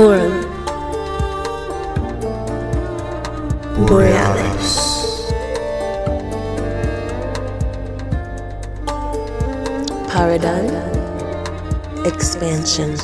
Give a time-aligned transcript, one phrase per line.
[0.00, 0.40] Forum
[3.86, 5.30] Borealis.
[10.08, 10.70] Paradigm
[12.06, 12.96] Expansion.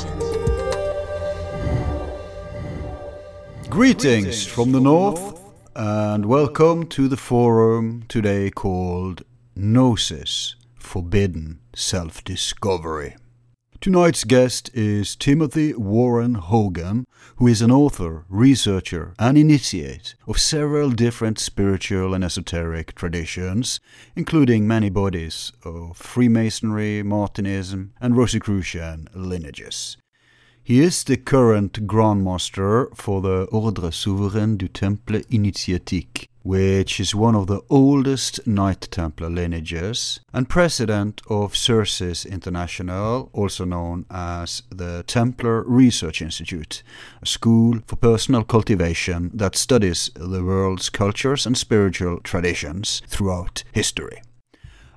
[3.68, 5.38] Greetings from the north
[5.74, 9.22] and welcome to the forum today called
[9.54, 13.16] Gnosis Forbidden Self Discovery.
[13.80, 20.90] Tonight's guest is Timothy Warren Hogan, who is an author, researcher, and initiate of several
[20.90, 23.78] different spiritual and esoteric traditions,
[24.16, 29.96] including many bodies of Freemasonry, Martinism, and Rosicrucian lineages.
[30.64, 37.12] He is the current Grand Master for the Ordre Souverain du Temple Initiatique, which is
[37.12, 44.62] one of the oldest Knight Templar lineages, and president of CIRCES International, also known as
[44.70, 46.84] the Templar Research Institute,
[47.20, 54.22] a school for personal cultivation that studies the world's cultures and spiritual traditions throughout history.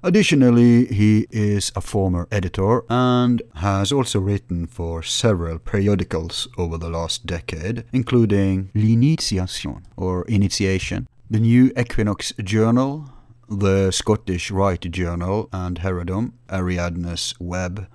[0.03, 6.89] Additionally, he is a former editor and has also written for several periodicals over the
[6.89, 13.05] last decade, including L'Initiation, or Initiation, the New Equinox Journal,
[13.47, 17.87] the Scottish Rite Journal, and Heredom, Ariadne's Web,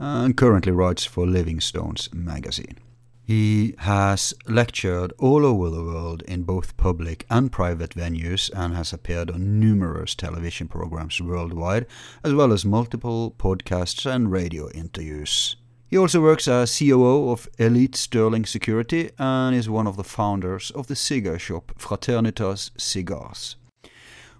[0.00, 2.78] and currently writes for Living Stones magazine.
[3.22, 8.92] He has lectured all over the world in both public and private venues and has
[8.92, 11.86] appeared on numerous television programs worldwide,
[12.24, 15.54] as well as multiple podcasts and radio interviews.
[15.90, 20.70] He also works as COO of Elite Sterling Security and is one of the founders
[20.70, 23.56] of the cigar shop Fraternitas Cigars.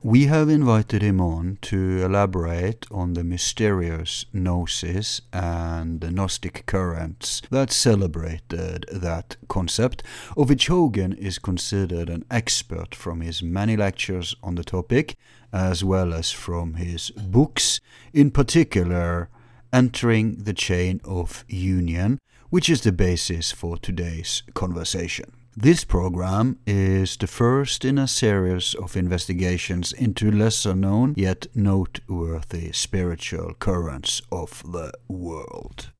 [0.01, 7.43] We have invited him on to elaborate on the mysterious gnosis and the Gnostic currents
[7.51, 10.05] that celebrated that concept,
[10.37, 15.17] of which Hogan is considered an expert from his many lectures on the topic,
[15.53, 17.81] as well as from his books,
[18.15, 19.29] in particular,
[19.73, 25.33] Entering the Chain of Union, which is the basis for today's conversation.
[25.57, 32.73] This program is the first in a series of investigations into lesser known yet noteworthy
[32.73, 35.91] spiritual currents of the world.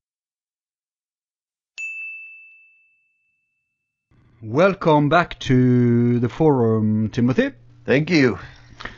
[4.41, 7.51] Welcome back to the forum, Timothy.
[7.85, 8.39] Thank you.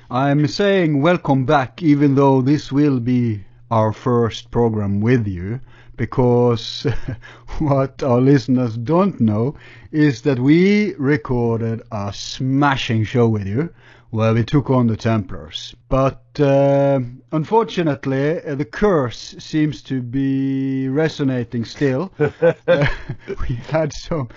[0.10, 5.60] I'm saying welcome back even though this will be our first program with you
[5.98, 6.86] because
[7.58, 9.56] what our listeners don't know
[9.92, 13.74] is that we recorded a smashing show with you
[14.12, 15.76] where we took on the Templars.
[15.90, 17.00] But uh,
[17.32, 22.12] unfortunately, uh, the curse seems to be resonating still.
[22.20, 22.54] uh,
[23.50, 24.30] we had some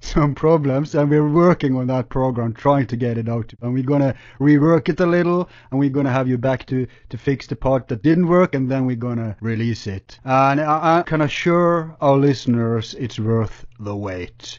[0.00, 3.82] some problems and we're working on that program trying to get it out and we're
[3.82, 7.18] going to rework it a little and we're going to have you back to to
[7.18, 10.18] fix the part that didn't work and then we're going to release it.
[10.24, 14.58] And I, I can assure our listeners it's worth the wait.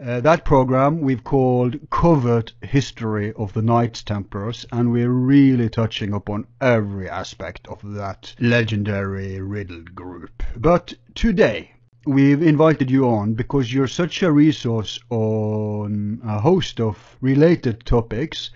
[0.00, 6.14] Uh, that program we've called Covert History of the Knights Templars, and we're really touching
[6.14, 10.44] upon every aspect of that legendary riddled group.
[10.56, 11.72] But today,
[12.08, 18.50] we've invited you on because you're such a resource on a host of related topics.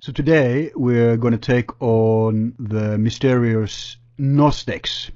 [0.00, 5.10] So today we're going to take on the mysterious Gnostics.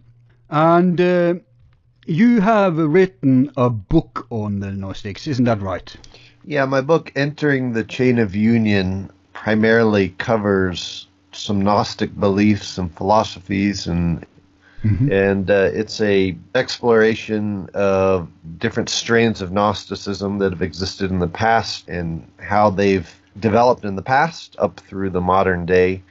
[0.51, 1.35] And uh,
[2.05, 5.97] you have written a book on the Gnostics, isn't that right?
[6.45, 13.87] Yeah, my book, Entering the Chain of Union, primarily covers some Gnostic beliefs and philosophies
[13.87, 14.27] and
[14.85, 15.13] Mm-hmm.
[15.13, 18.29] And uh, it's a exploration of
[18.59, 23.09] different strains of Gnosticism that have existed in the past and how they've
[23.39, 26.03] developed in the past up through the modern day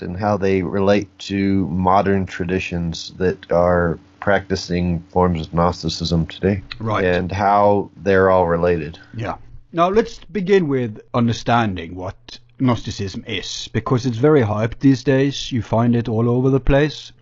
[0.00, 6.62] and how they relate to modern traditions that are practicing forms of Gnosticism today.
[6.78, 7.04] Right.
[7.04, 8.98] And how they're all related.
[9.14, 9.36] Yeah.
[9.72, 15.50] Now let's begin with understanding what Gnosticism is, because it's very hyped these days.
[15.50, 17.12] You find it all over the place.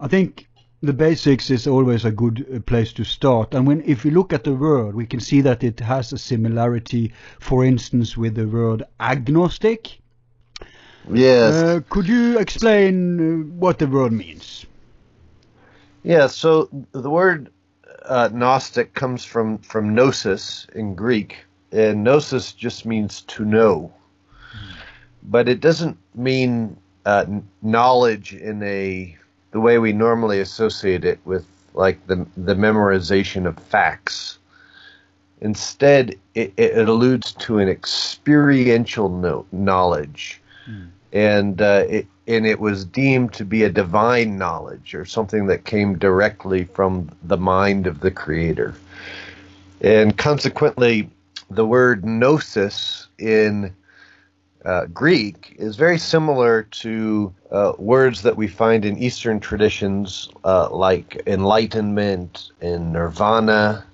[0.00, 0.48] I think
[0.82, 3.54] the basics is always a good uh, place to start.
[3.54, 6.18] And when if we look at the word, we can see that it has a
[6.18, 9.98] similarity, for instance, with the word agnostic.
[11.12, 11.54] Yes.
[11.54, 14.64] Uh, could you explain uh, what the word means?
[16.02, 16.28] Yeah.
[16.28, 17.50] So the word
[18.06, 23.92] uh, Gnostic comes from from gnosis in Greek, and gnosis just means to know,
[24.54, 24.72] mm.
[25.24, 27.26] but it doesn't mean uh,
[27.60, 29.16] knowledge in a
[29.50, 34.38] the way we normally associate it with like the the memorization of facts.
[35.40, 40.88] Instead, it, it alludes to an experiential no- knowledge, mm.
[41.12, 45.64] and uh, it, and it was deemed to be a divine knowledge or something that
[45.64, 48.74] came directly from the mind of the Creator,
[49.80, 51.08] and consequently,
[51.48, 53.74] the word gnosis in
[54.64, 60.68] uh, Greek is very similar to uh, words that we find in Eastern traditions, uh,
[60.70, 63.84] like enlightenment and nirvana,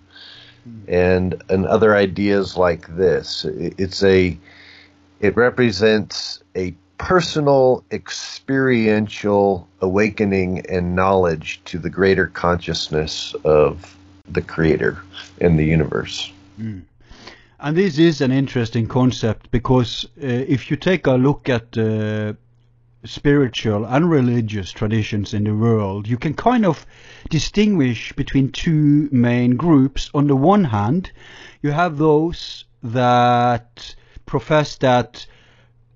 [0.89, 3.45] and and other ideas like this.
[3.45, 4.37] It's a
[5.21, 13.97] it represents a personal, experiential awakening and knowledge to the greater consciousness of
[14.29, 14.99] the Creator
[15.41, 16.33] and the universe.
[16.59, 16.83] Mm.
[17.59, 22.35] And this is an interesting concept because uh, if you take a look at uh,
[23.05, 26.85] spiritual and religious traditions in the world, you can kind of
[27.31, 30.11] distinguish between two main groups.
[30.13, 31.13] On the one hand,
[31.63, 33.95] you have those that
[34.27, 35.27] profess that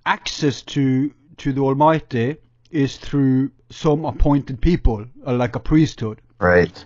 [0.06, 2.36] access to to the Almighty
[2.70, 6.20] is through some appointed people, uh, like a priesthood.
[6.38, 6.84] Right.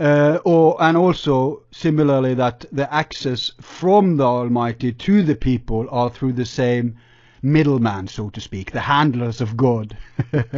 [0.00, 6.08] Uh, or and also similarly that the access from the Almighty to the people are
[6.08, 6.96] through the same
[7.42, 9.94] middleman, so to speak, the handlers of God.
[10.32, 10.52] yeah,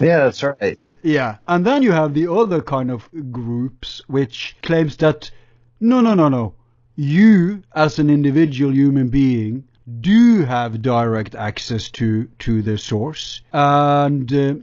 [0.00, 0.76] that's right.
[1.04, 5.30] Yeah, and then you have the other kind of groups which claims that
[5.78, 6.54] no, no, no, no,
[6.96, 9.62] you as an individual human being
[10.00, 14.54] do have direct access to to the source, and uh,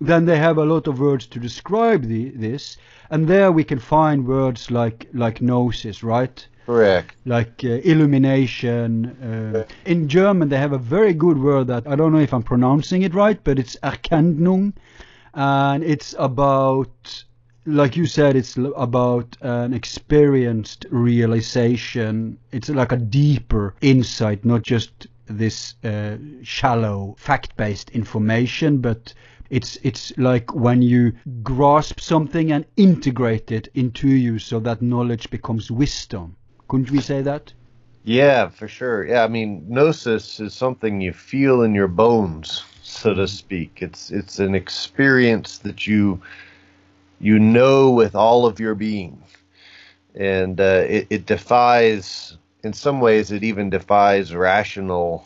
[0.00, 2.76] then they have a lot of words to describe the, this,
[3.10, 6.46] and there we can find words like like gnosis, right?
[6.66, 7.14] Correct.
[7.24, 9.06] Like uh, illumination.
[9.22, 12.42] Uh, in German, they have a very good word that I don't know if I'm
[12.42, 14.74] pronouncing it right, but it's Erkennung,
[15.32, 17.24] and it's about,
[17.64, 22.38] like you said, it's about an experienced realization.
[22.52, 29.14] It's like a deeper insight, not just this uh, shallow fact-based information, but
[29.50, 31.12] it's it's like when you
[31.42, 36.36] grasp something and integrate it into you so that knowledge becomes wisdom.
[36.68, 37.52] Couldn't we say that?
[38.04, 39.06] Yeah, for sure.
[39.06, 43.78] Yeah, I mean, gnosis is something you feel in your bones, so to speak.
[43.80, 46.20] It's it's an experience that you
[47.20, 49.22] you know with all of your being,
[50.14, 52.36] and uh, it, it defies.
[52.64, 55.24] In some ways, it even defies rational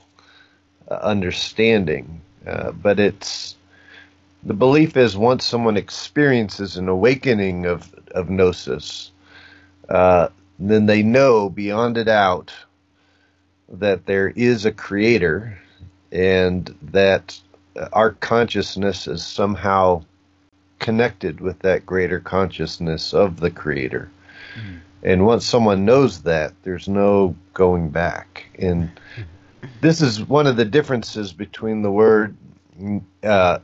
[0.91, 2.21] uh, understanding.
[2.47, 3.57] Uh, but it's
[4.43, 9.13] the belief is once someone experiences an awakening of, of gnosis,
[9.89, 10.29] uh,
[10.59, 12.53] then they know beyond a doubt
[13.69, 15.59] that there is a creator
[16.11, 17.41] and that
[17.93, 20.05] our consciousness is somehow
[20.79, 24.11] connected with that greater consciousness of the creator.
[24.55, 24.81] Mm.
[25.05, 28.47] And once someone knows that, there's no going back.
[28.59, 28.91] And
[29.81, 32.37] this is one of the differences between the word
[33.23, 33.59] uh,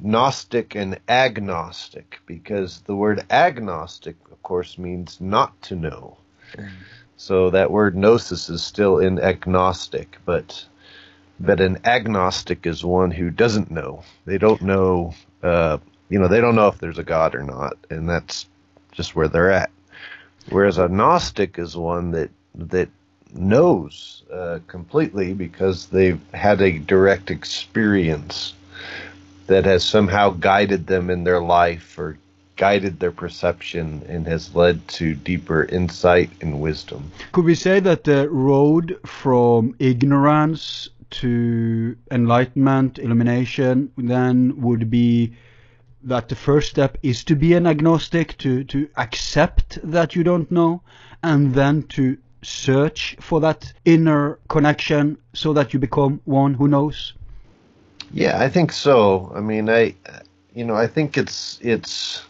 [0.00, 6.16] Gnostic and agnostic, because the word agnostic, of course, means not to know.
[7.16, 10.64] So that word gnosis is still in agnostic, but
[11.38, 14.04] but an agnostic is one who doesn't know.
[14.26, 15.78] They don't know, uh,
[16.08, 18.46] you know, they don't know if there's a God or not, and that's
[18.92, 19.70] just where they're at.
[20.50, 22.88] Whereas a gnostic is one that that
[23.34, 28.54] knows uh, completely because they've had a direct experience
[29.52, 32.16] that has somehow guided them in their life or
[32.56, 37.12] guided their perception and has led to deeper insight and wisdom.
[37.32, 40.88] Could we say that the road from ignorance
[41.20, 45.34] to enlightenment, illumination, then would be
[46.04, 50.50] that the first step is to be an agnostic, to, to accept that you don't
[50.50, 50.80] know,
[51.22, 57.12] and then to search for that inner connection so that you become one who knows?
[58.12, 59.32] Yeah, I think so.
[59.34, 59.94] I mean, I,
[60.54, 62.22] you know, I think it's it's,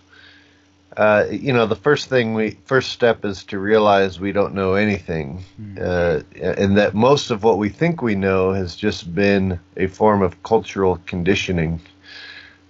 [0.97, 4.75] uh, you know, the first thing we first step is to realize we don't know
[4.75, 5.79] anything, mm.
[5.81, 10.23] uh, and that most of what we think we know has just been a form
[10.23, 11.81] of cultural conditioning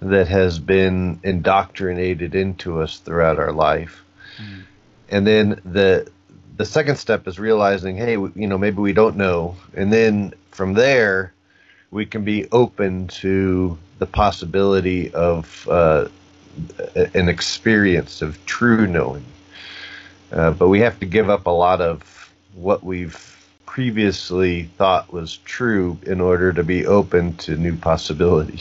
[0.00, 4.02] that has been indoctrinated into us throughout our life.
[4.38, 4.62] Mm.
[5.10, 6.10] And then the
[6.56, 10.72] the second step is realizing, hey, you know, maybe we don't know, and then from
[10.74, 11.32] there
[11.92, 16.08] we can be open to the possibility of uh,
[17.14, 19.24] an experience of true knowing.
[20.32, 23.28] Uh, but we have to give up a lot of what we've
[23.66, 28.60] previously thought was true in order to be open to new possibility.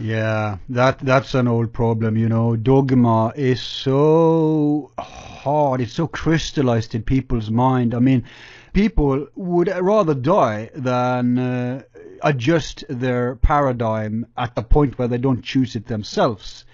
[0.00, 2.54] Yeah, that that's an old problem, you know.
[2.54, 5.80] Dogma is so hard.
[5.80, 7.94] It's so crystallized in people's mind.
[7.94, 8.24] I mean,
[8.72, 11.82] people would rather die than uh,
[12.22, 16.64] adjust their paradigm at the point where they don't choose it themselves.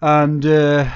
[0.00, 0.88] And uh,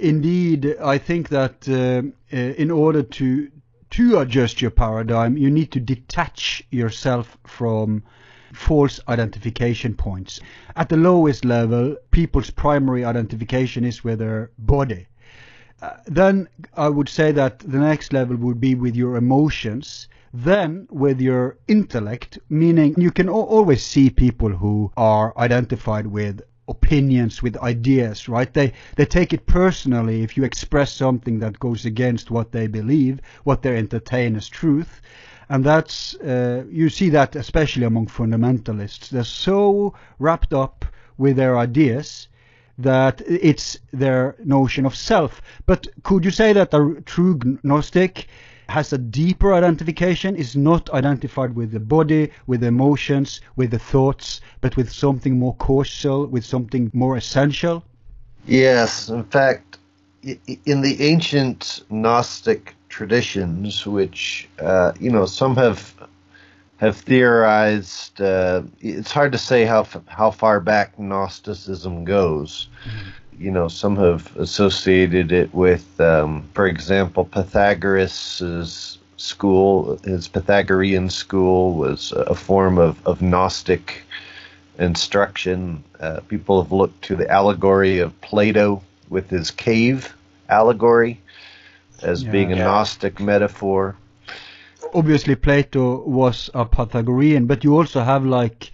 [0.00, 2.02] indeed, I think that uh,
[2.36, 3.50] uh in order to
[3.90, 8.02] to adjust your paradigm, you need to detach yourself from
[8.52, 10.40] false identification points.
[10.76, 15.06] At the lowest level, people's primary identification is with their body.
[15.82, 20.86] Uh, then I would say that the next level would be with your emotions, then
[20.90, 27.56] with your intellect, meaning you can always see people who are identified with opinions, with
[27.56, 28.52] ideas, right?
[28.54, 33.20] They they take it personally if you express something that goes against what they believe,
[33.44, 35.00] what they entertain as truth
[35.50, 39.08] and that's uh, you see that especially among fundamentalists.
[39.08, 40.86] They're so wrapped up
[41.18, 42.28] with their ideas
[42.78, 45.42] that it's their notion of self.
[45.66, 48.28] But could you say that a true Gnostic
[48.70, 53.78] has a deeper identification, is not identified with the body, with the emotions, with the
[53.78, 57.84] thoughts, but with something more causal, with something more essential?
[58.46, 59.78] Yes, in fact,
[60.22, 65.94] in the ancient Gnostic traditions, which uh, you know some have
[66.78, 68.20] have theorized.
[68.20, 72.68] Uh, it's hard to say how how far back Gnosticism goes.
[72.84, 73.08] Mm-hmm.
[73.40, 79.98] You know, some have associated it with, um, for example, Pythagoras' school.
[80.04, 84.02] His Pythagorean school was a form of, of Gnostic
[84.78, 85.82] instruction.
[86.00, 90.14] Uh, people have looked to the allegory of Plato with his cave
[90.50, 91.18] allegory
[92.02, 92.64] as yeah, being a yeah.
[92.64, 93.96] Gnostic metaphor.
[94.92, 98.70] Obviously, Plato was a Pythagorean, but you also have like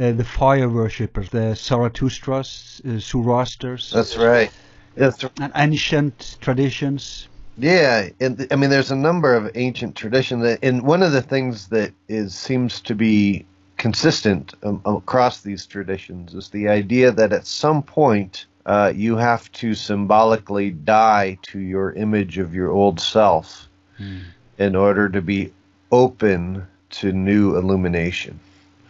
[0.00, 3.92] uh, the fire worshippers, the Zarathustras, uh, Zoroasters.
[3.92, 4.50] That's right.
[4.96, 5.22] Yes.
[5.40, 7.28] And ancient traditions.
[7.58, 11.68] Yeah, and I mean, there's a number of ancient traditions, and one of the things
[11.68, 13.44] that is seems to be
[13.76, 19.50] consistent um, across these traditions is the idea that at some point uh, you have
[19.52, 24.22] to symbolically die to your image of your old self mm.
[24.58, 25.52] in order to be
[25.92, 28.38] open to new illumination.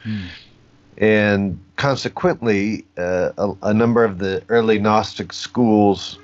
[0.05, 0.27] Mm.
[1.01, 6.19] And consequently, uh, a, a, number of the early Gnostic schools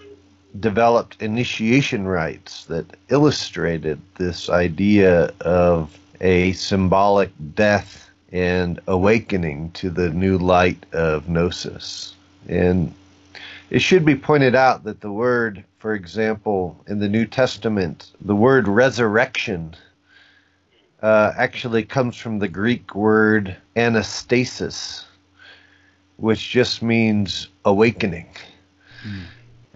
[0.60, 10.10] developed initiation rites that illustrated this idea of a symbolic death and awakening to the
[10.10, 12.14] new light of Gnosis.
[12.46, 12.92] And
[13.70, 18.36] it should be pointed out that the word, for example, in the New Testament, the
[18.36, 19.74] word resurrection
[21.02, 25.04] uh, actually comes from the Greek word anastasis,
[26.16, 28.28] which just means awakening.
[29.06, 29.24] Mm.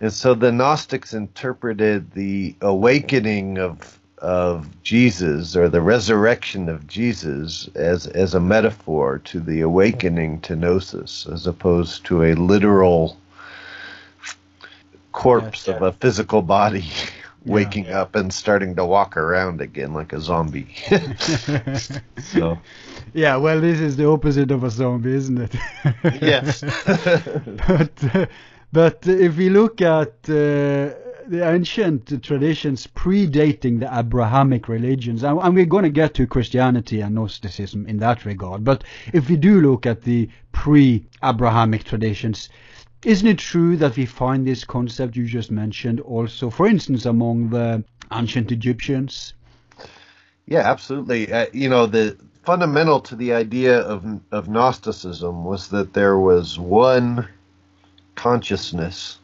[0.00, 7.68] And so the Gnostics interpreted the awakening of of Jesus or the resurrection of Jesus
[7.74, 13.16] as as a metaphor to the awakening to gnosis, as opposed to a literal
[15.12, 16.84] corpse of a physical body
[17.50, 18.02] waking yeah.
[18.02, 20.74] up and starting to walk around again like a zombie.
[22.22, 22.58] so.
[23.12, 25.54] Yeah, well, this is the opposite of a zombie, isn't it?
[26.22, 26.62] yes.
[26.62, 28.26] but uh,
[28.72, 30.94] but if we look at uh,
[31.26, 37.00] the ancient traditions predating the Abrahamic religions, and, and we're going to get to Christianity
[37.00, 42.48] and Gnosticism in that regard, but if we do look at the pre-Abrahamic traditions,
[43.04, 47.50] isn't it true that we find this concept you just mentioned also, for instance, among
[47.50, 49.34] the ancient Egyptians?
[50.46, 51.32] Yeah, absolutely.
[51.32, 56.58] Uh, you know, the fundamental to the idea of of Gnosticism was that there was
[56.58, 57.26] one
[58.16, 59.18] consciousness,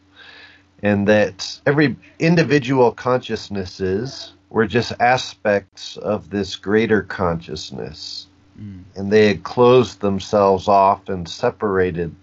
[0.82, 8.26] and that every individual consciousnesses were just aspects of this greater consciousness,
[8.58, 8.82] mm.
[8.94, 12.14] and they had closed themselves off and separated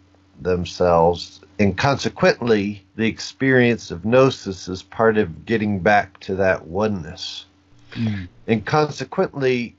[0.42, 7.46] themselves and consequently, the experience of gnosis is part of getting back to that oneness.
[7.92, 8.28] Mm.
[8.48, 9.76] And consequently,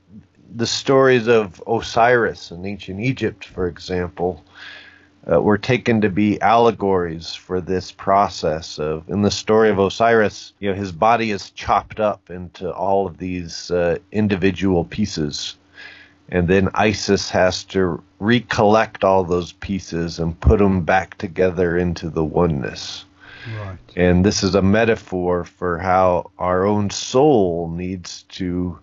[0.55, 4.43] the stories of Osiris in ancient Egypt, for example,
[5.29, 10.53] uh, were taken to be allegories for this process of in the story of Osiris,
[10.59, 15.57] you know, his body is chopped up into all of these uh, individual pieces
[16.29, 22.09] and then Isis has to recollect all those pieces and put them back together into
[22.09, 23.05] the oneness.
[23.59, 23.77] Right.
[23.95, 28.79] And this is a metaphor for how our own soul needs to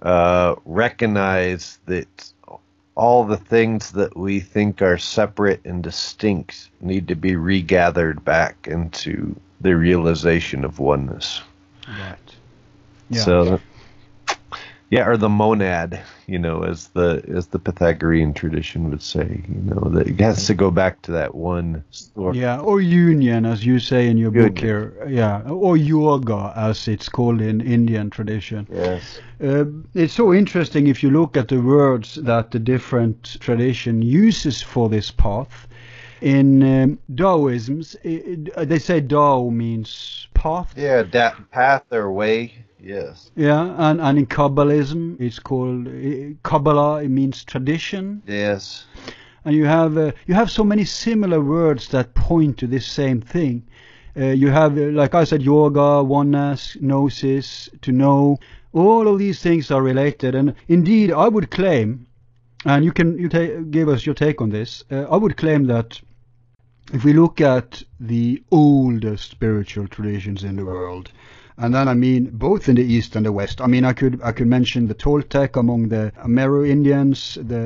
[0.00, 2.32] uh, recognize that
[2.94, 8.66] all the things that we think are separate and distinct need to be regathered back
[8.66, 11.42] into the realization of oneness.
[11.86, 12.16] Right.
[13.10, 13.22] Yeah.
[13.22, 13.60] So,
[14.90, 19.62] yeah, or the monad, you know, as the as the Pythagorean tradition would say, you
[19.62, 22.36] know, that it has to go back to that one source.
[22.36, 24.92] Yeah, or union, as you say in your book here.
[25.08, 28.66] Yeah, or yoga, as it's called in Indian tradition.
[28.72, 29.20] Yes.
[29.42, 34.60] Uh, it's so interesting if you look at the words that the different tradition uses
[34.60, 35.68] for this path.
[36.20, 36.98] In um,
[38.04, 40.74] i- they say Tao means path.
[40.76, 42.52] Yeah, that path or way.
[42.82, 43.30] Yes.
[43.36, 47.02] Yeah, and, and in Kabbalism, it's called uh, Kabbalah.
[47.02, 48.86] It means tradition, Yes.
[49.44, 53.20] and you have uh, you have so many similar words that point to this same
[53.20, 53.62] thing.
[54.16, 58.38] Uh, you have, uh, like I said, yoga, oneness, gnosis, to know.
[58.72, 62.06] All of these things are related, and indeed, I would claim,
[62.64, 64.84] and you can you ta- give us your take on this.
[64.90, 66.00] Uh, I would claim that
[66.92, 71.10] if we look at the oldest spiritual traditions in the world,
[71.62, 73.60] and then I mean both in the east and the west.
[73.60, 77.20] I mean I could I could mention the Toltec among the Amerindians,
[77.52, 77.62] the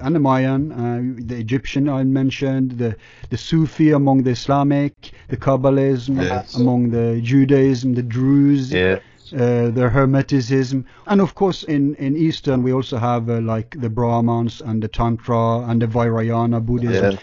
[0.00, 1.00] uh, and the Mayan, uh,
[1.30, 2.94] the Egyptian I mentioned, the
[3.30, 4.92] the Sufi among the Islamic,
[5.28, 6.54] the Kabbalism Yes.
[6.56, 8.98] among the Judaism, the Druze Yeah.
[9.32, 13.90] uh, the Hermeticism, and of course in in Eastern we also have uh, like the
[13.90, 17.12] Brahmans and the Tantra and the Vajrayana Buddhism.
[17.12, 17.18] Yeah.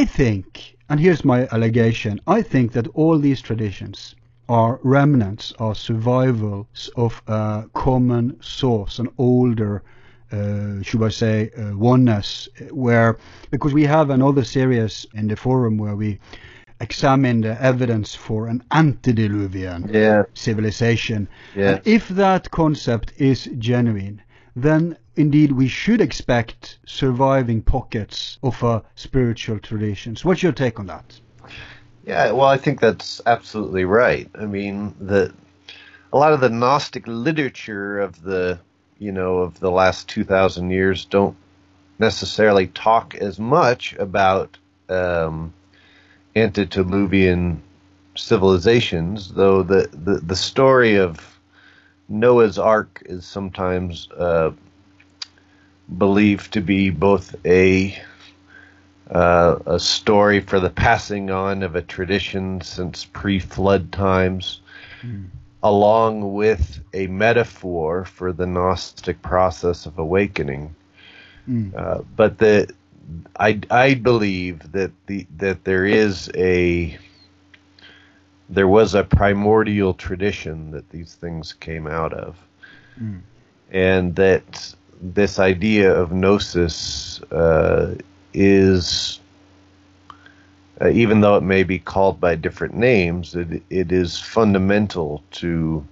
[0.00, 4.14] I think, and here's my allegation, I think that all these traditions
[4.48, 9.82] are remnants, are survivals of a common source, an older,
[10.32, 13.18] uh, should I say, uh, oneness, uh, where,
[13.50, 16.18] because we have another series in the forum where we
[16.80, 20.24] examine the evidence for an antediluvian Yeah.
[20.34, 21.28] civilization.
[21.56, 21.78] Yes.
[21.78, 24.20] And if that concept is genuine,
[24.56, 30.24] then indeed we should expect surviving pockets of a spiritual traditions.
[30.24, 31.20] What's your take on that?
[32.06, 34.28] Yeah, well, I think that's absolutely right.
[34.34, 35.32] I mean, the
[36.12, 38.60] a lot of the Gnostic literature of the
[38.98, 41.36] you know of the last two thousand years don't
[41.98, 45.54] necessarily talk as much about um,
[46.36, 47.62] antediluvian
[48.16, 51.18] civilizations, though the, the the story of
[52.08, 54.50] Noah's Ark is sometimes uh,
[55.96, 57.98] believed to be both a
[59.10, 64.60] uh, a story for the passing on of a tradition since pre-flood times,
[65.62, 70.74] along with a metaphor for the Gnostic process of awakening.
[71.76, 72.68] Uh, but the
[73.38, 76.98] I, I believe that the that there is a
[78.48, 82.36] there was a primordial tradition that these things came out of,
[83.70, 87.94] and that this idea of gnosis uh,
[88.34, 89.20] is
[90.80, 95.86] uh, even though it may be called by different names, it, it is fundamental to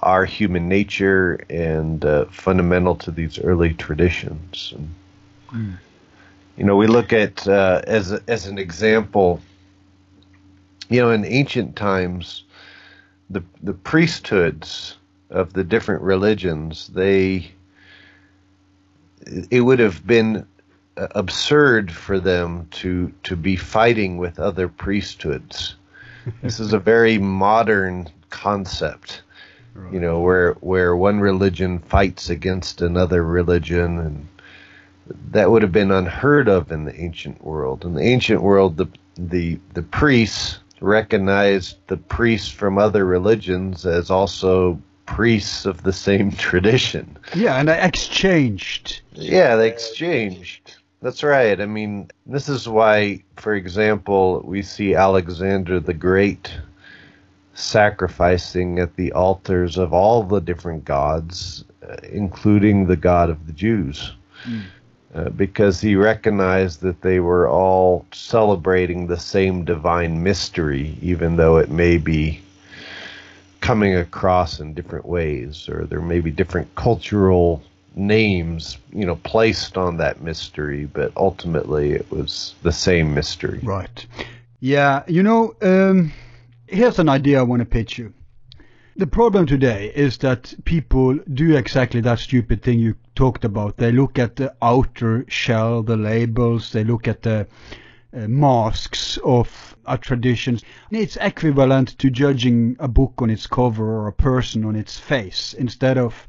[0.00, 4.72] our human nature and uh, fundamental to these early traditions.
[4.76, 4.94] And,
[6.56, 9.40] You know, we look at uh, as as an example.
[10.88, 12.44] You know, in ancient times,
[13.30, 14.96] the the priesthoods
[15.30, 17.50] of the different religions they
[19.50, 20.46] it would have been
[20.96, 25.76] absurd for them to to be fighting with other priesthoods.
[26.42, 29.22] this is a very modern concept,
[29.92, 34.28] you know, where where one religion fights against another religion, and
[35.30, 37.84] that would have been unheard of in the ancient world.
[37.84, 44.10] In the ancient world, the the the priests recognized the priests from other religions as
[44.10, 47.16] also priests of the same tradition.
[47.34, 49.00] Yeah, and I exchanged.
[49.12, 50.65] Yeah, they exchanged.
[51.06, 51.60] That's right.
[51.60, 56.52] I mean, this is why, for example, we see Alexander the Great
[57.54, 63.52] sacrificing at the altars of all the different gods, uh, including the god of the
[63.52, 64.14] Jews.
[65.14, 71.58] Uh, because he recognized that they were all celebrating the same divine mystery, even though
[71.58, 72.40] it may be
[73.60, 77.62] coming across in different ways, or there may be different cultural
[77.96, 83.60] names, you know, placed on that mystery, but ultimately it was the same mystery.
[83.62, 84.06] Right.
[84.60, 86.12] Yeah, you know, um,
[86.66, 88.12] here's an idea I want to pitch you.
[88.96, 93.76] The problem today is that people do exactly that stupid thing you talked about.
[93.76, 97.46] They look at the outer shell, the labels, they look at the
[98.16, 100.58] uh, masks of a tradition.
[100.90, 105.52] It's equivalent to judging a book on its cover or a person on its face
[105.52, 106.26] instead of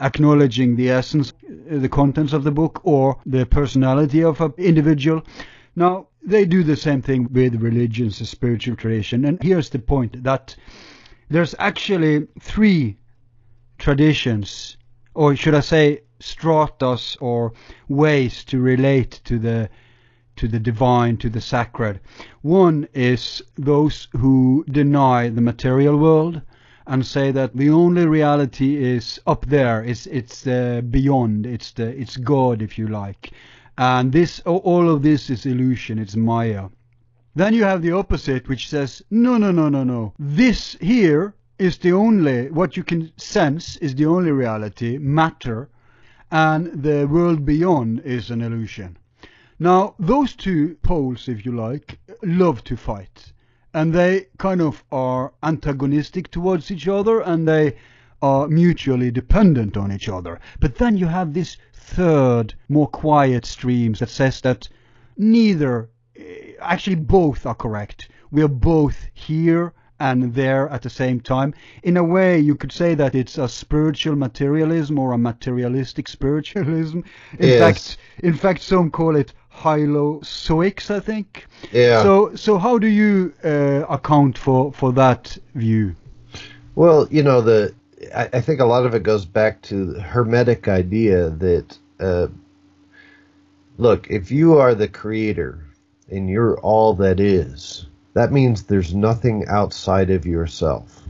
[0.00, 1.32] acknowledging the essence,
[1.70, 5.22] uh, the contents of the book, or the personality of an individual.
[5.76, 9.24] Now, they do the same thing with religions, the spiritual tradition.
[9.24, 10.56] And here's the point that
[11.28, 12.96] there's actually three
[13.78, 14.76] traditions,
[15.14, 17.52] or should I say, stratas or
[17.88, 19.68] ways to relate to the
[20.36, 22.00] to the divine, to the sacred.
[22.42, 26.42] One is those who deny the material world
[26.86, 29.82] and say that the only reality is up there.
[29.82, 31.46] It's it's uh, beyond.
[31.46, 33.32] It's the it's God, if you like.
[33.78, 35.98] And this all of this is illusion.
[35.98, 36.68] It's Maya.
[37.34, 40.12] Then you have the opposite, which says no, no, no, no, no.
[40.18, 45.70] This here is the only what you can sense is the only reality, matter,
[46.30, 48.96] and the world beyond is an illusion.
[49.58, 53.32] Now, those two poles, if you like, love to fight
[53.74, 57.76] and they kind of are antagonistic towards each other and they
[58.22, 60.40] are mutually dependent on each other.
[60.60, 64.68] But then you have this third, more quiet stream that says that
[65.18, 68.08] neither, eh, actually both are correct.
[68.30, 71.54] We are both here and there at the same time.
[71.82, 77.00] In a way, you could say that it's a spiritual materialism or a materialistic spiritualism.
[77.38, 77.58] In Yes.
[77.58, 81.46] fact, in fact, some call it hylozoics, I think.
[81.72, 82.02] Yeah.
[82.02, 85.94] So, so how do you uh, account for for that view?
[86.74, 87.74] Well, you know, the
[88.14, 92.26] I, I think a lot of it goes back to the hermetic idea that uh,
[93.78, 95.64] look, if you are the creator
[96.10, 101.02] and you're all that is, that means there's nothing outside of yourself.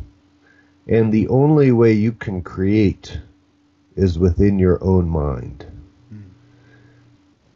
[0.87, 3.19] And the only way you can create
[3.97, 5.67] is within your own mind.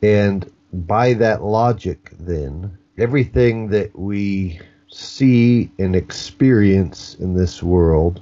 [0.03, 8.20] And by that logic, then, everything that we see and experience in this world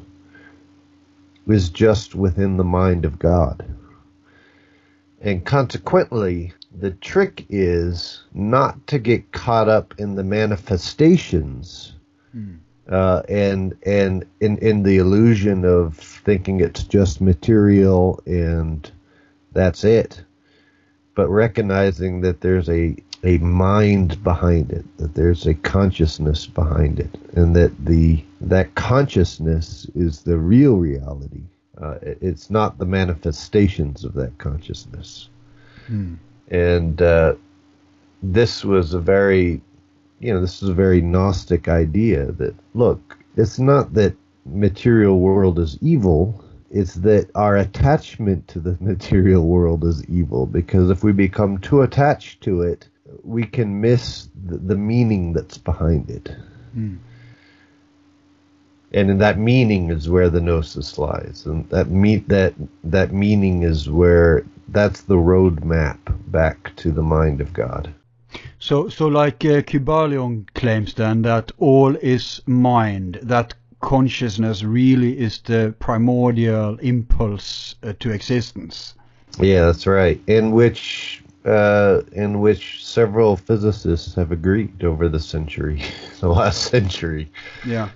[1.47, 3.65] is just within the mind of God.
[5.21, 11.95] And consequently, the trick is not to get caught up in the manifestations
[12.91, 18.91] uh, and and in in the illusion of thinking it's just material and
[19.53, 20.23] that's it,
[21.17, 27.19] but recognizing that there's a a mind behind it, that there's a consciousness behind it,
[27.33, 31.43] and that the that consciousness is the real reality.
[31.81, 35.29] Uh, it's not the manifestations of that consciousness.
[36.49, 37.35] And uh,
[38.23, 39.61] this was a very,
[40.21, 45.59] you know, this is a very Gnostic idea that look, it's not that material world
[45.59, 46.43] is evil.
[46.71, 51.83] It's that our attachment to the material world is evil because if we become too
[51.83, 52.89] attached to it,
[53.23, 56.35] we can miss the, the meaning that's behind it.
[58.93, 63.63] And in that meaning is where the gnosis lies, and that me- that that meaning
[63.63, 65.99] is where that's the roadmap
[66.31, 67.93] back to the mind of God.
[68.59, 75.41] So, so like uh, Kybalion claims then that all is mind, that consciousness really is
[75.41, 78.95] the primordial impulse uh, to existence.
[79.39, 80.21] Yeah, that's right.
[80.27, 85.83] In which uh, in which several physicists have agreed over the century,
[86.21, 87.31] the last century.
[87.65, 87.91] Yeah.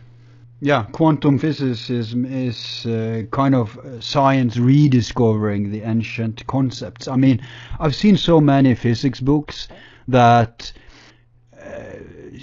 [0.63, 7.09] Yeah, quantum physicism is uh, kind of science rediscovering the ancient concepts.
[7.09, 7.41] I mean,
[7.79, 9.69] I've seen so many physics books
[10.09, 10.71] that
[11.59, 11.95] uh,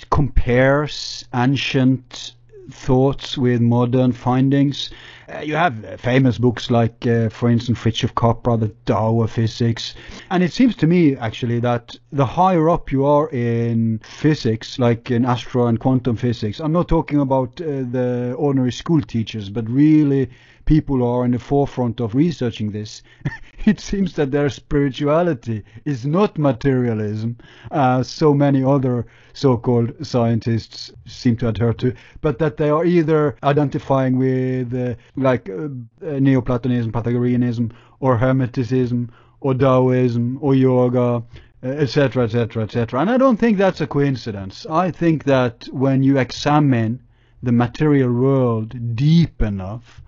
[0.09, 2.33] compares ancient
[2.69, 4.89] thoughts with modern findings.
[5.33, 9.31] Uh, you have uh, famous books like, uh, for instance, Fritjof Capra, The Tao of
[9.31, 9.93] Physics.
[10.29, 15.11] And it seems to me, actually, that the higher up you are in physics, like
[15.11, 19.69] in astro and quantum physics, I'm not talking about uh, the ordinary school teachers, but
[19.69, 20.29] really
[20.67, 23.01] people are in the forefront of researching this.
[23.65, 27.37] it seems that their spirituality is not materialism,
[27.71, 33.37] as so many other so-called scientists seem to adhere to, but that they are either
[33.43, 35.69] identifying with uh, like uh,
[36.01, 41.23] Neoplatonism, Pythagoreanism, or Hermeticism, or Taoism, or yoga,
[41.63, 42.99] etc., etc., etc.
[42.99, 44.65] And I don't think that's a coincidence.
[44.69, 46.99] I think that when you examine
[47.41, 50.01] the material world deep enough,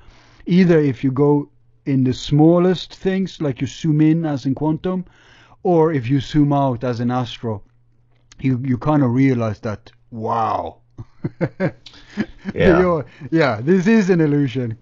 [0.50, 1.48] either if you go
[1.86, 5.06] in the smallest things, like you zoom in as in quantum,
[5.64, 7.62] or if you zoom out as in astro,
[8.40, 10.78] you, you kind of realize that, wow.
[12.54, 13.04] Yeah.
[13.32, 14.78] Yeah, this is an illusion.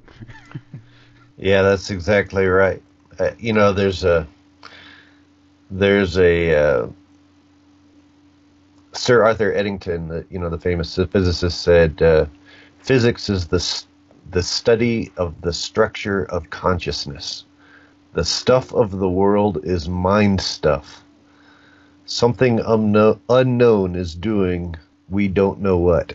[1.38, 2.82] Yeah, that's exactly right.
[3.20, 4.28] Uh, you know, there's a
[5.70, 6.88] there's a uh,
[8.94, 12.26] Sir Arthur Eddington, the, you know, the famous physicist, said uh,
[12.80, 13.60] physics is the
[14.32, 17.46] the study of the structure of consciousness.
[18.14, 21.04] The stuff of the world is mind stuff.
[22.06, 24.76] Something unknown, unknown is doing
[25.10, 26.14] we don't know what.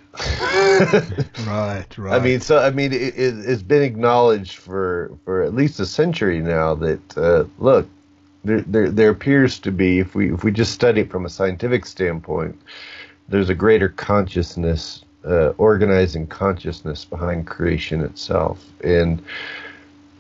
[1.47, 2.15] right, right.
[2.15, 5.87] I mean, so I mean, it, it, has been acknowledged for for at least a
[5.87, 7.89] century now that uh, look,
[8.45, 11.31] there, there there appears to be, if we if we just study it from a
[11.31, 12.61] scientific standpoint,
[13.29, 19.23] there's a greater consciousness, uh, organizing consciousness behind creation itself, and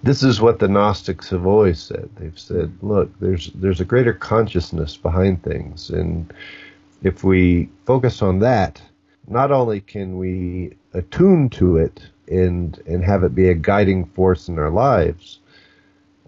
[0.02, 2.08] this is what the Gnostics have always said.
[2.16, 6.32] They've said, look, there's there's a greater consciousness behind things, and
[7.02, 8.82] if we focus on that,
[9.28, 14.48] not only can we attune to it and and have it be a guiding force
[14.48, 15.38] in our lives,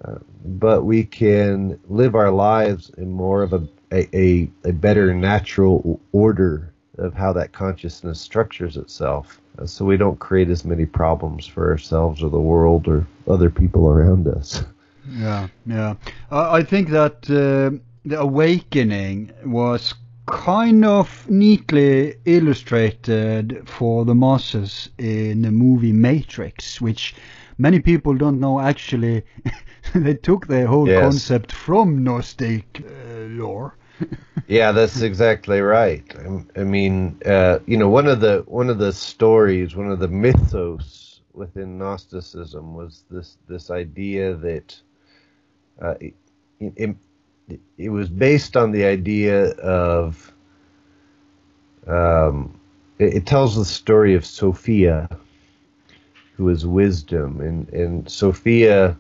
[0.04, 6.00] uh, but we can live our lives in more of a, a, a better natural
[6.12, 11.46] order of how that consciousness structures itself uh, so we don't create as many problems
[11.46, 14.64] for ourselves or the world or other people around us.
[15.18, 15.96] Yeah, yeah.
[16.30, 17.76] I think that uh,
[18.06, 19.92] the awakening was
[20.24, 27.14] kind of neatly illustrated for the masses in the movie Matrix, which
[27.58, 29.22] many people don't know actually
[29.94, 31.02] they took the whole yes.
[31.02, 33.76] concept from Gnostic uh, lore.
[34.46, 36.04] Yeah, that's exactly right.
[36.18, 39.98] I, I mean, uh, you know, one of the one of the stories, one of
[39.98, 44.80] the mythos within Gnosticism was this this idea that
[45.80, 46.14] uh, it,
[46.60, 46.96] it,
[47.76, 50.32] it was based on the idea of
[51.86, 52.58] um,
[52.98, 55.08] it, it, tells the story of Sophia,
[56.36, 58.96] who is wisdom, and and Sophia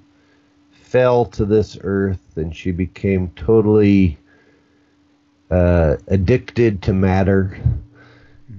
[0.72, 4.18] fell to this earth, and she became totally
[5.50, 7.58] uh, addicted to matter.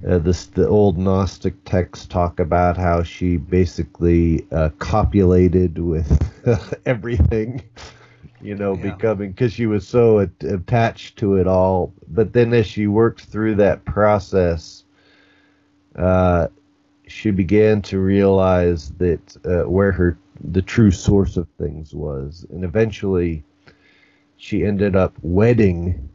[0.07, 7.63] Uh, this the old Gnostic texts talk about how she basically uh, copulated with everything
[8.45, 8.91] you know, yeah.
[8.91, 11.91] becoming because she was so attached to it all.
[12.07, 14.83] But then as she worked through that process,
[15.95, 16.47] uh,
[17.07, 20.17] she began to realize that uh, where her
[20.51, 23.43] the true source of things was, and eventually
[24.37, 26.09] she ended up wedding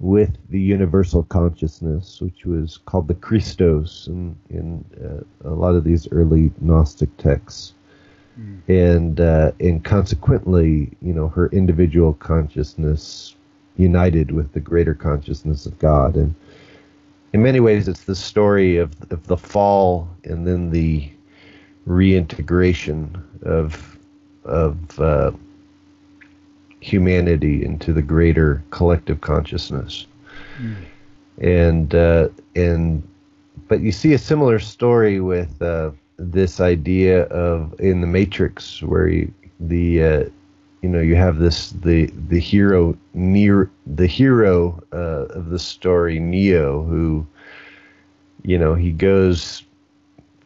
[0.00, 5.84] with the universal consciousness, which was called the Christos in, in uh, a lot of
[5.84, 7.74] these early Gnostic texts.
[8.38, 8.60] Mm.
[8.68, 13.34] And uh, and consequently, you know, her individual consciousness
[13.76, 16.14] united with the greater consciousness of God.
[16.14, 16.34] And
[17.32, 21.10] in many ways, it's the story of of the fall and then the
[21.86, 23.98] reintegration of
[24.44, 25.32] of uh,
[26.80, 30.06] humanity into the greater collective consciousness.
[30.60, 30.76] Mm.
[31.38, 33.06] And uh, and
[33.68, 39.08] but you see a similar story with uh, this idea of in the Matrix where
[39.08, 40.24] you, the uh,
[40.82, 46.18] you know you have this the the hero near the hero uh, of the story
[46.18, 47.26] Neo who
[48.42, 49.62] you know he goes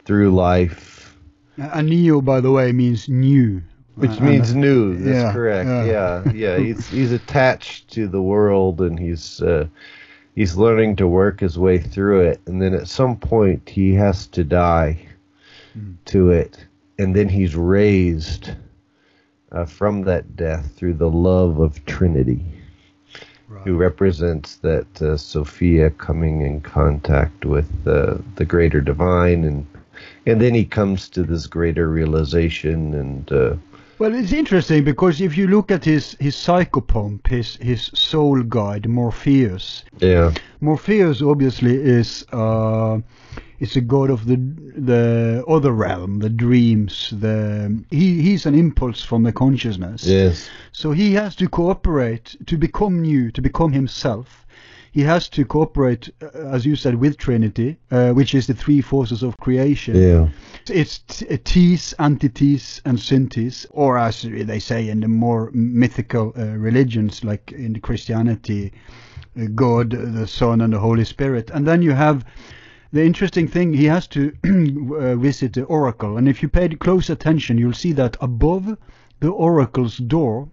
[0.05, 1.15] through life.
[1.57, 3.61] And Neo, by the way, means new.
[3.95, 4.95] Which uh, means new.
[4.95, 5.67] That's yeah, correct.
[5.67, 6.31] Yeah, yeah.
[6.33, 6.57] yeah.
[6.63, 9.67] He's he's attached to the world, and he's uh,
[10.35, 12.41] he's learning to work his way through it.
[12.45, 14.97] And then at some point, he has to die
[15.77, 15.95] mm.
[16.05, 16.65] to it,
[16.97, 18.51] and then he's raised
[19.51, 22.43] uh, from that death through the love of Trinity,
[23.47, 23.61] right.
[23.63, 29.67] who represents that uh, Sophia coming in contact with uh, the greater divine, and
[30.25, 33.61] and then he comes to this greater realization and.
[33.99, 38.87] Well, it's interesting because if you look at his his psychopomp, his his soul guide,
[38.87, 39.83] Morpheus.
[39.99, 40.33] Yeah.
[40.61, 42.99] Morpheus obviously is uh,
[43.59, 44.37] is a god of the
[44.75, 47.13] the other realm, the dreams.
[47.19, 50.05] The he he's an impulse from the consciousness.
[50.05, 50.49] Yes.
[50.71, 54.42] So he has to cooperate to become new, to become himself.
[54.93, 58.79] He has to cooperate, uh, as you said, with Trinity, uh, which is the three
[58.79, 59.95] forces of creation.
[59.95, 60.29] Yeah.
[60.69, 66.45] It's t- tes, antites, and syntes, or as they say in the more mythical uh,
[66.45, 68.71] religions, like in Christianity,
[69.35, 71.49] uh, God, the Son, and the Holy Spirit.
[71.49, 72.23] And then you have
[72.91, 77.09] the interesting thing, he has to uh, visit the oracle, and if you paid close
[77.09, 78.77] attention, you'll see that above
[79.21, 80.49] the oracle's door,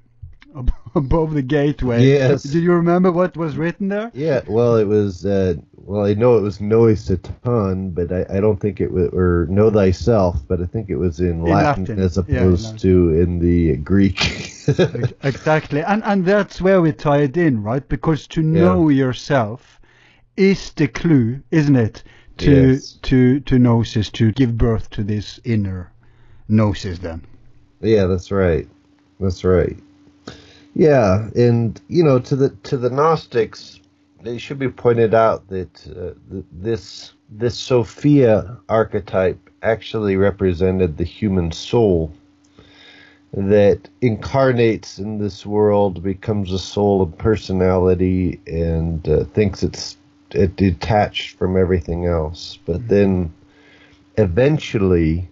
[0.94, 2.04] above the gateway.
[2.04, 2.42] Yes.
[2.42, 4.10] Did you remember what was written there?
[4.14, 4.42] Yeah.
[4.46, 5.24] Well, it was.
[5.24, 9.08] Uh, well, I know it was Know Satan, but I, I, don't think it was
[9.12, 12.78] or Know Thyself, but I think it was in, in Latin, Latin, as opposed yeah,
[12.78, 14.20] to in the Greek.
[15.22, 17.88] exactly, and and that's where we tie it in, right?
[17.88, 19.04] Because to know yeah.
[19.04, 19.80] yourself
[20.36, 22.02] is the clue, isn't it?
[22.36, 22.98] to yes.
[23.02, 25.92] to to gnosis to give birth to this inner
[26.48, 27.22] gnosis then
[27.82, 28.66] yeah that's right
[29.20, 29.76] That's right.
[30.74, 33.80] Yeah, and you know, to the to the Gnostics,
[34.24, 41.52] it should be pointed out that uh, this this Sophia archetype actually represented the human
[41.52, 42.12] soul
[43.33, 49.96] that incarnates in this world, becomes a soul of personality, and uh, thinks it's
[50.33, 52.59] it detached from everything else.
[52.64, 52.88] But mm-hmm.
[52.88, 53.35] then
[54.18, 55.29] eventually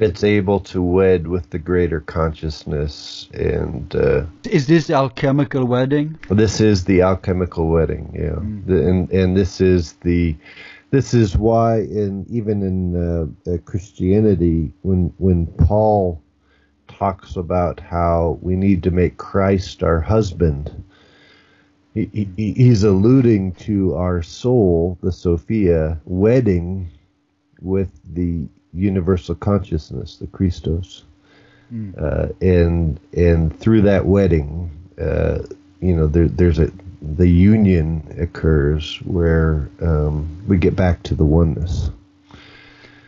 [0.00, 6.60] it's able to wed with the greater consciousness and uh, is this alchemical wedding this
[6.60, 8.64] is the alchemical wedding yeah mm.
[8.66, 10.36] the, and and this is the
[10.90, 16.20] this is why in even in uh, uh, christianity when when paul
[16.86, 20.84] talks about how we need to make christ our husband
[21.94, 26.88] he, he, he's alluding to our soul the sophia wedding
[27.60, 31.04] with the universal consciousness, the Christos,
[31.72, 31.94] mm.
[32.00, 35.38] uh, and and through that wedding, uh,
[35.80, 41.24] you know, there, there's a the union occurs where um, we get back to the
[41.24, 41.90] oneness.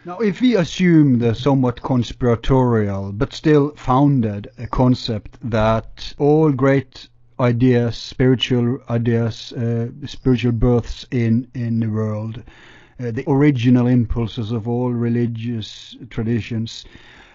[0.04, 7.96] Now, if we assume the somewhat conspiratorial but still founded concept that all great ideas,
[7.96, 12.42] spiritual ideas, uh, spiritual births in in the world
[13.00, 16.84] uh, the original impulses of all religious traditions,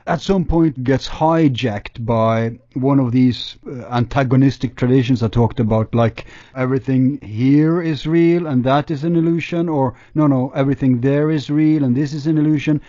[0.07, 5.95] at some point gets hijacked by one of these uh, antagonistic traditions I talked about,
[5.95, 6.25] like
[6.55, 11.49] everything here is real and that is an illusion, or no, no, everything there is
[11.49, 12.81] real and this is an illusion.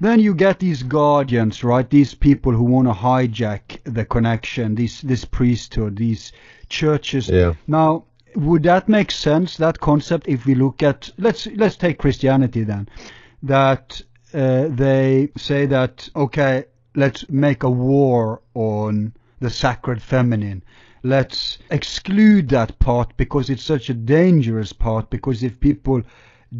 [0.00, 1.88] Then you get these guardians, right?
[1.88, 6.32] These people who want to hijack the connection, these this priesthood, these
[6.68, 7.28] churches.
[7.28, 7.54] Yeah.
[7.66, 8.04] Now,
[8.36, 12.88] would that make sense that concept if we look at let's let's take Christianity then
[13.42, 14.02] that
[14.34, 16.64] uh, they say that okay
[16.96, 20.62] let's make a war on the sacred feminine.
[21.02, 26.02] Let's exclude that part because it's such a dangerous part because if people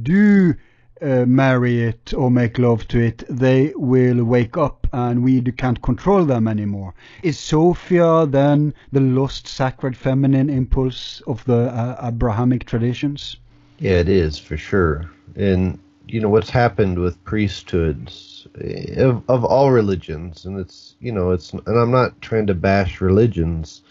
[0.02, 0.54] do
[1.02, 5.82] uh, marry it or make love to it, they will wake up and we can't
[5.82, 6.94] control them anymore.
[7.22, 13.36] Is Sophia then the lost sacred feminine impulse of the uh, Abrahamic traditions?
[13.78, 15.10] Yeah, it is for sure.
[15.34, 21.12] And you know what's happened with priesthoods eh, of, of all religions, and it's you
[21.12, 23.82] know it's and I'm not trying to bash religions,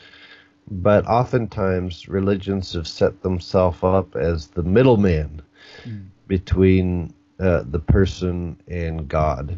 [0.71, 5.41] but oftentimes religions have set themselves up as the middleman.
[5.85, 9.57] Mm between uh, the person and God.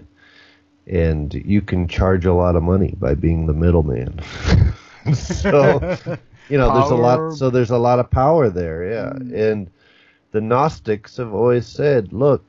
[0.87, 4.19] And you can charge a lot of money by being the middleman.
[5.13, 5.97] so,
[6.49, 6.79] you know, power.
[6.79, 7.33] there's a lot.
[7.33, 9.13] So there's a lot of power there, yeah.
[9.13, 9.51] Mm.
[9.51, 9.69] And
[10.31, 12.43] the Gnostics have always said, look,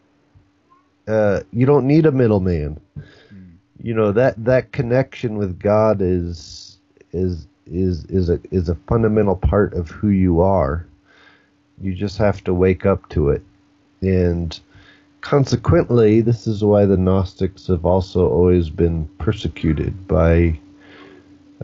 [1.09, 2.81] uh, you don't need a middleman.
[2.96, 3.57] Mm.
[3.83, 6.78] You know that that connection with God is
[7.12, 10.87] is is is a is a fundamental part of who you are.
[11.81, 13.42] You just have to wake up to it
[14.00, 14.58] and
[15.20, 20.58] consequently, this is why the Gnostics have also always been persecuted by,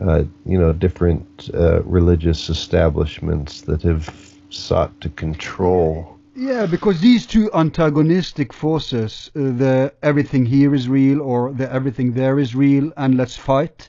[0.01, 4.13] uh, you know, different uh, religious establishments that have
[4.49, 6.17] sought to control.
[6.35, 12.11] Yeah, because these two antagonistic forces, uh, the everything here is real or the everything
[12.11, 13.87] there is real and let's fight,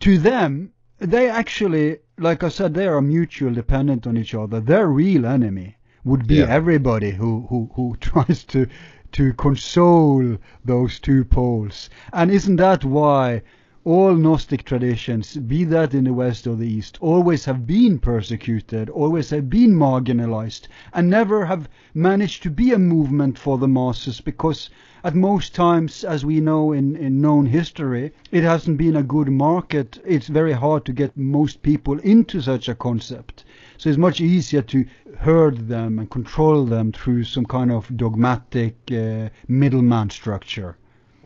[0.00, 4.60] to them, they actually, like I said, they are mutual dependent on each other.
[4.60, 6.46] They're real enemy would be yeah.
[6.46, 8.66] everybody who, who, who tries to
[9.10, 11.88] to console those two poles.
[12.12, 13.42] And isn't that why
[13.84, 18.90] all Gnostic traditions, be that in the West or the East, always have been persecuted,
[18.90, 24.20] always have been marginalized, and never have managed to be a movement for the masses
[24.20, 24.68] because
[25.02, 29.30] at most times, as we know in, in known history, it hasn't been a good
[29.30, 29.98] market.
[30.04, 33.44] It's very hard to get most people into such a concept.
[33.78, 34.84] So it's much easier to
[35.18, 40.76] herd them and control them through some kind of dogmatic uh, middleman structure.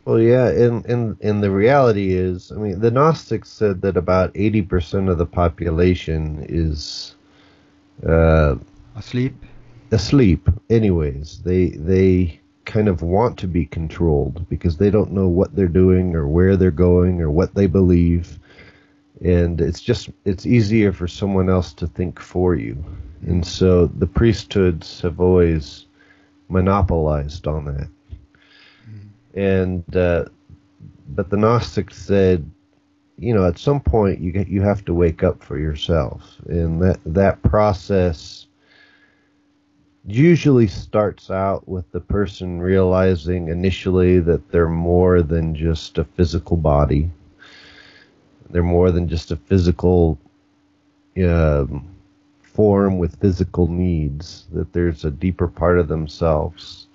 [0.05, 4.31] Well, yeah, and, and and the reality is, I mean, the Gnostics said that about
[4.35, 7.15] eighty percent of the population is
[8.07, 8.55] uh,
[8.95, 9.35] asleep.
[9.91, 11.41] Asleep, anyways.
[11.43, 16.15] They they kind of want to be controlled because they don't know what they're doing
[16.15, 18.39] or where they're going or what they believe,
[19.21, 22.83] and it's just it's easier for someone else to think for you,
[23.25, 25.85] and so the priesthoods have always
[26.49, 27.87] monopolized on that.
[29.35, 30.25] And uh,
[31.09, 32.49] but the Gnostics said,
[33.17, 36.81] you know, at some point you get you have to wake up for yourself, and
[36.81, 38.47] that that process
[40.05, 46.57] usually starts out with the person realizing initially that they're more than just a physical
[46.57, 47.09] body
[48.53, 50.19] they're more than just a physical
[51.21, 51.65] uh,
[52.43, 56.87] form with physical needs, that there's a deeper part of themselves.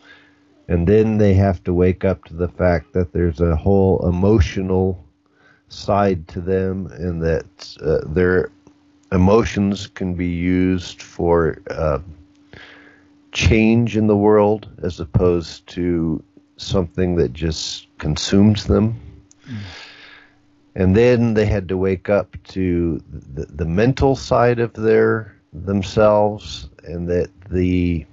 [0.69, 5.05] And then they have to wake up to the fact that there's a whole emotional
[5.69, 8.53] side to them and that uh, their
[9.11, 11.99] emotions can be used for uh,
[13.33, 16.23] change in the world as opposed to
[16.57, 18.95] something that just consumes them.
[19.49, 19.59] Mm.
[20.79, 23.03] And then they had to wake up to
[23.35, 28.07] the, the mental side of their themselves and that the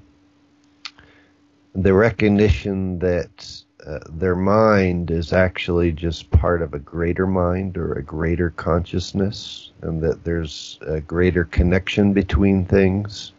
[1.75, 7.93] the recognition that uh, their mind is actually just part of a greater mind or
[7.93, 13.33] a greater consciousness and that there's a greater connection between things.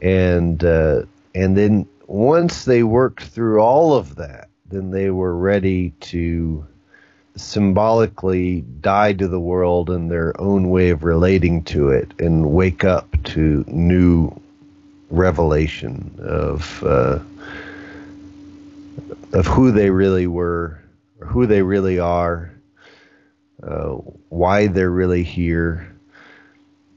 [0.00, 1.02] And uh,
[1.36, 6.66] and then once they worked through all of that then they were ready to
[7.36, 12.84] symbolically die to the world in their own way of relating to it and wake
[12.84, 14.32] up to new
[15.10, 17.18] revelation of uh,
[19.32, 20.82] of who they really were,
[21.20, 22.50] who they really are,
[23.62, 23.90] uh,
[24.30, 25.94] why they're really here,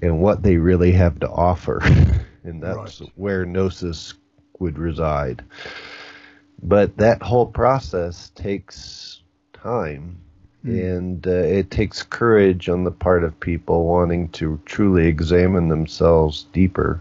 [0.02, 1.80] and what they really have to offer,
[2.44, 3.12] and that's right.
[3.16, 4.14] where gnosis
[4.60, 5.44] would reside.
[6.62, 9.22] But that whole process takes
[9.54, 10.18] time
[10.66, 10.98] Mm.
[10.98, 16.48] And uh, it takes courage on the part of people wanting to truly examine themselves
[16.52, 17.00] deeper.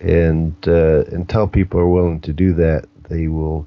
[0.00, 3.66] And uh, until people are willing to do that, they will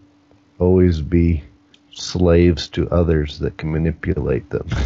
[0.60, 1.44] always be
[1.92, 4.68] slaves to others that can manipulate them.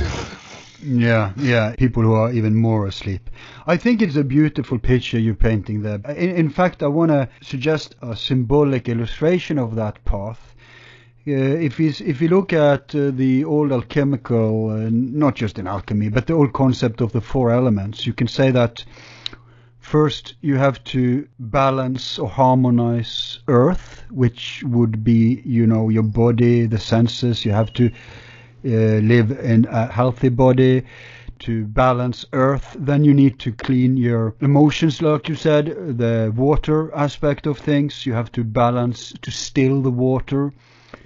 [0.87, 3.29] Yeah, yeah, people who are even more asleep.
[3.65, 5.99] I think it's a beautiful picture you're painting there.
[6.09, 10.54] In, in fact, I want to suggest a symbolic illustration of that path
[11.27, 16.09] if we if we look at uh, the old alchemical, uh, not just in alchemy,
[16.09, 18.85] but the old concept of the four elements, you can say that
[19.79, 26.67] first you have to balance or harmonize earth, which would be you know your body,
[26.67, 27.43] the senses.
[27.43, 30.85] You have to uh, live in a healthy body
[31.39, 32.75] to balance earth.
[32.77, 38.05] Then you need to clean your emotions, like you said, the water aspect of things.
[38.05, 40.53] You have to balance to still the water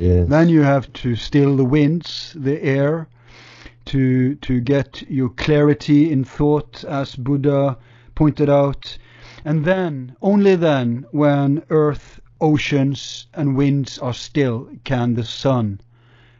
[0.02, 3.10] Then you have to still the winds, the air,
[3.88, 7.78] to to get your clarity in thought, as Buddha
[8.16, 8.98] pointed out.
[9.44, 15.82] And then, only then, when earth, oceans, and winds are still, can the sun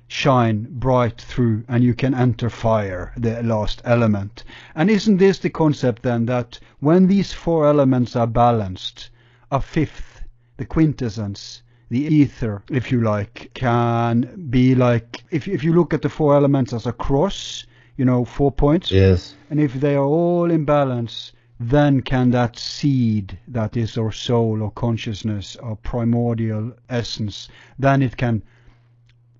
[0.08, 4.46] shine bright through and you can enter fire, the last element.
[4.74, 9.10] And isn't this the concept then that when these four elements are balanced,
[9.52, 10.24] a fifth,
[10.56, 16.02] the quintessence, the ether, if you like, can be like if if you look at
[16.02, 17.66] the four elements as a cross,
[17.98, 18.92] you know, four points.
[18.92, 19.36] Yes.
[19.50, 24.62] And if they are all in balance, then can that seed that is our soul
[24.62, 28.42] or consciousness, or primordial essence, then it can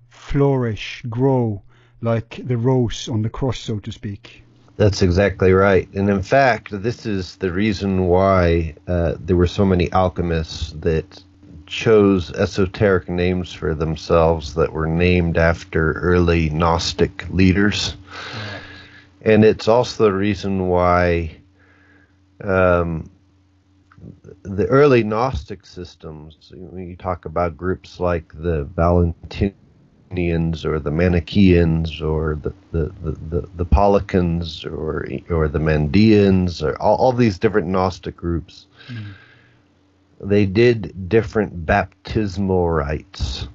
[0.08, 1.62] flourish, grow
[2.02, 4.42] like the rose on the cross, so to speak.
[4.76, 5.88] That's exactly right.
[5.92, 11.22] And in fact, this is the reason why uh, there were so many alchemists that
[11.70, 17.96] chose esoteric names for themselves that were named after early Gnostic leaders.
[19.22, 21.36] And it's also the reason why
[22.42, 23.08] um,
[24.42, 32.02] the early Gnostic systems, when you talk about groups like the Valentinians or the Manichaeans
[32.02, 37.38] or the, the, the, the, the Paulicians or, or the Mandeans or all, all these
[37.38, 38.66] different Gnostic groups.
[38.88, 39.14] Mm
[40.20, 43.48] they did different baptismal rites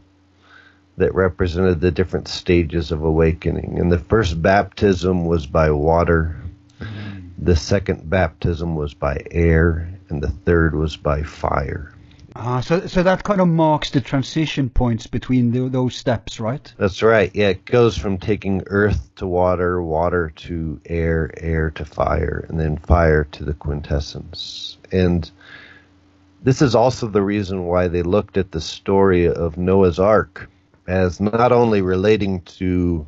[0.97, 3.77] that represented the different stages of awakening.
[3.79, 6.37] And the first baptism was by water,
[7.37, 11.91] the second baptism was by air, and the third was by fire.
[12.37, 16.73] Ah, so so that kind of marks the transition points between the, those steps, right?
[16.77, 17.31] That's right.
[17.33, 22.59] Yeah, it goes from taking earth to water, water to air, air to fire, and
[22.59, 24.77] then fire to the quintessence.
[24.91, 25.31] And
[26.45, 30.47] this is also the reason why they looked at the story of Noah's Ark
[30.87, 33.05] as not only relating to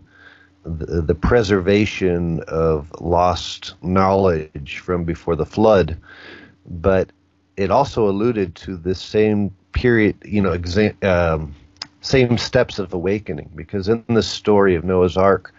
[0.64, 5.96] the, the preservation of lost knowledge from before the flood,
[6.66, 7.12] but
[7.58, 11.54] it also alluded to this same period, you know, exa- um,
[12.02, 13.52] same steps of awakening.
[13.54, 15.54] Because in the story of Noah's Ark,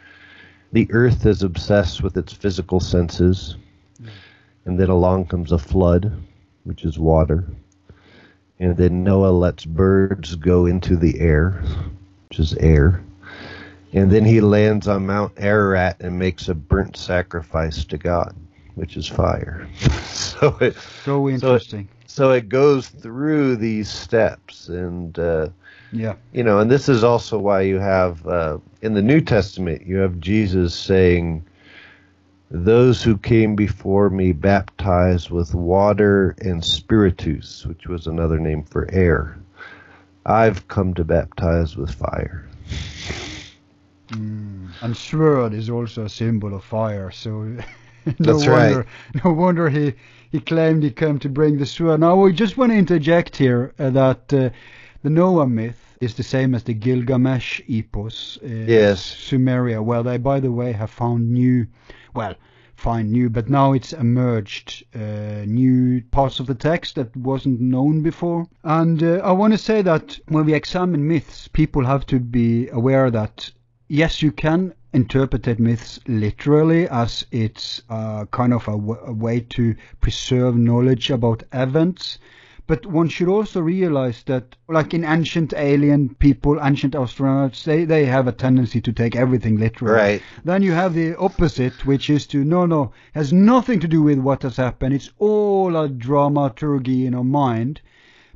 [0.72, 3.54] the earth is obsessed with its physical senses,
[4.64, 6.12] and then along comes a flood,
[6.64, 7.46] which is water,
[8.60, 11.62] and then Noah lets birds go into the air,
[12.28, 13.02] which is air.
[13.92, 18.34] and then he lands on Mount Ararat and makes a burnt sacrifice to God,
[18.74, 19.68] which is fire.
[20.04, 21.88] so it, so interesting.
[21.88, 25.48] So it, so it, goes through these steps, and uh,
[25.92, 29.86] yeah, you know, and this is also why you have uh, in the New Testament
[29.86, 31.44] you have Jesus saying,
[32.50, 38.88] "Those who came before me baptized with water and spiritus, which was another name for
[38.90, 39.36] air.
[40.24, 42.44] I've come to baptize with fire."
[44.08, 44.68] Mm.
[44.80, 47.62] And sword is also a symbol of fire, so no
[48.18, 49.24] That's wonder, right.
[49.24, 49.92] no wonder he
[50.30, 52.00] he claimed he came to bring the sword.
[52.00, 54.50] Now we just want to interject here uh, that uh,
[55.02, 58.38] the Noah myth is the same as the Gilgamesh epos.
[58.42, 59.00] Uh, Yes.
[59.16, 61.66] Sumeria, where they, by the way, have found new,
[62.18, 62.34] well,
[62.74, 68.02] find new, but now it's emerged uh, new parts of the text that wasn't known
[68.02, 68.48] before.
[68.64, 72.68] And uh, I want to say that when we examine myths, people have to be
[72.70, 73.52] aware that
[73.86, 79.38] yes, you can interpret myths literally as it's uh, kind of a, w- a way
[79.56, 82.18] to preserve knowledge about events.
[82.68, 88.04] But one should also realize that, like in ancient alien people, ancient astronauts, they, they
[88.04, 89.94] have a tendency to take everything literally.
[89.94, 90.22] Right.
[90.44, 94.18] Then you have the opposite, which is to, no, no, has nothing to do with
[94.18, 94.94] what has happened.
[94.94, 97.80] It's all a dramaturgy in our mind.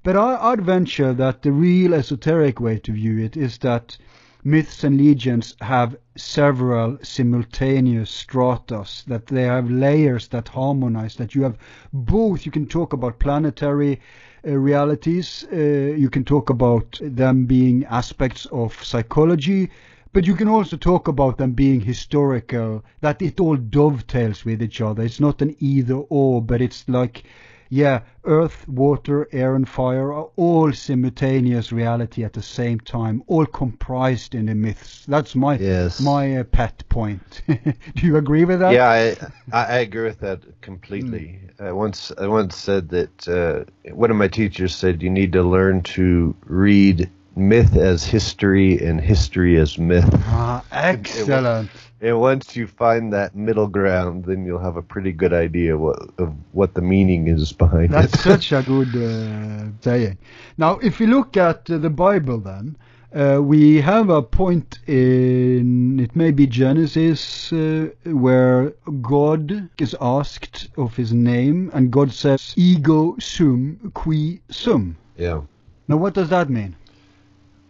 [0.02, 3.98] But I, I'd venture that the real esoteric way to view it is that
[4.44, 11.42] myths and legends have several simultaneous stratas, that they have layers that harmonize, that you
[11.42, 11.56] have
[11.92, 12.44] both.
[12.44, 14.00] You can talk about planetary
[14.46, 19.70] uh, realities, uh, you can talk about them being aspects of psychology,
[20.12, 24.80] but you can also talk about them being historical, that it all dovetails with each
[24.80, 25.04] other.
[25.04, 27.24] It's not an either or, but it's like
[27.72, 33.46] yeah, earth, water, air, and fire are all simultaneous reality at the same time, all
[33.46, 35.06] comprised in the myths.
[35.08, 35.98] That's my Yes.
[35.98, 37.40] my uh, pet point.
[37.46, 38.74] Do you agree with that?
[38.74, 39.16] Yeah, I,
[39.56, 41.40] I agree with that completely.
[41.58, 43.64] I once I once said that uh,
[43.94, 49.00] one of my teachers said you need to learn to read myth as history and
[49.00, 50.10] history as myth.
[50.26, 51.70] Ah, excellent.
[52.02, 56.00] And once you find that middle ground, then you'll have a pretty good idea what
[56.18, 58.22] of what the meaning is behind That's it.
[58.24, 60.18] That's such a good uh, saying.
[60.58, 62.76] Now, if you look at uh, the Bible, then
[63.14, 70.68] uh, we have a point in it may be Genesis uh, where God is asked
[70.76, 75.42] of His name, and God says, "Ego sum qui sum." yeah,
[75.88, 76.74] Now, what does that mean?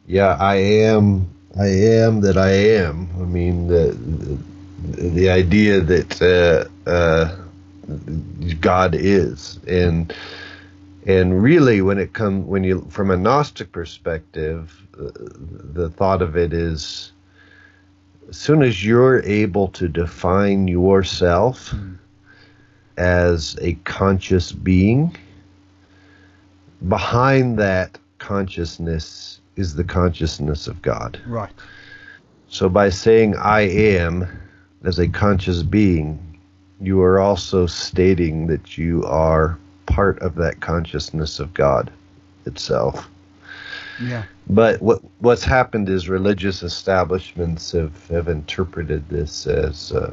[0.07, 0.37] yeah.
[0.41, 1.29] I am.
[1.59, 3.09] I am that I am.
[3.17, 7.37] I mean the the, the idea that uh, uh,
[8.61, 10.15] God is, and
[11.07, 15.11] and really when it comes when you from a Gnostic perspective, uh,
[15.75, 17.13] the thought of it is
[18.31, 21.75] as soon as you're able to define yourself
[22.97, 25.15] as a conscious being,
[26.89, 31.21] behind that consciousness is the consciousness of God.
[31.27, 31.53] Right.
[32.49, 34.27] So by saying I am
[34.85, 36.19] as a conscious being,
[36.81, 41.91] you are also stating that you are part of that consciousness of God
[42.47, 43.09] itself.
[44.01, 44.25] Yeah.
[44.49, 50.13] But what what's happened is religious establishments have, have interpreted this as, uh,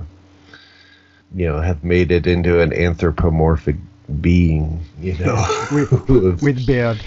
[1.33, 3.77] you know, have made it into an anthropomorphic
[4.21, 7.03] being, you know, With, with beard,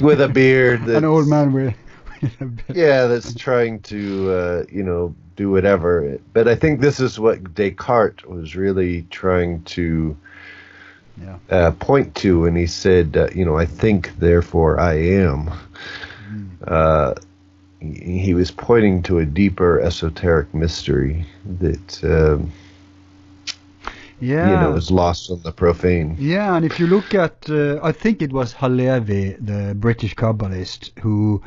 [0.00, 0.82] with a beard.
[0.88, 1.74] an old man with.
[2.22, 2.76] with a beard.
[2.76, 6.18] yeah, that's trying to uh, you know do whatever.
[6.32, 10.16] But I think this is what Descartes was really trying to
[11.20, 11.38] Yeah.
[11.50, 15.50] uh, point to when he said, uh, you know, I think, therefore I am.
[16.66, 17.14] Uh,
[17.80, 21.26] he, he was pointing to a deeper esoteric mystery
[21.58, 22.50] that um,
[24.22, 24.50] Yeah.
[24.50, 26.16] you know is lost on the profane.
[26.16, 30.96] Yeah, and if you look at, uh, I think it was Halevi, the British Kabbalist,
[31.00, 31.42] who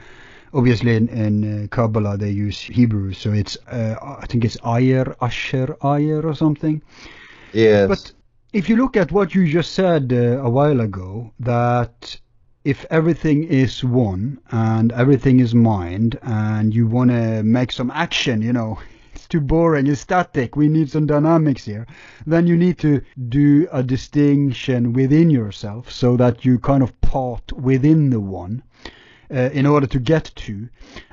[0.53, 5.15] obviously in, in uh, Kabbalah they use Hebrew, so it's, uh, I think it's Ehyeh,
[5.21, 6.81] Asher, Ehyeh or something.
[7.53, 7.87] Yes.
[7.87, 8.11] But
[8.51, 12.17] if you look at what you just said uh, a while ago, that
[12.65, 18.41] if everything is one and everything is mind and you want to make some action,
[18.41, 18.77] you know,
[19.25, 21.85] too boring, it's static, we need some dynamics here,
[22.25, 27.51] then you need to do a distinction within yourself so that you kind of part
[27.53, 28.63] within the one.
[29.31, 30.69] Uh, in order to get to,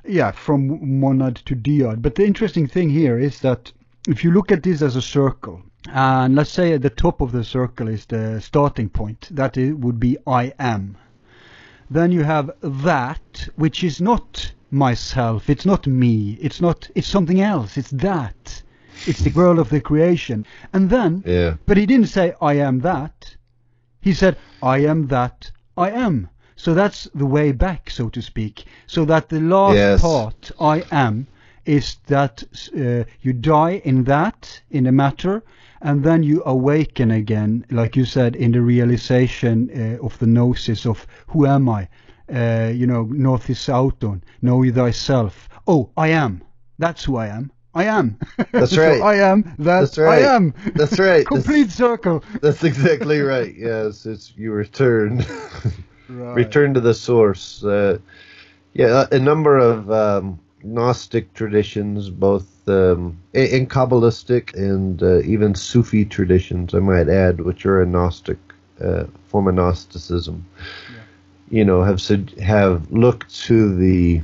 [0.06, 2.02] yeah, from monad to dyad.
[2.02, 3.72] But the interesting thing here is that
[4.06, 7.32] if you look at this as a circle, and let's say at the top of
[7.32, 10.98] the circle is the starting point, that i- would be I am.
[11.90, 15.48] Then you have that, which is not myself.
[15.50, 16.38] It's not me.
[16.40, 16.88] It's not.
[16.94, 17.76] It's something else.
[17.76, 18.62] It's that.
[19.06, 20.46] It's the world of the creation.
[20.72, 21.54] And then, Yeah.
[21.66, 23.36] but he didn't say I am that.
[24.00, 26.28] He said I am that I am.
[26.56, 28.64] So that's the way back, so to speak.
[28.86, 30.00] So that the last Yes.
[30.00, 31.26] part I am
[31.64, 32.42] is that
[32.76, 35.42] uh, you die in that in the matter,
[35.80, 40.86] and then you awaken again, like you said, in the realization uh, of the gnosis
[40.86, 41.88] of who am I?
[42.32, 45.48] Uh, you know, gnothi sauton, know thyself.
[45.66, 46.42] Oh, I am.
[46.78, 47.52] That's who I am.
[47.74, 48.18] I am.
[48.52, 49.00] That's So right.
[49.00, 49.42] I am.
[49.58, 50.24] That That's right.
[50.24, 50.54] I am.
[50.74, 51.26] That's right.
[51.36, 52.22] Complete circle.
[52.40, 53.54] That's exactly right.
[53.56, 55.24] Yes, it's you return,
[56.08, 56.34] Right.
[56.34, 57.64] return to the source.
[57.64, 57.98] Uh,
[58.74, 65.54] yeah, a, number of um, Gnostic traditions, both um, in, in Kabbalistic and uh, even
[65.54, 68.38] Sufi traditions, I might add, which are a Gnostic
[68.80, 70.44] uh, form of Gnosticism.
[71.52, 72.00] You know, have
[72.40, 74.22] have looked to the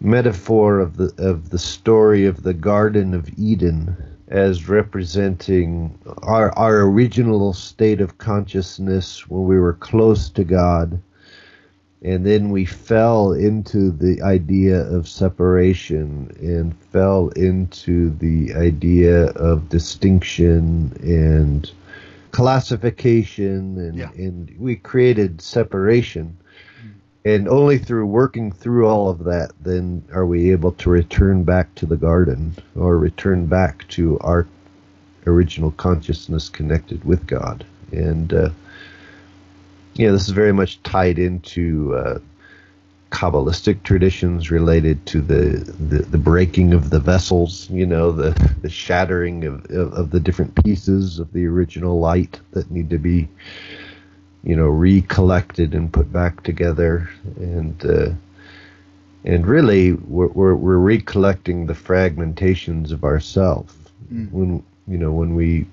[0.00, 3.94] metaphor of the of the story of the Garden of Eden
[4.28, 10.98] as representing our our original state of consciousness when we were close to God
[12.02, 19.68] and then we fell into the idea of separation and fell into the idea of
[19.68, 21.70] distinction and
[22.32, 24.10] classification and, Yeah.
[24.14, 26.36] and we created separation
[27.24, 31.74] and only through working through all of that then are we able to return back
[31.74, 34.46] to the garden or return back to our
[35.26, 37.64] original consciousness connected with God.
[37.92, 38.50] And uh,
[39.94, 42.18] yeah, this is very much tied into uh,
[43.10, 45.58] Kabbalistic traditions related to the,
[45.88, 48.30] the, the breaking of the vessels, you know, the,
[48.62, 52.98] the shattering of, of, of the different pieces of the original light that need to
[52.98, 53.28] be
[54.42, 58.10] you know, recollected and put back together, and uh,
[59.24, 63.76] and really we're, we're we're recollecting the fragmentations of ourself.
[64.30, 65.66] When you know when we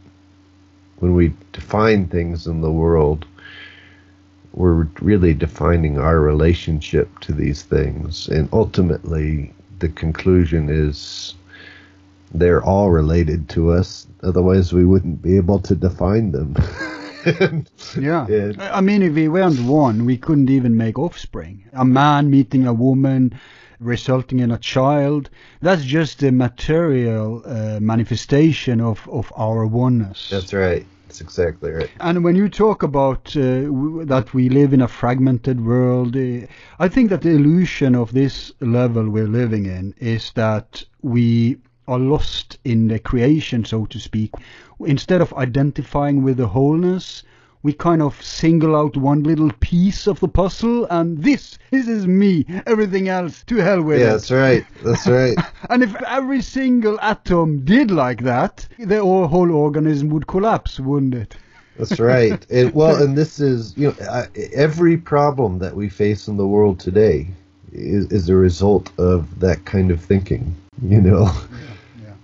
[1.00, 3.26] when we define things in the world,
[4.58, 11.36] we're really defining our relationship to these things, and ultimately the conclusion is
[12.34, 14.08] they're all related to us.
[14.24, 16.56] Otherwise, we wouldn't be able to define them.
[18.00, 18.26] Yeah.
[18.30, 18.54] Yeah.
[18.72, 21.66] I mean, if we weren't one, we couldn't even make offspring.
[21.74, 23.38] A man meeting a woman,
[23.82, 25.30] resulting in a child,
[25.62, 30.30] that's just a material uh, manifestation of, of our oneness.
[30.30, 30.86] That's right.
[31.08, 31.90] That's exactly right.
[32.02, 33.64] And when you talk about uh,
[34.06, 36.48] that we live in a fragmented world, uh,
[36.80, 41.98] I think that the illusion of this level we're living in is that we are
[41.98, 44.34] lost in the creation, so to speak.
[44.82, 47.24] Instead of identifying with the wholeness,
[47.68, 52.08] we kind of single out one little piece of the puzzle, and this, this is
[52.08, 52.46] me.
[52.66, 54.10] Everything else, to hell with Yeah, it.
[54.12, 54.66] that's right.
[54.86, 55.38] That's right.
[55.70, 61.36] And if every single atom did like that, the whole organism would collapse, wouldn't it?
[61.78, 62.46] That's right.
[62.74, 67.28] Well, and this is you know every problem that we face in the world today
[67.74, 70.56] is, is a result of that kind of thinking.
[70.82, 71.30] You know,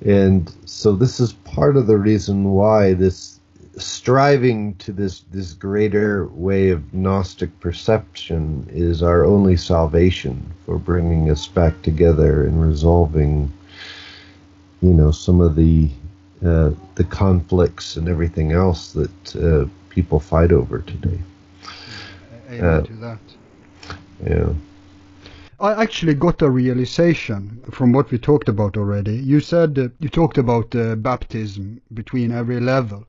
[0.06, 3.33] and so this is part of the reason why this
[3.78, 11.30] striving to this this greater way of gnostic perception is our only salvation for bringing
[11.30, 13.52] us back together and resolving
[14.82, 15.90] you know some of the
[16.46, 21.20] uh, the conflicts and everything else that uh, people fight over today.
[22.50, 23.36] Amen Uh, to that.
[24.26, 24.50] Yeah.
[25.60, 29.16] I actually got a realization from what we talked about already.
[29.16, 33.06] You said uh, you talked about uh, baptism between every level.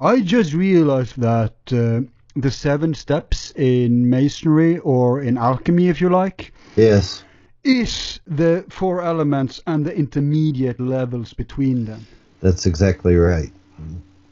[0.00, 2.00] I just realized that uh,
[2.36, 7.24] the seven steps in masonry or in alchemy, if you like, Yes.
[7.64, 12.06] is the four elements and the intermediate levels between them.
[12.40, 13.50] That's exactly right.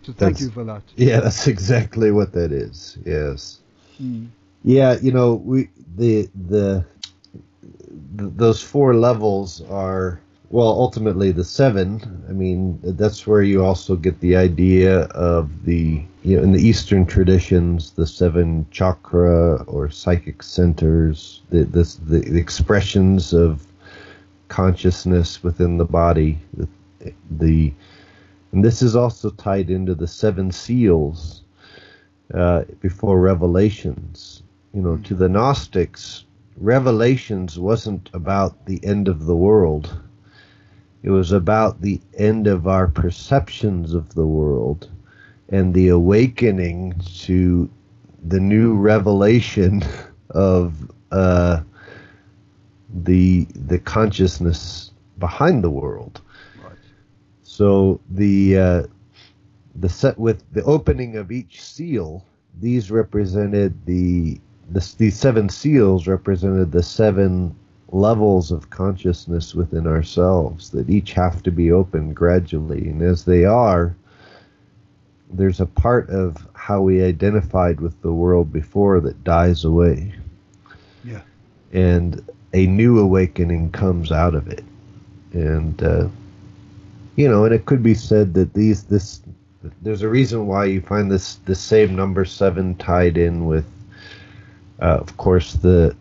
[0.03, 0.83] So thank That's- you for that.
[0.97, 2.97] Yeah, that's exactly what that is.
[3.05, 3.59] Yes.
[4.01, 4.29] Mm.
[4.63, 6.85] Yeah, you know, we the the
[8.19, 13.97] th- those four levels are well ultimately the seven i mean that's where you also
[13.97, 19.91] get the idea of the you know in the eastern traditions the seven chakra or
[19.91, 23.67] psychic centers the this the, the expressions of
[24.49, 26.69] consciousness within the body the,
[27.31, 27.73] the
[28.53, 31.43] and this is also tied into the seven seals
[32.33, 34.43] uh, before revelations.
[34.73, 36.25] You know to the gnostics
[36.57, 40.01] revelations wasn't about the end of the world
[41.03, 44.91] it was about the end of our perceptions of the world
[45.49, 47.71] and the awakening to
[48.25, 49.83] the new revelation
[50.31, 51.61] of uh,
[53.05, 56.21] the the consciousness behind the world.
[56.63, 56.77] Right.
[57.43, 58.83] So the uh,
[59.77, 62.25] the set with the opening of each seal,
[62.61, 64.41] these represented the,
[64.71, 67.55] the these seven seals represented the seven
[67.93, 73.45] levels of consciousness within ourselves that each have to be opened gradually, and as they
[73.45, 73.95] are,
[75.31, 80.15] there's a part of how we identified with the world before that dies away.
[81.05, 81.23] Yeah.
[81.73, 84.65] And a new awakening comes out of it.
[85.33, 86.09] And, uh,
[87.17, 89.21] you know, and it could be said that these, this,
[89.83, 93.67] there's a reason why you find this, the same number seven tied in with,
[94.81, 95.95] uh, of course, the,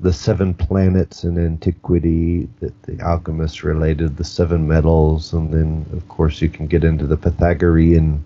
[0.00, 6.06] the seven planets in antiquity that the alchemists related the seven metals and then of
[6.08, 8.22] course you can get into the pythagorean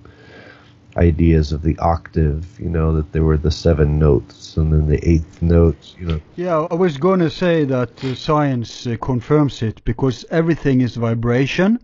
[0.99, 5.09] ideas of the octave, you know, that there were the seven notes and then the
[5.09, 6.21] eighth note, you know.
[6.37, 10.97] Yeah, I was going to say that uh, science uh, confirms it because everything is
[10.97, 11.79] vibration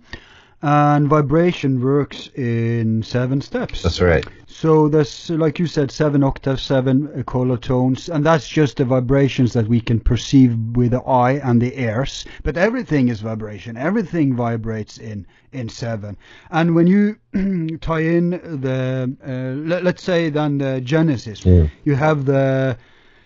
[0.64, 3.82] and vibration works in seven steps.
[3.82, 4.26] That's right.
[4.46, 8.86] So there's, like you said, seven octaves, seven uh, color tones, and that's just the
[8.86, 12.24] vibrations that we can perceive with the eye and the ears.
[12.44, 13.76] But everything is vibration.
[13.76, 16.16] Everything vibrates in in seven.
[16.50, 17.16] And when you
[17.82, 21.66] tie in the, uh, let, us say then the Genesis, Yeah.
[21.84, 22.78] you have the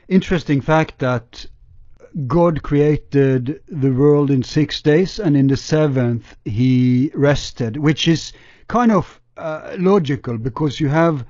[0.09, 1.47] interesting fact that
[2.27, 8.33] God created the world in six days, and in the seventh he rested, which is
[8.69, 11.25] kind of uh, logical because you have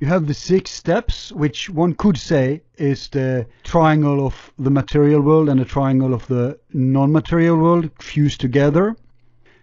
[0.00, 5.20] you have the six steps, which one could say is the triangle of the material
[5.20, 8.96] world and the triangle of the non-material world fused together.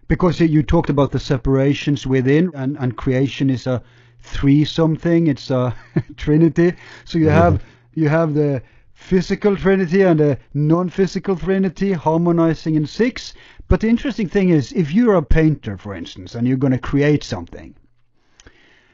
[0.08, 3.82] Because you talked about the separations within, and, and creation is a
[4.20, 5.74] three something, it's a
[6.18, 6.74] trinity.
[7.06, 8.62] So you have you have the
[9.06, 13.36] physical trinity and a non-physical trinity harmonizing in six.
[13.68, 16.80] But the interesting thing is, if you're a painter, for instance, and you're going to
[16.80, 17.76] create something,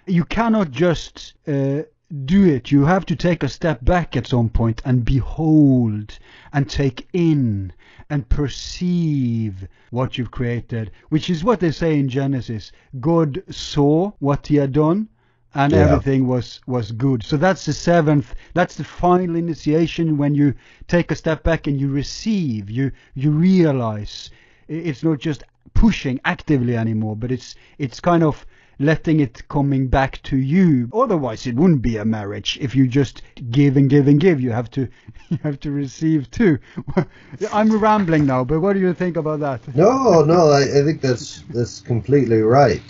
[0.06, 1.84] you cannot just uh,
[2.26, 2.72] do it.
[2.72, 6.20] You have to take a step back at some point and behold
[6.52, 7.72] and take in
[8.10, 12.74] and perceive what you've created, which is what they say in Genesis.
[13.00, 15.08] God saw what he had done
[15.54, 15.80] and Yeah.
[15.80, 17.24] everything was was good.
[17.24, 18.34] So that's the seventh.
[18.54, 20.54] That's the final initiation when you
[20.88, 22.70] take a step back and you receive.
[22.70, 24.30] You you realize
[24.68, 25.44] it's not just
[25.74, 28.46] pushing actively anymore, but it's it's kind of
[28.80, 30.90] letting it coming back to you.
[30.94, 33.22] Otherwise, it wouldn't be a marriage if you just
[33.52, 34.42] give and give and give.
[34.42, 34.88] You have to
[35.30, 36.58] you have to receive too.
[37.54, 39.76] I'm rambling now, but what do you think about that?
[39.76, 42.82] No, no, I, I think that's that's completely right.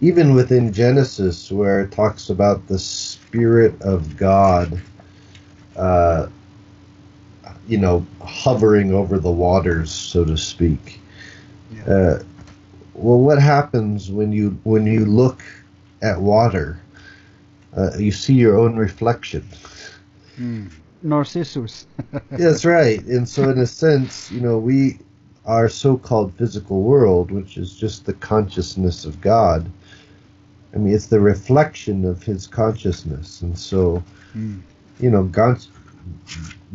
[0.00, 4.80] Even within Genesis, where it talks about the Spirit of God,
[5.76, 6.28] uh,
[7.66, 11.00] you know, hovering over the waters, so to speak.
[11.72, 11.92] Yeah.
[11.92, 12.22] Uh,
[12.94, 15.42] well, what happens when you when you look
[16.02, 16.80] at water?
[17.76, 19.46] Uh, you see your own reflection.
[21.02, 21.86] Narcissus.
[22.30, 23.02] That's right.
[23.04, 24.98] And so, in a sense, you know, we,
[25.44, 29.70] our so called physical world, which is just the consciousness of God,
[30.78, 33.42] I mean, it's the reflection of His consciousness.
[33.42, 34.00] And so,
[34.36, 34.60] Mm.
[35.00, 35.28] you know,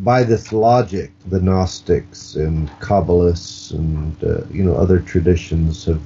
[0.00, 6.02] by this logic, the Gnostics and Kabbalists and, uh, you know, other traditions have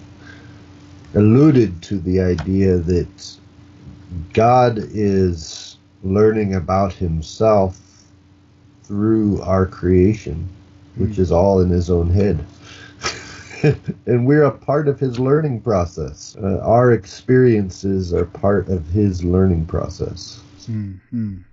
[1.15, 3.37] alluded to the idea that
[4.33, 7.81] God is learning about Himself
[8.85, 10.49] through our creation,
[10.99, 12.39] which is all in his own head.
[14.07, 16.37] and we're a part of his learning process.
[16.43, 20.41] Uh, our experiences are part of his learning process.
[20.69, 21.45] Mhm.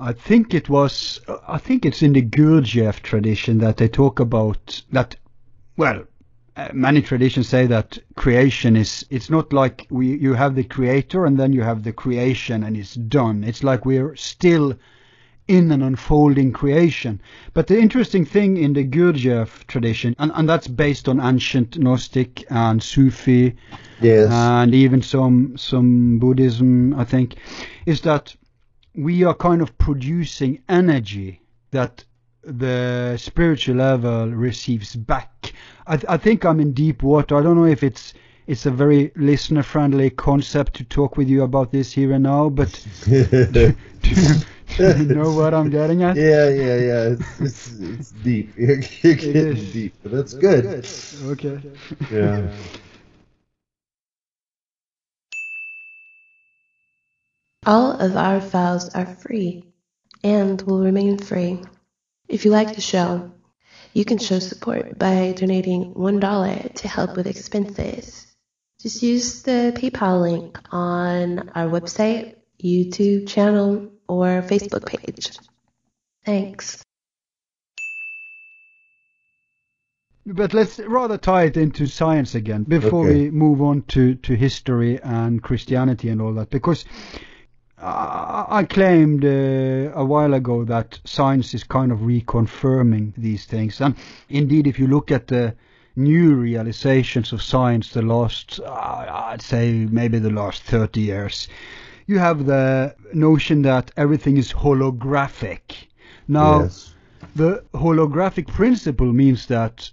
[0.00, 1.20] I think it was.
[1.46, 5.16] I think it's in the Gurdjieff tradition that they talk about that.
[5.76, 6.04] Well,
[6.56, 9.04] uh, many traditions say that creation is.
[9.10, 10.16] It's not like we.
[10.18, 13.44] You have the creator and then you have the creation and it's done.
[13.44, 14.74] It's like we're still
[15.48, 17.20] in an unfolding creation.
[17.54, 22.44] But the interesting thing in the Gurdjieff tradition, and, and that's based on ancient Gnostic
[22.50, 23.56] and Sufi
[24.00, 24.30] Yes.
[24.30, 27.36] and even some some Buddhism, I think,
[27.86, 28.36] is that
[28.94, 31.40] we are kind of producing energy
[31.70, 32.04] that
[32.42, 35.52] the spiritual level receives back.
[35.86, 37.36] I, th- I think I'm in deep water.
[37.36, 38.14] I don't know if it's
[38.48, 42.48] it's a very listener friendly concept to talk with you about this here and now,
[42.48, 43.74] but do
[44.78, 46.16] you know what I'm getting at?
[46.16, 47.14] yeah, yeah, yeah.
[47.14, 48.50] It's, it's, it's deep.
[48.56, 49.72] You're, you're getting is.
[49.72, 50.66] deep, but that's good.
[51.26, 51.60] Okay.
[52.10, 52.48] Yeah.
[57.66, 59.64] All of our files are free
[60.24, 61.62] and will remain free.
[62.28, 63.32] If you like the show,
[63.94, 68.27] You can show support by donating $1 to help with expenses.
[68.80, 75.36] Just use the PayPal link on our website, YouTube channel, or Facebook page.
[76.24, 76.84] Thanks.
[80.24, 83.24] But let's rather tie it into science again before Okay.
[83.24, 86.50] we move on to, to history and Christianity and all that.
[86.50, 86.84] Because
[87.78, 93.80] I, I claimed uh, a while ago that science is kind of reconfirming these things.
[93.80, 93.96] And
[94.28, 95.56] indeed, if you look at the
[95.98, 101.48] new realizations of science the last, uh, I'd say maybe the last 30 years,
[102.06, 105.60] you have the notion that everything is holographic.
[106.28, 106.94] Now, yes.
[107.34, 109.90] the holographic principle means that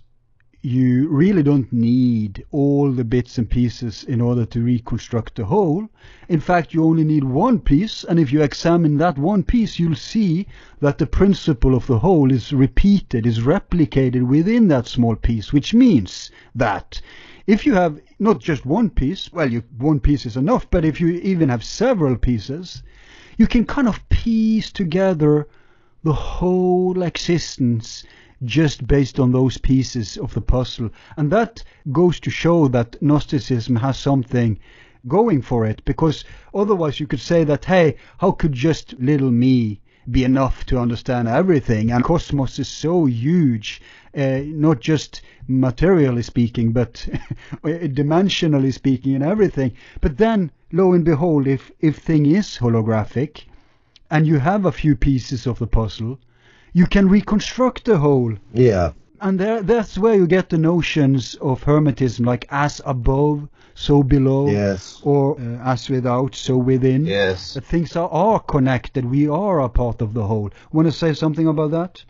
[0.66, 5.88] you really don't need all the bits and pieces in order to reconstruct the whole.
[6.28, 9.94] In fact, you only need one piece, and if you examine that one piece, you'll
[9.94, 10.48] see
[10.80, 15.76] that the principle of the whole is repeated, is replicated within that small piece, which
[15.76, 17.00] means that
[17.46, 21.00] if you have not just one piece, well, you, one piece is enough, but if
[21.00, 22.82] you even have several pieces,
[23.38, 25.48] you can kind of piece together
[26.04, 28.04] the whole existence
[28.46, 30.90] just based on those pieces of the puzzle.
[31.18, 34.60] And that goes to show that Gnosticism has something
[35.08, 36.24] going for it, because
[36.54, 41.28] otherwise you could say that, hey, how could just little me be enough to understand
[41.28, 41.92] everything?
[41.92, 43.82] And cosmos is so huge,
[44.16, 47.08] uh, not just materially speaking, but
[47.64, 49.74] dimensionally speaking and everything.
[50.02, 53.44] But then, lo and behold, if, if thing is holographic,
[54.10, 56.20] and you have a few pieces of the puzzle,
[56.76, 58.34] you can reconstruct the whole.
[58.54, 58.92] Yeah.
[59.22, 64.50] And there, that's where you get the notions of Hermetism, like as above, so below,
[64.50, 65.00] Yes.
[65.02, 67.06] or uh, as without, so within.
[67.06, 67.54] Yes.
[67.54, 69.06] That things are, are connected.
[69.06, 70.50] We are a part of the whole.
[70.74, 72.04] Want to say something about that?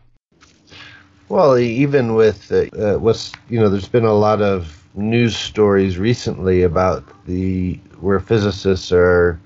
[1.29, 5.99] Well, even with uh, uh, what's you know, there's been a lot of news stories
[5.99, 9.39] recently about the where physicists are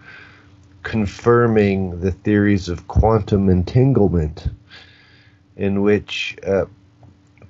[0.83, 4.47] confirming the theories of quantum entanglement,
[5.59, 6.65] in which uh,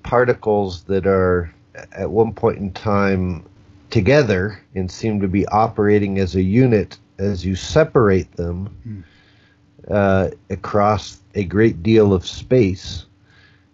[0.04, 1.54] particles that are
[1.94, 3.46] at one point in time
[3.90, 8.70] together and seem to be operating as a unit as you separate them
[9.90, 13.06] uh, across a great deal of space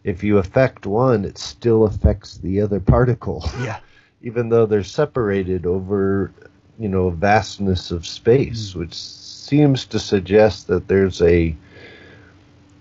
[0.05, 3.79] if you affect one, it still affects the other particle, Yeah.
[4.21, 6.31] even though they're separated over,
[6.77, 11.55] you know, vastness of space, which seems to suggest that there's a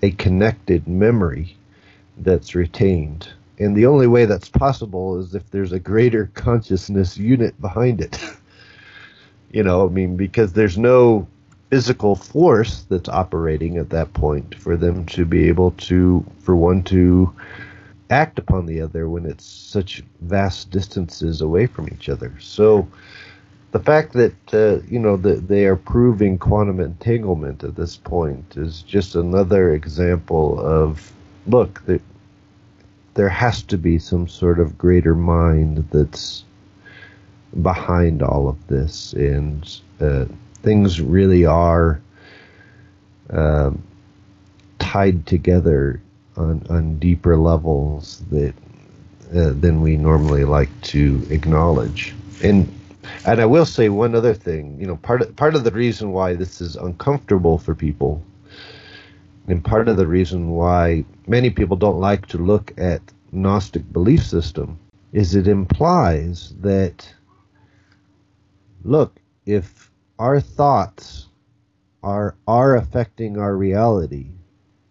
[0.02, 1.56] a connected memory
[2.18, 3.28] that's retained.
[3.58, 8.18] And the only way that's possible is if there's a greater consciousness unit behind it.
[9.52, 11.26] you know, I mean, because there's no
[11.70, 16.82] physical force that's operating at that point for them to be able to, for one
[16.84, 17.32] to
[18.10, 22.32] act upon the other when it's such vast distances away from each other.
[22.38, 22.86] So
[23.74, 28.56] the fact that, uh, you know, that they are proving quantum entanglement at this point
[28.56, 31.12] is just another example of,
[31.48, 31.98] look, there,
[33.14, 36.44] there has to be some sort of greater mind that's
[37.62, 40.24] behind all of this and uh,
[40.62, 42.00] things really are
[43.30, 43.82] um,
[44.78, 46.00] tied together
[46.36, 48.54] on, on deeper levels that
[49.34, 52.14] uh, than we normally like to acknowledge.
[52.40, 52.72] And
[53.26, 54.78] and I will say one other thing.
[54.80, 58.22] You know, part of, part of the reason why this is uncomfortable for people,
[59.48, 63.02] and part of the reason why many people don't like to look at
[63.32, 64.78] Gnostic belief system,
[65.12, 67.12] is it implies that
[68.84, 71.28] look, if our thoughts
[72.02, 74.28] are are affecting our reality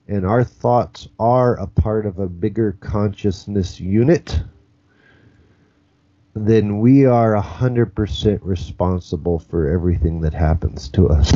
[0.07, 4.41] and our thoughts are a part of a bigger consciousness unit
[6.35, 11.33] then we are 100% responsible for everything that happens to us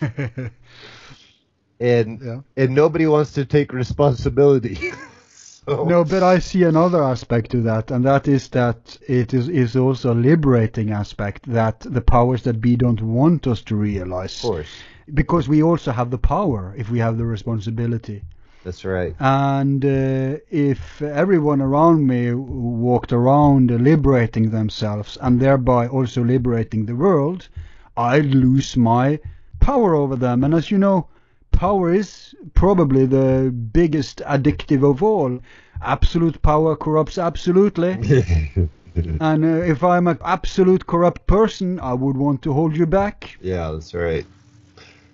[1.80, 2.40] and Yeah.
[2.56, 4.76] and nobody wants to take responsibility
[5.34, 9.48] so, No, but I see another aspect to that, and that is that it is,
[9.48, 14.36] is also a liberating aspect that the powers that be don't want us to realize.
[14.36, 18.22] of course Because we also have the power if we have the responsibility.
[18.64, 26.22] That's right And uh, if everyone around me walked around liberating themselves and thereby also
[26.22, 27.48] liberating the world,
[27.96, 29.18] I'd lose my
[29.60, 30.44] power over them.
[30.44, 31.08] And as you know,
[31.52, 35.38] power is probably the biggest addictive of all.
[35.82, 37.90] Absolute power corrupts absolutely.
[38.94, 43.36] and uh, if I'm an absolute corrupt person, I would want to hold you back.
[43.40, 44.26] Yeah, that's right.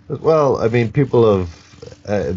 [0.08, 1.67] Well, I mean, people have
[2.06, 2.32] uh,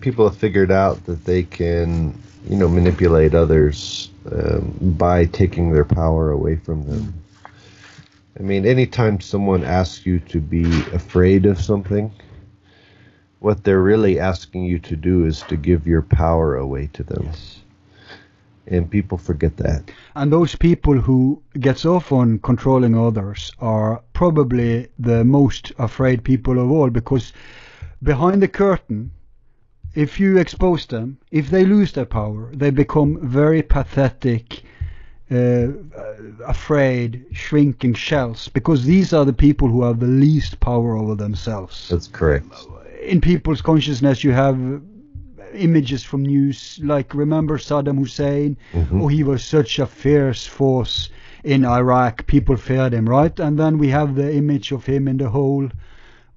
[0.00, 5.84] people have figured out that they can, you know, manipulate others um, by taking their
[5.84, 7.14] power away from them.
[8.38, 12.10] I mean, anytime someone asks you to be afraid of something,
[13.40, 17.24] what they're really asking you to do is to give your power away to them.
[17.24, 17.58] Yes.
[18.68, 19.90] And people forget that.
[20.14, 26.60] And those people who gets off on controlling others are probably the most afraid people
[26.60, 27.32] of all because
[28.02, 29.10] behind the curtain,
[29.94, 34.62] if you expose them, if they lose their power, they become very pathetic,
[35.30, 35.68] uh,
[36.46, 41.88] afraid, shrinking shells because these are the people who have the least power over themselves.
[41.88, 42.46] That's correct.
[43.02, 44.80] In people's consciousness, you have
[45.54, 48.56] images from news like remember Saddam Hussein?
[48.72, 49.02] Mhm.
[49.02, 51.10] Oh, he was such a fierce force
[51.44, 52.26] in Iraq.
[52.26, 53.38] People feared him, right?
[53.38, 55.68] And then we have the image of him in the hole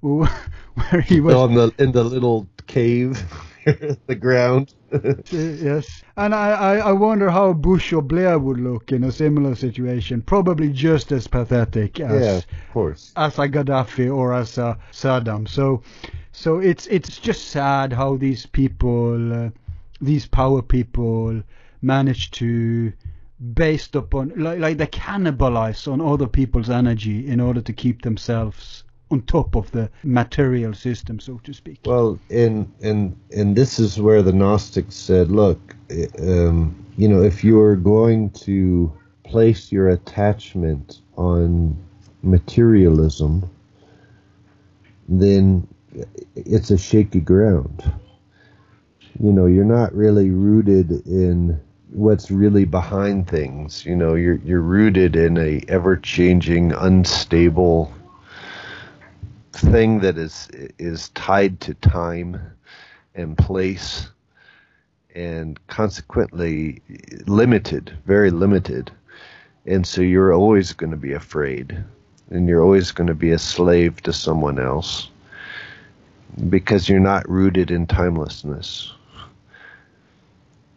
[0.00, 3.22] where he was On the in the little cave,
[3.64, 4.74] the ground.
[5.30, 9.54] Yes, and I, I, I wonder how Bush or Blair would look in a similar
[9.54, 10.22] situation.
[10.22, 13.12] Probably just as pathetic as yeah, of course.
[13.16, 15.48] as a Gaddafi or as a Saddam.
[15.48, 15.82] So,
[16.32, 19.50] so it's it's just sad how these people, uh,
[20.00, 21.42] these power people,
[21.82, 22.92] manage to,
[23.54, 28.84] based upon like like they cannibalize on other people's energy in order to keep themselves
[29.10, 31.80] on top of the material system, so to speak.
[31.84, 35.76] Well, and and and this is where the Gnostics said, look,
[36.20, 38.92] um, you know, if you are going to
[39.24, 41.76] place your attachment on
[42.22, 43.48] materialism,
[45.08, 45.66] then
[46.34, 47.82] it's a shaky ground.
[49.20, 53.86] You know, you're not really rooted in what's really behind things.
[53.86, 57.92] You know, you're you're rooted in a ever changing, unstable
[59.56, 60.48] thing that is
[60.78, 62.40] is tied to time
[63.14, 64.08] and place
[65.14, 66.82] and consequently
[67.26, 68.90] limited, very limited.
[69.64, 71.82] And so you're always going to be afraid
[72.30, 75.10] and you're always going to be a slave to someone else
[76.50, 78.92] because you're not rooted in timelessness.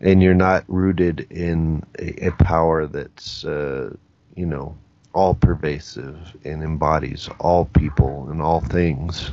[0.01, 3.93] And you're not rooted in a, a power that's, uh,
[4.36, 4.77] you know,
[5.14, 9.32] all pervasive and embodies all people and all things.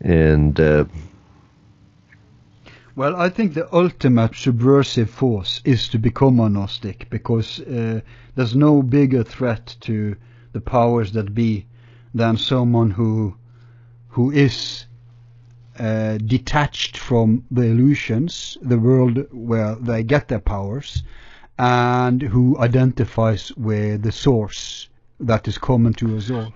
[0.00, 0.84] And uh,
[2.96, 8.00] Well, I think the ultimate subversive force is to become a Gnostic because uh,
[8.34, 10.16] there's no bigger threat to
[10.52, 11.66] the powers that be
[12.14, 13.36] than someone who
[14.08, 14.86] who is
[15.78, 21.02] uh, detached from the illusions, the world where they get their powers,
[21.60, 24.88] and who identifies with the source
[25.20, 26.54] that is common to us all.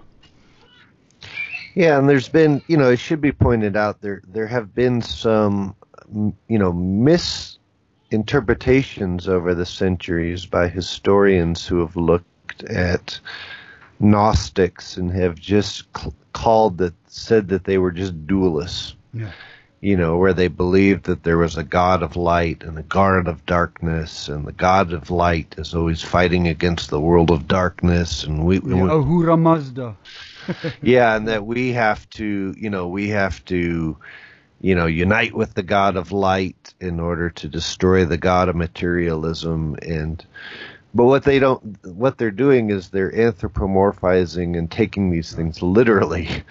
[1.74, 5.02] yeah, and there's been, you know, it should be pointed out there there have been
[5.02, 5.76] some,
[6.48, 13.20] you know, misinterpretations over the centuries by historians who have looked at
[14.00, 18.94] Gnostics and have just cl- called that said that they were just dualists.
[19.12, 19.32] Yeah.
[19.84, 23.28] You know, where they believed that there was a God of light and a God
[23.28, 28.24] of darkness, and the God of light is always fighting against the world of darkness,
[28.24, 29.94] and we, we- Ahura Mazda.
[30.82, 33.94] yeah, and that we have to, you know, we have to,
[34.62, 38.56] you know, unite with the God of light in order to destroy the God of
[38.56, 40.24] materialism, and
[40.94, 46.28] but what they don't, what they're doing is they're anthropomorphizing and taking these things literally.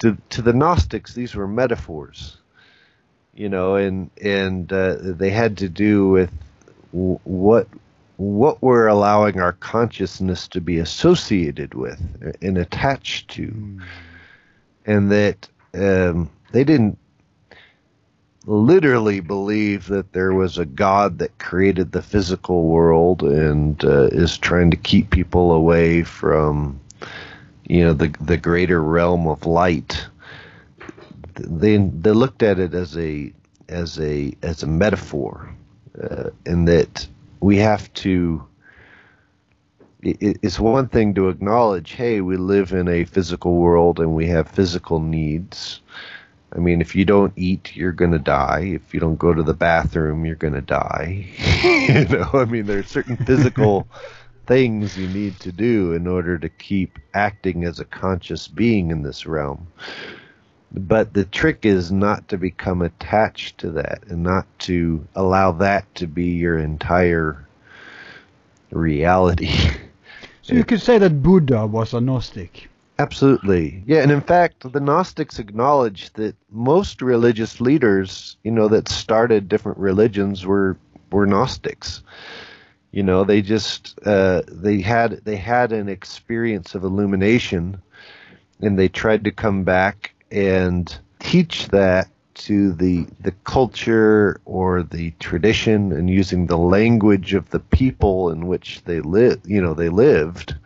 [0.00, 2.36] To to the Gnostics, these were metaphors,
[3.34, 6.30] you know, and and uh, they had to do with
[6.92, 7.68] w- what
[8.16, 12.00] what we're allowing our consciousness to be associated with
[12.40, 13.66] and attached to,
[14.86, 16.98] and that um, they didn't
[18.46, 24.36] literally believe that there was a God that created the physical world and uh, is
[24.38, 26.78] trying to keep people away from,
[27.66, 30.06] you know, the the greater realm of light.
[31.36, 33.32] They they looked at it as a
[33.68, 35.54] as a as a metaphor,
[36.02, 37.06] uh, in that
[37.40, 38.44] we have to
[40.02, 44.26] it- it's one thing to acknowledge, hey, we live in a physical world and we
[44.26, 45.80] have physical needs.
[46.54, 48.72] I mean, if you don't eat, you're going to die.
[48.74, 51.26] If you don't go to the bathroom, you're going to die.
[51.88, 53.88] you know, I mean, there are certain physical
[54.46, 59.02] things you need to do in order to keep acting as a conscious being in
[59.02, 59.68] this realm.
[60.74, 65.92] But the trick is not to become attached to that and not to allow that
[65.94, 67.46] to be your entire
[68.70, 69.50] reality.
[70.42, 72.68] So you could say that Buddha was a Gnostic.
[72.98, 73.82] Absolutely.
[73.86, 79.48] Yeah, and in fact, the Gnostics acknowledged that most religious leaders, you know, that started
[79.48, 80.76] different religions were
[81.10, 82.02] were Gnostics.
[82.92, 87.80] You know, they just uh, they had they had an experience of illumination,
[88.60, 95.12] and they tried to come back and teach that to the the culture or the
[95.20, 99.88] tradition and using the language of the people in which they live you know they
[99.88, 100.56] lived.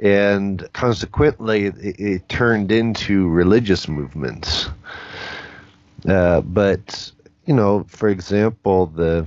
[0.00, 4.68] And consequently it, it turned into religious movements.
[6.08, 7.12] Uh, but
[7.46, 9.26] you know for example the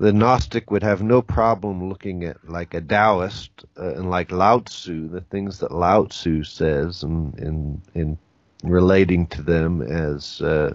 [0.00, 4.60] the Gnostic would have no problem looking at like a Taoist uh, and like Lao
[4.60, 8.18] Tzu, the things that Lao Tzu says, and in in
[8.64, 10.72] relating to them as uh,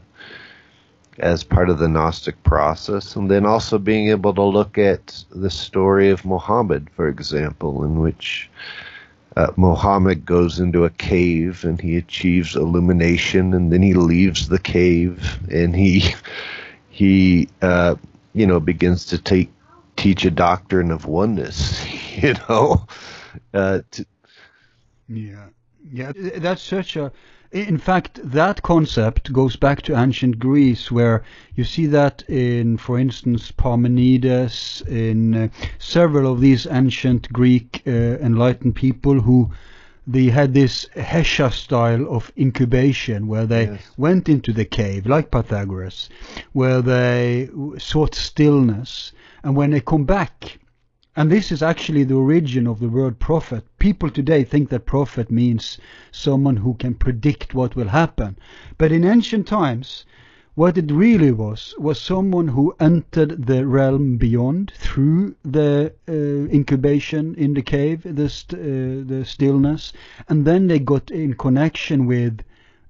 [1.18, 5.50] as part of the Gnostic process, and then also being able to look at the
[5.50, 8.48] story of Muhammad, for example, in which
[9.38, 14.60] uh, Muhammad goes into a cave and he achieves illumination, and then he leaves the
[14.60, 16.14] cave and he
[16.90, 17.96] he uh,
[18.36, 19.52] you know begins to take
[19.96, 21.86] teach a doctrine of oneness,
[22.18, 22.86] you know.
[23.54, 24.06] Uh, to,
[25.08, 25.48] yeah,
[25.92, 27.12] yeah, that's such a
[27.56, 31.24] in fact, that concept goes back to ancient Greece, where
[31.56, 35.48] you see that in, for instance, Parmenides, in uh,
[35.80, 39.52] several of these ancient Greek uh, enlightened people who
[40.08, 43.92] they had this Hesha style of incubation where they yes.
[43.98, 46.10] went into the cave, like Pythagoras,
[46.54, 49.12] where they sought stillness,
[49.44, 50.60] and when they come back,
[51.16, 53.66] and this is actually the origin of the word prophet.
[53.80, 55.80] People today think that prophet means
[56.12, 58.38] someone who can predict what will happen.
[58.78, 60.06] But in ancient times,
[60.56, 66.14] what it really was was someone who entered the realm beyond through the uh,
[66.50, 69.92] incubation in the cave, the, st- uh, the stillness,
[70.30, 72.40] and then they got in connection with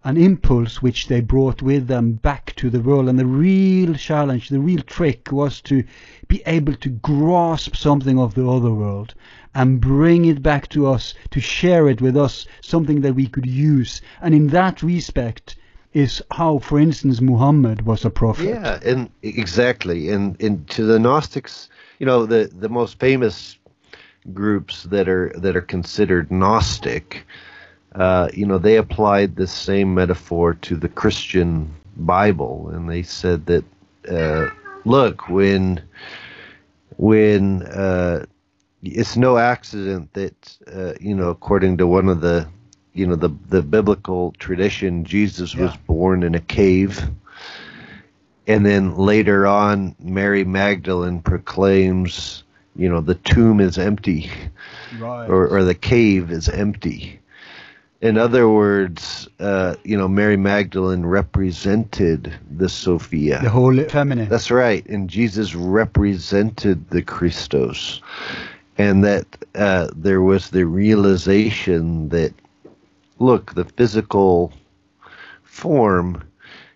[0.04, 3.10] an impulse which they brought with them back to the world.
[3.10, 5.84] And the real challenge, the real trick was to
[6.28, 9.16] be able to grasp something of the other world
[9.56, 13.48] and bring it back to us, to share it with us, something that we could
[13.48, 14.02] use.
[14.22, 15.56] And in that respect,
[15.96, 18.46] is how, for instance, Muhammad was a prophet.
[18.46, 20.10] Yeah, and exactly.
[20.10, 23.58] And, and to the Gnostics, you know, the, the most famous
[24.34, 27.26] groups that are that are considered Gnostic
[27.96, 33.46] uh, you know, they applied the same metaphor to the Christian Bible, and they said
[33.46, 33.64] that,
[34.10, 34.50] uh,
[34.84, 35.82] look, when
[36.98, 38.26] when uh,
[38.84, 42.48] it's no accident that uh, you know, according to one of the
[42.96, 45.64] you know the the biblical tradition, Jesus yeah.
[45.64, 47.02] was born in a cave.
[48.48, 52.44] And then later on, Mary Magdalene proclaims,
[52.76, 54.30] you know, the tomb is empty,
[55.00, 55.28] right.
[55.28, 57.20] or, or the cave is empty
[58.06, 64.30] in other words, uh, you know, Mary Magdalene represented the Sophia, the Holy Feminine.
[64.30, 68.02] That's right, and Jesus represented the Christos,
[68.78, 69.26] and that
[69.56, 72.34] uh, there was the realization that,
[73.20, 74.52] look, the physical
[75.44, 76.24] form,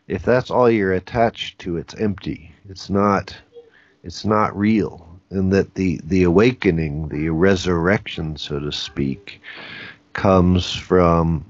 [0.08, 2.54] if that's all you're attached to, it's empty.
[2.68, 3.36] It's not.
[4.04, 9.42] It's not real, and that the the awakening, the resurrection, so to speak
[10.14, 11.46] comes from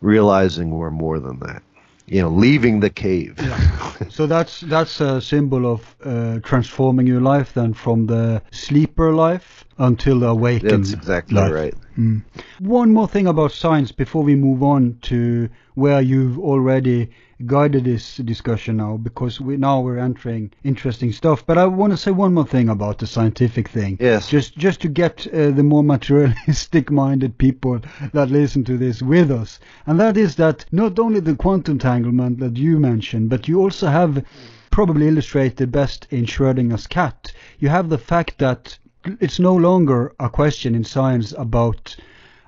[0.00, 1.62] realizing we're more than that.
[2.06, 3.34] You know, leaving the cave.
[3.38, 3.92] Yeah.
[4.08, 9.64] so that's that's a symbol of uh, transforming your life then from the sleeper life
[9.78, 10.84] until the awakened.
[10.84, 11.52] That's exactly life.
[11.52, 11.74] right.
[11.98, 12.22] Mm.
[12.60, 17.10] One more thing about science before we move on to where you've already
[17.44, 21.44] guided this discussion now because we now we're entering interesting stuff.
[21.44, 23.98] But I want to say one more thing about the scientific thing.
[24.00, 24.28] Yes.
[24.28, 27.80] Just just to get uh, the more materialistic-minded people
[28.12, 32.38] that listen to this with us, and that is that not only the quantum entanglement
[32.38, 34.24] that you mentioned, but you also have
[34.70, 37.32] probably illustrated best in Schrödinger's cat.
[37.58, 38.78] You have the fact that
[39.20, 41.96] it's no longer a question in science about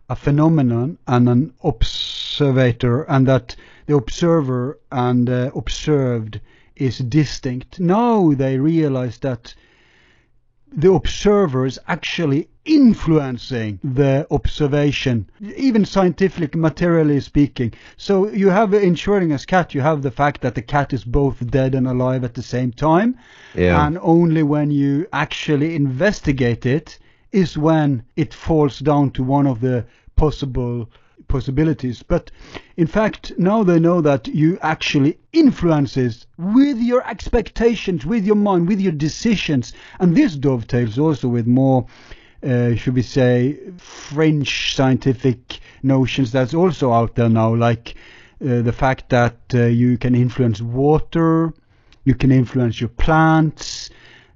[0.08, 3.54] a phenomenon and an observator, and that
[3.86, 6.40] the observer and uh, observed
[6.76, 7.80] is distinct.
[7.80, 9.54] Now they realize that
[10.70, 17.72] the observer is actually influencing the observation, even scientifically, materially speaking.
[17.96, 21.50] So you have in Schrödinger's cat, you have the fact that the cat is both
[21.50, 23.18] dead and alive at the same time.
[23.54, 23.86] Yeah.
[23.86, 26.98] And only when you actually investigate it
[27.32, 29.86] is when it falls down to one of the
[30.18, 30.90] possible
[31.28, 32.02] possibilities.
[32.02, 32.30] But
[32.76, 38.68] in fact, now they know that you actually influences with your expectations, with your mind,
[38.68, 39.72] with your decisions.
[39.98, 41.86] And this dovetails also with more
[42.42, 47.96] uh, should we say, French scientific notions that's also out there now, like
[48.40, 51.52] uh, the fact that uh, you can influence water,
[52.04, 53.90] you can influence your plants.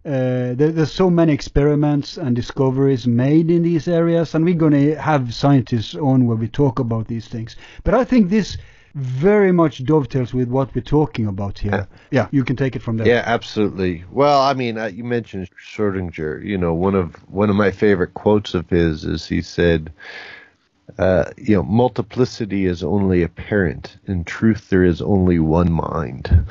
[0.04, 4.72] Uh, there, there's so many experiments and discoveries made in these areas, and we're going
[4.72, 7.54] to have scientists on where we talk about these things.
[7.84, 8.58] But I think this
[8.94, 11.72] very much dovetails with what we're talking about here.
[11.72, 11.86] Yeah.
[12.10, 13.06] Yeah, you can take it from there.
[13.06, 14.04] Yeah, absolutely.
[14.10, 16.44] Well, I mean, uh, you mentioned Schrödinger.
[16.44, 19.92] You know, one of one of my favorite quotes of his is he said,
[20.98, 23.96] uh, "You know, multiplicity is only apparent.
[24.06, 26.44] In truth, there is only one mind."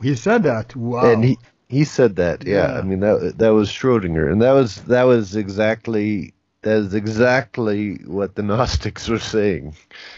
[0.00, 0.74] He said that.
[0.76, 1.12] Wow.
[1.12, 1.38] And he
[1.68, 2.46] he said that.
[2.46, 2.72] Yeah.
[2.72, 2.78] Yeah.
[2.78, 6.32] I mean that that was Schrödinger, and that was that was exactly
[6.62, 9.74] that is exactly what the Gnostics were saying.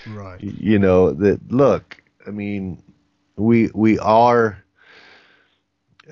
[0.09, 0.41] right.
[0.41, 2.83] you know that look i mean
[3.37, 4.63] we we are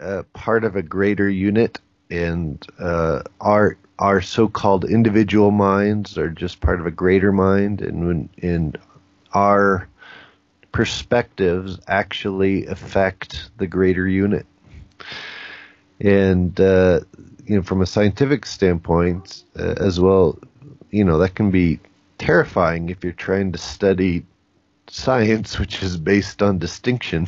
[0.01, 6.61] uh, part of a greater unit and uh, our our so-called individual minds are just
[6.61, 8.79] part of a greater mind and when and
[9.35, 9.89] our
[10.73, 14.47] perspectives actually affect the greater unit
[16.01, 17.01] and uh,
[17.45, 20.39] you know from a scientific standpoint uh, as well
[20.91, 21.79] you know that can be
[22.19, 24.25] terrifying if you're trying to study
[24.89, 27.27] science which is based on distinction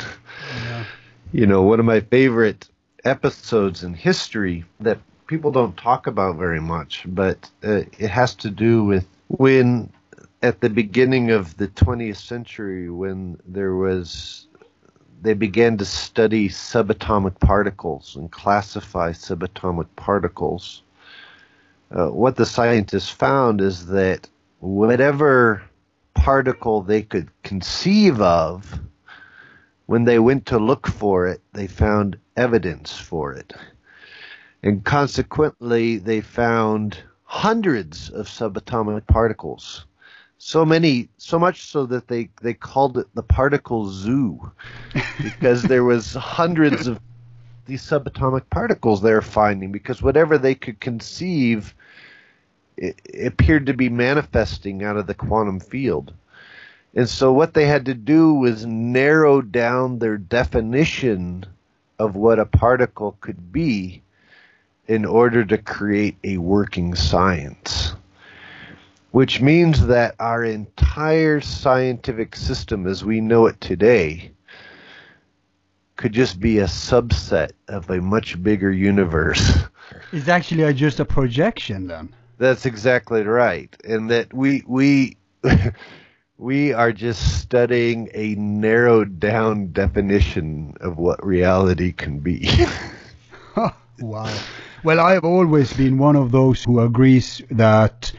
[0.64, 0.84] Yeah.
[1.32, 2.68] you know one of my favorite
[3.04, 8.50] episodes in history that people don't talk about very much but uh, it has to
[8.50, 9.90] do with when
[10.42, 14.46] at the beginning of the 20th century when there was
[15.22, 20.82] they began to study subatomic particles and classify subatomic particles
[21.92, 24.28] uh, what the scientists found is that
[24.60, 25.62] whatever
[26.14, 28.78] particle they could conceive of,
[29.86, 33.52] when they went to look for it, they found evidence for it.
[34.62, 39.84] And consequently, they found hundreds of subatomic particles.
[40.42, 44.50] So many, so much so that they, they called it the particle zoo
[45.22, 46.98] because there was hundreds of
[47.66, 51.74] these subatomic particles they were finding because whatever they could conceive
[53.22, 56.14] appeared to be manifesting out of the quantum field.
[56.94, 61.44] And so what they had to do was narrow down their definition
[61.98, 64.00] of what a particle could be
[64.88, 67.92] in order to create a working science.
[69.10, 74.32] Which means that our entire scientific system as we know it today
[75.96, 79.58] could just be a subset of a much bigger universe.
[80.12, 82.14] It's actually uh, just a projection then.
[82.38, 85.16] That's exactly right, and that we we
[86.38, 92.48] we are just studying a narrowed down definition of what reality can be.
[94.00, 94.44] Wow.
[94.82, 98.10] Well, I have always been one of those who agrees that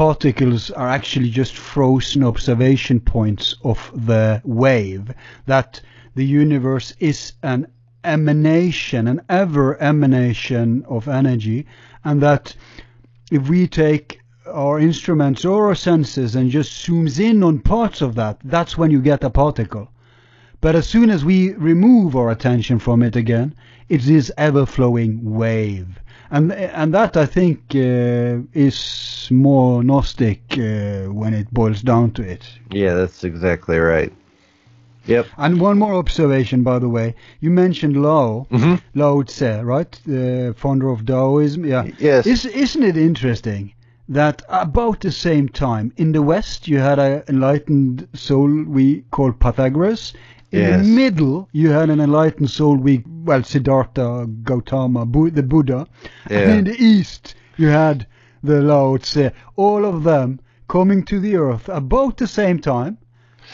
[0.00, 5.12] particles are actually just frozen observation points of the wave,
[5.44, 5.78] that
[6.14, 7.66] the universe is an
[8.02, 11.66] emanation, an ever emanation of energy,
[12.02, 12.56] and that
[13.30, 18.14] if we take our instruments or our senses and just zooms in on parts of
[18.14, 19.86] that, that's when you get a particle.
[20.62, 23.54] But as soon as we remove our attention from it again,
[23.90, 26.00] it is this ever-flowing wave.
[26.30, 32.22] And and that I think uh, is more Gnostic uh, when it boils down to
[32.22, 32.44] it.
[32.70, 34.12] yeah, that's exactly right.
[35.06, 35.26] Yep.
[35.38, 38.80] And one more observation, by the way, you mentioned Lao, Mhm.
[38.94, 39.90] Lao Tse, right?
[40.06, 41.64] The founder of Taoism.
[41.64, 41.84] Yeah.
[41.98, 42.26] Yes.
[42.26, 43.72] Is, isn't it interesting
[44.08, 49.32] that about the same time in the West you had an enlightened soul we call
[49.32, 50.12] Pythagoras.
[50.52, 50.80] In Yes.
[50.86, 55.86] the middle, you had an enlightened soul we, well, Siddhartha Gautama, Bu- the Buddha.
[56.28, 56.38] Yeah.
[56.40, 58.06] And in the East, you had
[58.42, 59.30] the Lao Tse.
[59.56, 62.98] All of them coming to the earth about the same time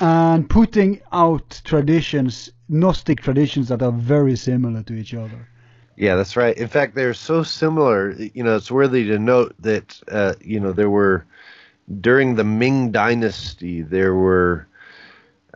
[0.00, 5.48] and putting out traditions, Gnostic traditions that are very similar to each other.
[5.96, 6.56] Yeah, that's right.
[6.56, 8.12] In fact, they're so similar.
[8.12, 11.24] You know, it's worthy to note that uh, you know there were
[12.00, 14.66] during the Ming Dynasty there were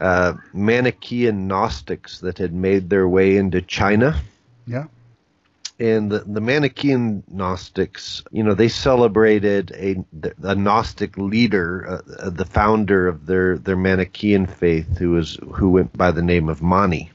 [0.01, 4.14] uh, Manichaean Gnostics that had made their way into China.
[4.66, 4.86] Yeah.
[5.81, 9.97] and the, the Manichaean Gnostics, you know, they celebrated a,
[10.43, 15.70] a Gnostic leader, uh, uh, the founder of their, their Manichaean faith, who was who
[15.70, 17.10] went by the name of Mani,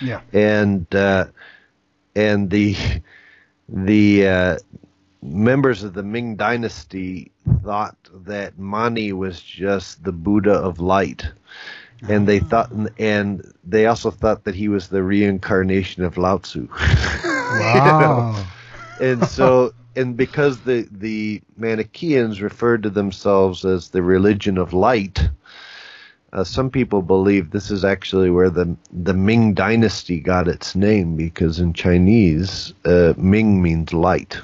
[0.00, 0.20] Yeah.
[0.32, 1.26] and uh,
[2.16, 2.74] and the
[3.68, 4.56] the uh,
[5.22, 7.30] members of the Ming Dynasty
[7.62, 7.96] thought
[8.26, 11.24] that Mani was just the Buddha of light.
[12.06, 16.68] And they thought, and they also thought that he was the reincarnation of Lao Tzu.
[17.50, 18.44] Wow.
[19.00, 25.28] and so and because the the Manichaeans referred to themselves as the religion of light,
[26.32, 31.16] uh, some people believe this is actually where the the Ming Dynasty got its name
[31.16, 34.38] because in Chinese, uh, Ming means light.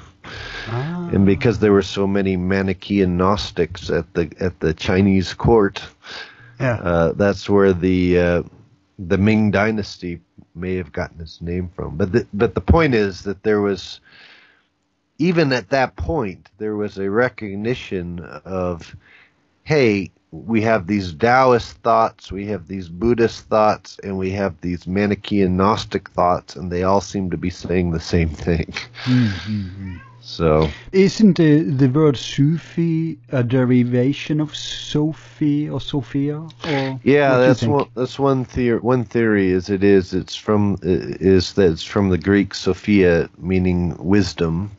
[0.67, 1.09] Ah.
[1.13, 5.81] And because there were so many Manichaean Gnostics at the at the Chinese court,
[6.59, 6.75] yeah.
[6.75, 8.43] Uh, that's where the uh,
[8.99, 10.21] the Ming Dynasty
[10.53, 11.97] may have gotten its name from.
[11.97, 13.99] But the, but the point is that there was
[15.17, 18.95] even at that point there was a recognition of
[19.63, 24.85] hey we have these Taoist thoughts, we have these Buddhist thoughts, and we have these
[24.85, 28.73] Manichaean Gnostic thoughts, and they all seem to be saying the same thing.
[29.05, 29.97] Mm-hmm.
[30.27, 36.47] So, isn't the, the word Sufi a derivation of Sophie or Sophia?
[36.67, 37.87] Or yeah, that's one.
[37.95, 38.79] That's one theory.
[38.79, 40.15] One theory is it is.
[40.15, 44.71] It's from is that it's from the Greek Sophia, meaning wisdom,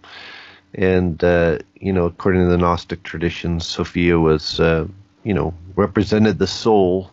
[0.75, 4.89] and uh, you know, according to the Gnostic traditions, Sophia was uh,
[5.23, 7.13] you know represented the soul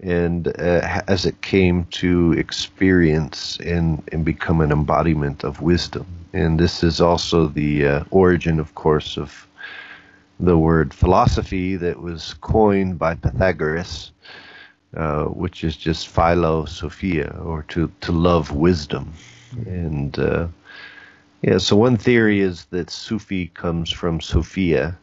[0.00, 6.21] and uh, as it came to experience and, and become an embodiment of wisdom.
[6.32, 9.46] And this is also the uh, origin, of course, of
[10.40, 14.12] the word philosophy that was coined by Pythagoras,
[14.96, 19.12] uh, which is just philosophia, or to, to love wisdom.
[19.66, 20.48] And uh,
[21.42, 24.96] yeah, so one theory is that Sufi comes from Sophia.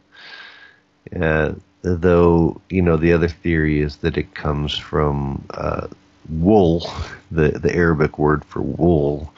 [1.18, 1.52] Uh,
[1.82, 5.86] though you know the other theory is that it comes from uh,
[6.28, 6.88] wool,
[7.30, 9.32] the the Arabic word for wool,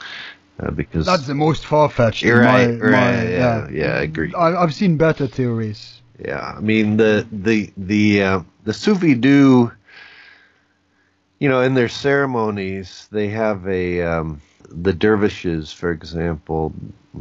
[0.63, 2.25] uh, because that's the most far fetched.
[2.25, 4.33] Right, my, right, my, yeah, yeah, I agree.
[4.35, 6.01] I, have seen better theories.
[6.19, 9.73] Yeah, I mean the the the uh, the Sufi do,
[11.39, 16.73] you know, in their ceremonies they have a um, the dervishes, for example,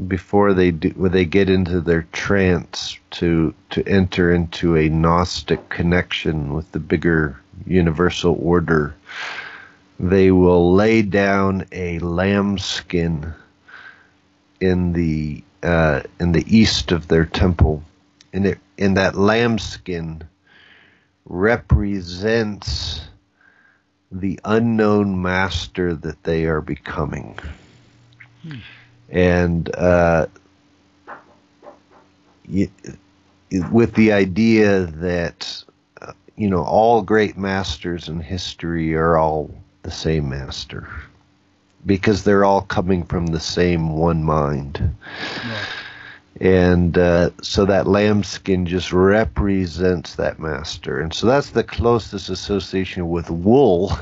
[0.07, 5.69] before they do, when they get into their trance to to enter into a gnostic
[5.69, 8.93] connection with the bigger universal order,
[10.01, 13.33] they will lay down a lambskin
[14.59, 17.83] in the uh, in the east of their temple,
[18.33, 20.23] and it in that lambskin
[21.25, 23.01] represents
[24.11, 27.37] the unknown master that they are becoming.
[28.43, 28.57] Hmm
[29.11, 30.25] and uh,
[33.69, 35.63] with the idea that
[36.01, 39.51] uh, you know all great masters in history are all
[39.83, 40.87] the same master
[41.85, 44.95] because they're all coming from the same one mind.
[45.43, 45.65] Yeah.
[46.39, 50.99] And uh, so that lambskin just represents that master.
[50.99, 53.91] And so that's the closest association with wool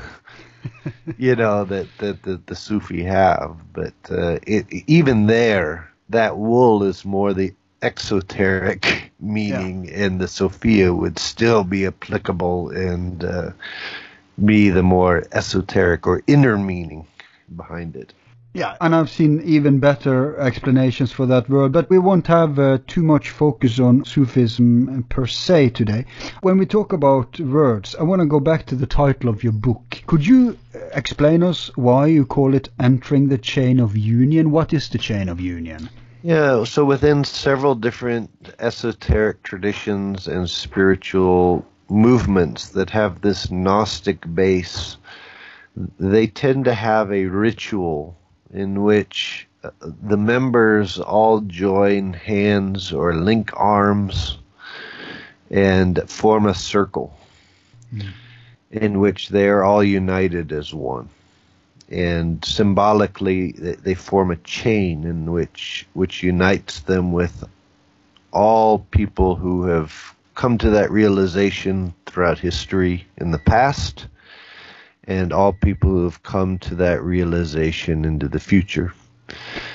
[1.18, 3.56] you know that that, that the Sufi have.
[3.72, 7.52] But uh, it, even there, that wool is more the
[7.82, 10.04] exoteric meaning, yeah.
[10.04, 13.50] and the Sophia would still be applicable and uh,
[14.44, 17.06] be the more esoteric or inner meaning
[17.54, 18.12] behind it.
[18.52, 22.78] Yeah, and I've seen even better explanations for that word, but we won't have uh,
[22.88, 26.04] too much focus on Sufism per se today.
[26.40, 29.52] When we talk about words, I want to go back to the title of your
[29.52, 30.02] book.
[30.08, 34.50] Could you uh, explain us why you call it Entering the Chain of Union?
[34.50, 35.88] What is the Chain of Union?
[36.24, 44.96] Yeah, so within several different esoteric traditions and spiritual movements that have this Gnostic base,
[45.98, 48.16] they tend to have a ritual
[48.52, 54.38] in which uh, the members all join hands or link arms
[55.50, 57.16] and form a circle
[57.92, 58.10] mm.
[58.70, 61.08] in which they are all united as one.
[61.88, 67.44] And symbolically, they form a chain in which which unites them with
[68.32, 74.06] all people who have come to that realization throughout history in the past
[75.04, 78.90] and all people who have come to that realization into the future.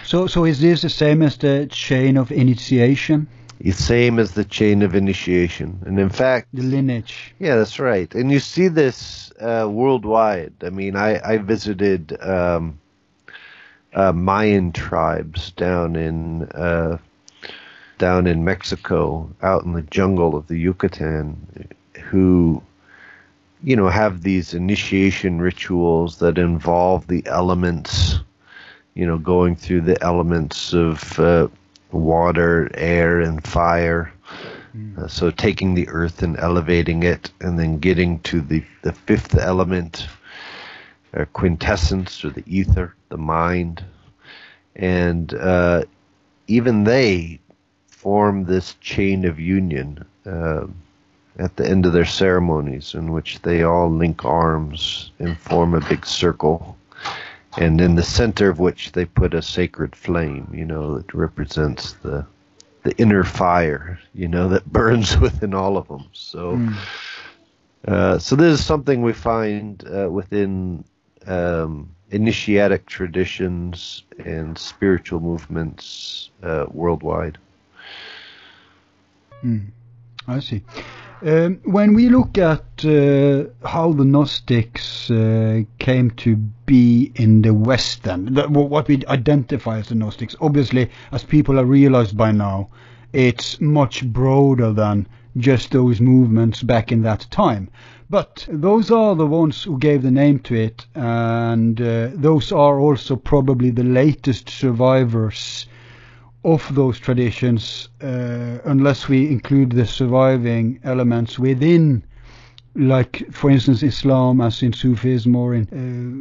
[0.04, 3.28] So, so is this the same as the chain of initiation?
[3.60, 7.36] It's same as the chain of initiation, and in fact, the lineage.
[7.38, 8.14] Yeah, that's right.
[8.16, 10.54] And you see this uh, worldwide.
[10.64, 12.80] I mean, I I visited um,
[13.94, 16.98] uh, Mayan tribes down in uh,
[17.98, 21.70] down in Mexico, out in the jungle of the Yucatan,
[22.04, 22.62] who
[23.66, 28.20] you know, have these initiation rituals that involve the elements,
[28.94, 31.48] you know, going through the elements of uh,
[31.92, 34.14] water, air, and fire.
[34.78, 35.00] Mm.
[35.00, 39.36] Uh, so taking the earth and elevating it, and then getting to the, the fifth
[39.36, 40.08] element,
[41.16, 43.84] uh, quintessence, or the ether, the mind.
[44.76, 45.86] And uh,
[46.48, 47.40] even they
[48.06, 50.68] form this chain of union uh,
[51.40, 55.90] at the end of their ceremonies, in which they all link arms and form a
[55.90, 56.78] big circle,
[57.58, 61.94] and in the center of which they put a sacred flame, you know, that represents
[62.04, 62.24] the
[62.84, 66.06] the inner fire, you know, that burns within all of them.
[66.14, 66.78] So, mm.
[67.88, 70.84] uh, so this is something we find uh, within
[71.26, 77.40] um, initiatic traditions and spiritual movements uh, worldwide.
[79.46, 79.72] Mm.
[80.28, 80.64] I see.
[81.22, 87.54] Um, when we look at uh, how the Gnostics uh, came to be in the
[87.54, 92.32] West, then the, what we identify as the Gnostics, obviously, as people have realized by
[92.32, 92.70] now,
[93.14, 95.08] it's much broader than
[95.38, 97.70] just those movements back in that time.
[98.10, 102.80] But those are the ones who gave the name to it, and uh, those are
[102.80, 105.66] also probably the latest survivors
[106.46, 112.04] of those traditions, uh, unless we include the surviving elements within,
[112.76, 115.66] like, for instance, Islam as in Sufism or in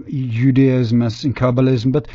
[0.06, 1.92] uh, Judaism as in Kabbalism.
[1.92, 2.08] But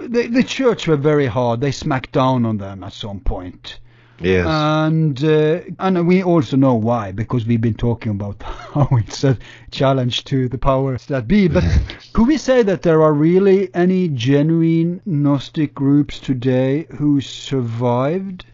[0.00, 1.62] the, the church were very hard.
[1.62, 3.80] They smacked down on them at some point.
[4.22, 4.46] Yes.
[4.46, 9.36] And uh, and we also know why because we've been talking about how it's a
[9.70, 11.48] challenge to the powers that be.
[11.48, 11.64] But
[12.12, 18.46] could we say that there are really any genuine Gnostic groups today who survived?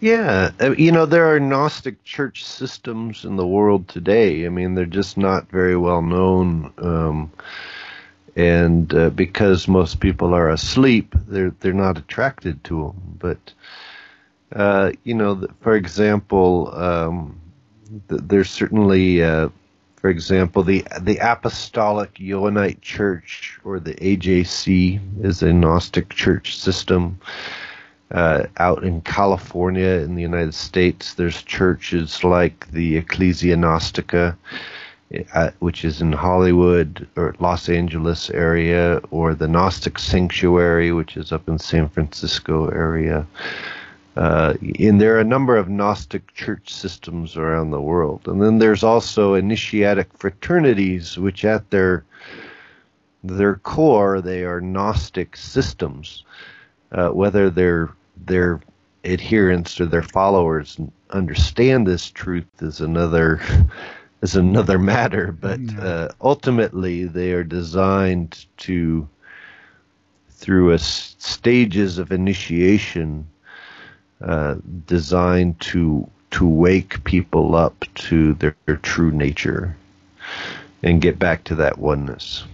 [0.00, 4.44] Yeah, uh, you know there are Gnostic church systems in the world today.
[4.44, 6.72] I mean, they're just not very well known.
[6.78, 7.32] Um,
[8.34, 13.18] and uh, because most people are asleep, they're they're not attracted to them.
[13.20, 13.52] But
[14.54, 17.40] uh, you know, for example, um,
[18.08, 19.48] there's certainly, uh,
[19.96, 27.18] for example, the the Apostolic Johannite Church or the AJC is a Gnostic church system.
[28.10, 34.36] Uh, out in California in the United States, there's churches like the Ecclesia Gnostica,
[35.32, 41.32] uh, which is in Hollywood or Los Angeles area, or the Gnostic Sanctuary, which is
[41.32, 43.26] up in San Francisco area.
[44.16, 48.28] Uh, and there are a number of Gnostic church systems around the world.
[48.28, 52.04] And then there's also initiatic fraternities, which at their
[53.24, 56.24] their core they are Gnostic systems.
[56.90, 57.90] Uh, whether their
[58.26, 58.60] their
[59.04, 60.78] adherents or their followers
[61.10, 63.40] understand this truth is another
[64.22, 65.32] is another matter.
[65.32, 69.08] But uh, ultimately, they are designed to
[70.28, 73.26] through a stages of initiation
[74.24, 79.76] uh, designed to to wake people up to their, their, true nature
[80.82, 82.44] and get back to that oneness.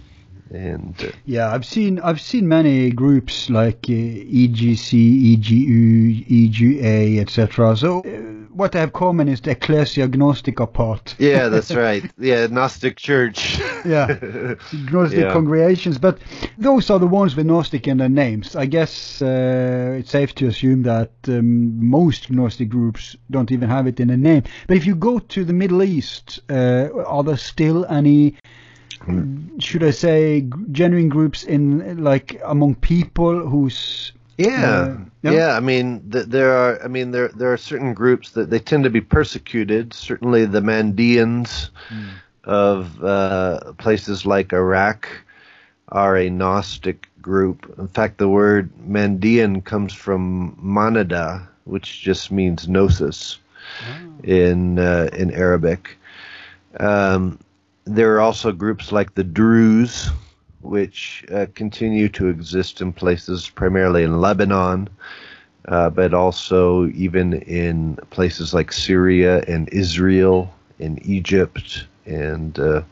[0.51, 7.75] And uh, yeah, I've seen I've seen many groups like uh, EGC, EGU, EGA, etc.
[7.77, 11.15] So uh, what they have common is the Ecclesia Gnostica part.
[11.29, 12.03] Yeah, that's right.
[12.17, 13.59] Yeah, Gnostic Church.
[13.85, 14.17] yeah,
[14.91, 15.33] Gnostic yeah.
[15.33, 16.17] congregations, but
[16.57, 18.55] those are the ones with Gnostic in their names.
[18.55, 23.85] I guess uh, it's safe to assume that um, most Gnostic groups don't even have
[23.85, 24.43] it in a name.
[24.67, 28.35] But if you go to the Middle East, uh, are there still any
[29.59, 35.57] should I say, genuine groups in like among people who's yeah, uh, yeah, yeah.
[35.57, 36.81] I mean, th- there are.
[36.81, 39.93] I mean, there there are certain groups that they tend to be persecuted.
[39.93, 42.09] Certainly, the Mandeans mm.
[42.45, 45.09] of uh, places like Iraq
[45.89, 47.75] are a Gnostic group.
[47.77, 53.39] In fact, the word Mandean comes from Manada, which just means gnosis
[53.91, 54.23] oh.
[54.23, 55.97] in uh, in Arabic.
[56.79, 57.39] Um,
[57.95, 60.09] there are also groups like the Druze,
[60.61, 64.87] which uh, continue to exist in places primarily in Lebanon,
[65.67, 71.87] uh, but also even in places like Syria and Israel and Egypt.
[72.05, 72.83] And uh,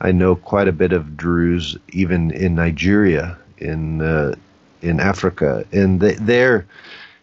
[0.00, 4.34] I know quite a bit of Druze even in Nigeria, in uh,
[4.80, 6.64] in Africa, and they, they're,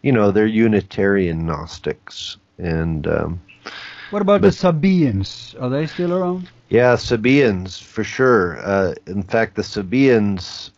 [0.01, 2.35] you know, they're Unitarian Gnostics.
[2.57, 3.41] And um,
[4.09, 5.55] what about but, the Sabaeans?
[5.61, 6.49] Are they still around?
[6.69, 8.57] Yeah, Sabaeans for sure.
[8.59, 10.71] Uh, in fact, the Sabaeans,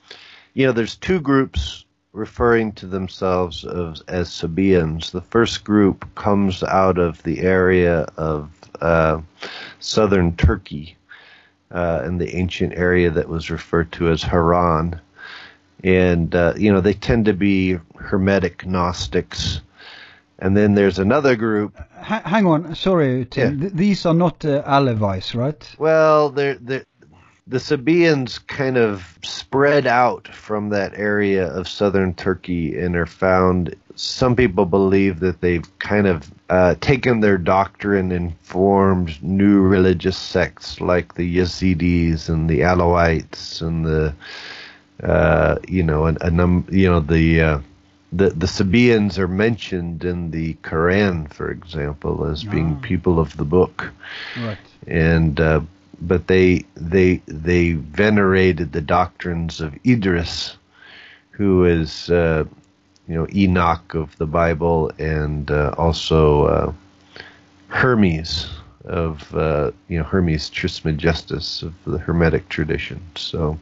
[0.53, 5.11] you know, there's two groups referring to themselves as, as Sabaeans.
[5.11, 8.51] The first group comes out of the area of
[8.81, 9.21] uh,
[9.79, 10.97] southern Turkey,
[11.71, 14.99] uh, in the ancient area that was referred to as Haran,
[15.83, 19.61] and uh, you know they tend to be Hermetic Gnostics.
[20.39, 21.75] And then there's another group.
[21.99, 23.53] H- hang on, sorry, Tim.
[23.55, 23.59] Yeah.
[23.61, 25.75] Th- these are not uh, Alevites, right?
[25.79, 26.85] Well, they're, they're
[27.47, 33.73] the Sabaeans kind of spread out from that area of southern Turkey and are found.
[33.95, 40.17] Some people believe that they've kind of uh, taken their doctrine and formed new religious
[40.17, 44.13] sects like the Yazidis and the Alawites and the,
[45.01, 47.61] uh, you know, a, a num, you know, the.
[48.11, 52.81] The the Sabaeans are mentioned in the Quran, for example, as being Ah.
[52.81, 53.91] people of the book
[54.35, 54.57] Right.
[54.87, 55.61] and uh,
[56.01, 60.57] but they they they venerated the doctrines of Idris,
[61.31, 62.45] who is uh,
[63.07, 66.73] you know Enoch of the Bible, and uh, also uh,
[67.67, 68.47] Hermes
[68.87, 73.01] of uh, you know Hermes Trismegistus of the Hermetic tradition.
[73.15, 73.57] So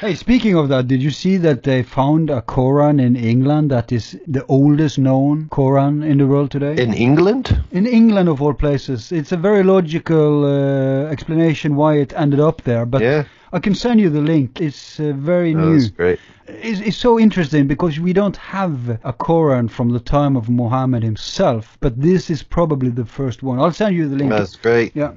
[0.00, 3.90] Hey, speaking of that, did you see that they found a Koran in England that
[3.92, 6.76] is the oldest known Koran in the world today?
[6.82, 12.12] in England, In England, of all places, it's a very logical uh, explanation why it
[12.16, 12.86] ended up there.
[12.86, 14.60] But yeah, I can send you the link.
[14.60, 15.78] It's uh, very oh, new.
[15.78, 16.20] that's great.
[16.46, 21.02] It's, it's so interesting because we don't have a Quran from the time of Muhammad
[21.02, 23.58] himself, but this is probably the first one.
[23.58, 24.30] I'll send you the link.
[24.30, 24.94] That's great.
[24.94, 25.12] Yeah.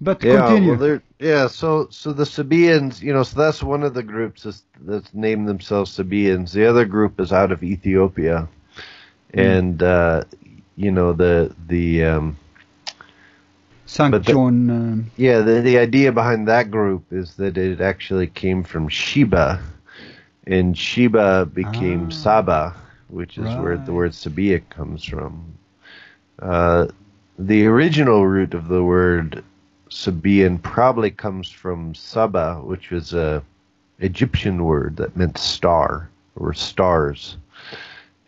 [0.00, 0.76] But Yeah, continue.
[0.76, 1.46] well, yeah.
[1.46, 5.46] So, so the Sabaeans, you know, so that's one of the groups that's, that's named
[5.46, 6.52] themselves Sabaeans.
[6.52, 8.48] The other group is out of Ethiopia,
[9.34, 10.24] and uh,
[10.76, 12.38] you know the the um,
[13.90, 14.70] Saint but the- John.
[14.70, 19.58] Um, yeah the the idea behind that group is that it actually came from Sheba,
[20.46, 22.10] and Sheba became Ah.
[22.10, 22.74] Saba,
[23.08, 25.42] which is where the word Sabia comes from.
[26.40, 26.86] Uh,
[27.38, 29.42] the original root of the word
[29.90, 33.42] Sabaean probably comes from Saba, which was a
[33.98, 37.36] Egyptian word that meant star or stars,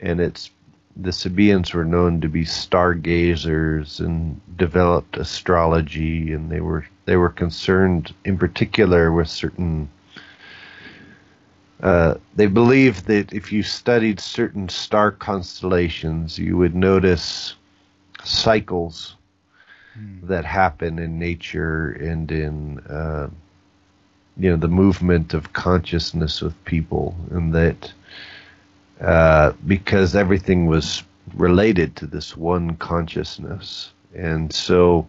[0.01, 0.51] and it's
[0.97, 7.31] the Sabaeans were known to be stargazers and developed astrology, and they were they were
[7.31, 9.89] concerned in particular with certain.
[11.82, 17.55] Uh, they believed that if you studied certain star constellations, you would notice
[18.23, 19.16] cycles
[20.23, 23.28] that happen in nature and in uh,
[24.36, 27.93] you know the movement of consciousness with people, and that
[29.03, 31.03] uh, because everything was
[31.35, 35.07] related to this one consciousness, and so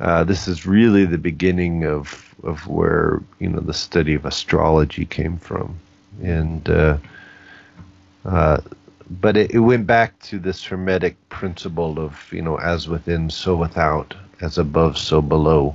[0.00, 5.04] uh, this is really the beginning of of where you know the study of astrology
[5.06, 5.78] came from,
[6.22, 6.98] and uh,
[8.24, 8.60] uh,
[9.20, 13.54] but it, it went back to this hermetic principle of you know as within so
[13.56, 15.74] without, as above so below,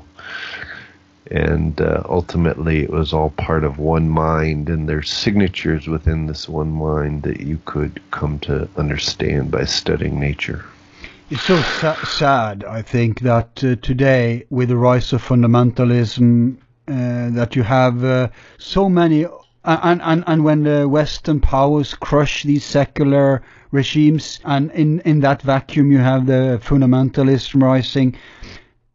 [1.32, 6.48] and uh, ultimately it was all part of one mind, and there's signatures within this
[6.48, 10.66] one mind that you could come to understand by studying nature.
[11.30, 16.56] It's so sa- sad, I think, that uh, today, with the rise of fundamentalism,
[16.88, 19.26] uh, that you have uh, so many,
[19.66, 25.42] and, and, and when the Western powers crush these secular regimes, and in, in that
[25.42, 28.16] vacuum you have the fundamentalism rising,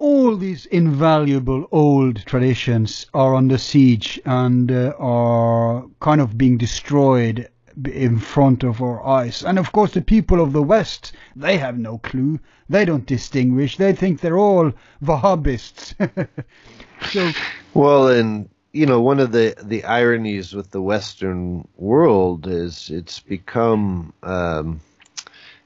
[0.02, 7.48] all these invaluable old traditions are under siege and uh, are kind of being destroyed
[7.84, 9.44] in front of our eyes.
[9.44, 12.40] And of course, the people of the West, they have no clue.
[12.68, 13.76] They don't distinguish.
[13.76, 14.72] They think they're all
[15.04, 15.94] Wahhabists.
[17.12, 17.30] so,
[17.72, 23.20] Well, and you know, one of the the ironies with the Western world is it's
[23.20, 24.80] become, um,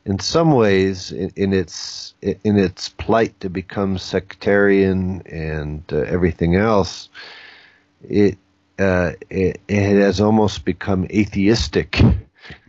[0.07, 6.55] in some ways, in, in its in its plight to become sectarian and uh, everything
[6.55, 7.09] else,
[8.09, 8.39] it,
[8.79, 12.01] uh, it it has almost become atheistic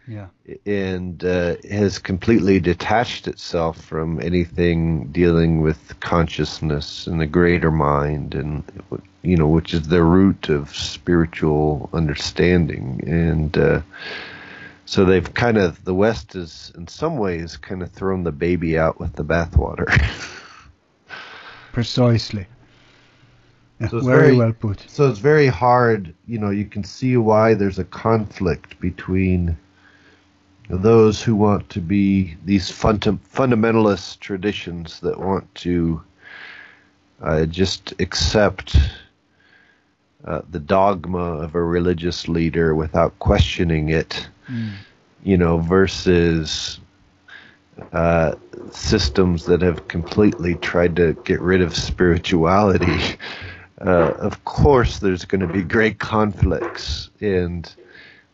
[0.07, 0.27] yeah.
[0.65, 8.33] and uh, has completely detached itself from anything dealing with consciousness and the greater mind,
[8.33, 8.63] and
[9.21, 13.03] you know, which is the root of spiritual understanding.
[13.05, 13.81] And uh,
[14.87, 18.77] so they've kind of the West is in some ways, kind of thrown the baby
[18.79, 19.85] out with the bathwater.
[21.73, 22.47] Precisely.
[23.79, 24.85] Yeah, So it's very, very- well put.
[24.87, 26.13] so it's very hard.
[26.25, 29.55] You know, you can see why there's a conflict between
[30.69, 36.01] those who want to be these funda- fundamentalist traditions that want to
[37.21, 38.77] uh, just accept
[40.25, 44.27] uh, the dogma of a religious leader without questioning it,
[45.23, 46.79] you know, versus
[47.91, 48.35] uh,
[48.71, 52.99] systems that have completely tried to get rid of spirituality.
[53.79, 57.75] Uh, of course, there's going to be great conflicts, and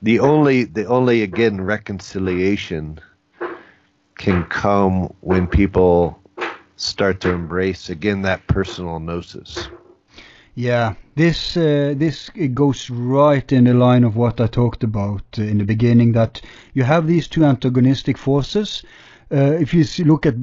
[0.01, 2.97] the only the only again reconciliation
[4.15, 6.17] can come when people
[6.77, 9.67] start to embrace again that personal gnosis.
[10.55, 15.41] Yeah, this uh, this goes right in the line of what I talked about uh,
[15.41, 16.11] in the beginning.
[16.11, 16.41] That
[16.75, 18.83] you have these two antagonistic forces.
[19.31, 20.35] Uh, if you look at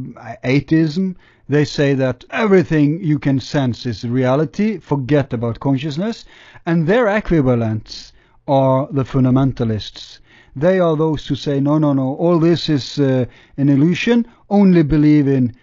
[0.43, 1.17] atheism,
[1.49, 4.79] they say that everything you can sense is reality.
[4.79, 6.25] Forget about consciousness,
[6.67, 8.13] and their equivalents
[8.49, 10.19] are the fundamentalists.
[10.57, 13.27] They are those who say, no, no, no, all this is uh,
[13.57, 14.27] an illusion.
[14.49, 15.55] Only believe in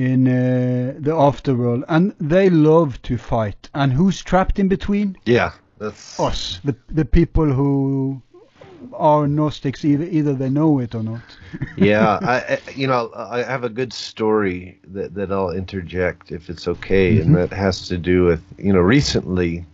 [0.00, 3.68] in uh, the afterworld, and they love to fight.
[3.74, 5.16] And who's trapped in between?
[5.26, 8.22] Yeah, that's us, the the people who
[8.94, 11.20] are Gnostics, either either they know it or not.
[11.76, 16.66] yeah, I, you know I have a good story that that I'll interject if it's
[16.66, 17.34] okay, mm-hmm.
[17.34, 19.66] and that has to do with you know recently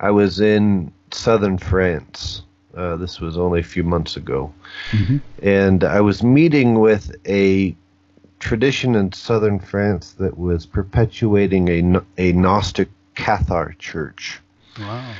[0.00, 2.42] I was in southern France.
[2.74, 4.52] Uh, this was only a few months ago,
[4.90, 5.16] mm-hmm.
[5.42, 7.74] and I was meeting with a
[8.46, 14.40] tradition in southern France that was perpetuating a, a Gnostic Cathar church.
[14.78, 15.14] Wow.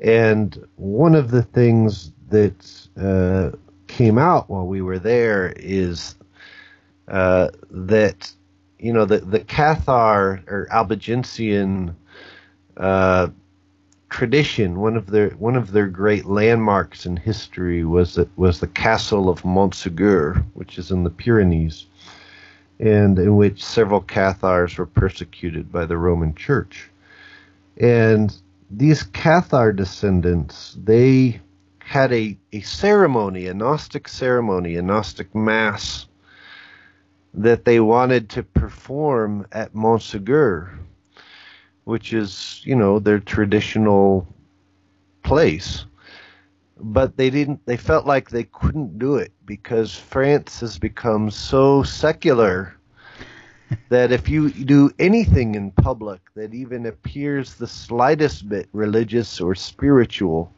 [0.00, 3.50] And one of the things that uh,
[3.88, 6.14] came out while we were there is
[7.08, 8.32] uh, that,
[8.78, 11.96] you know, the, the Cathar or Albigensian
[12.76, 13.26] uh,
[14.08, 18.68] tradition, one of their one of their great landmarks in history was that was the
[18.68, 21.87] castle of Montségur, which is in the Pyrenees
[22.78, 26.90] and in which several Cathars were persecuted by the Roman Church.
[27.78, 28.34] And
[28.70, 31.40] these Cathar descendants, they
[31.78, 36.06] had a, a ceremony, a Gnostic ceremony, a Gnostic mass
[37.34, 40.78] that they wanted to perform at Montségur,
[41.84, 44.26] which is, you know, their traditional
[45.22, 45.84] place
[46.80, 51.82] but they didn't they felt like they couldn't do it because France has become so
[51.82, 52.76] secular
[53.88, 59.54] that if you do anything in public that even appears the slightest bit religious or
[59.54, 60.52] spiritual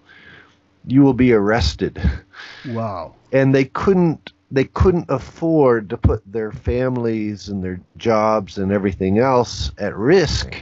[0.87, 2.03] you will be arrested.
[2.69, 3.15] Wow.
[3.33, 9.19] And they couldn't they couldn't afford to put their families and their jobs and everything
[9.19, 10.57] else at risk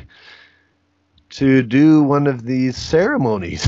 [1.30, 3.66] to do one of these ceremonies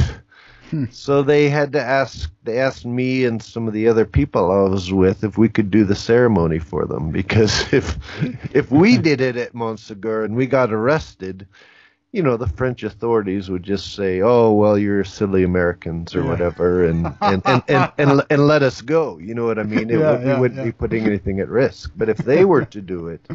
[0.71, 0.85] Hmm.
[0.91, 2.31] So they had to ask.
[2.45, 5.71] They asked me and some of the other people I was with if we could
[5.71, 7.99] do the ceremony for them because if
[8.55, 11.49] if we did it at Montségur and we got arrested,
[12.13, 16.29] you know, the French authorities would just say, "Oh, well, you're silly Americans or yeah.
[16.29, 19.19] whatever," and and, and, and, and, and, let us go.
[19.19, 19.91] You know what I mean?
[19.91, 21.93] It, yeah, we yeah, wouldn't be putting anything at risk.
[21.97, 23.27] But if they were to do it,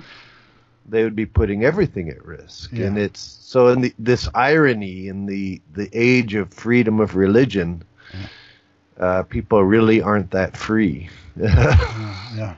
[0.87, 2.71] they would be putting everything at risk.
[2.71, 2.85] Yeah.
[2.85, 7.83] And it's so in the, this irony in the the age of freedom of religion,
[8.99, 11.09] uh, people really aren't that free.
[11.35, 12.55] yeah,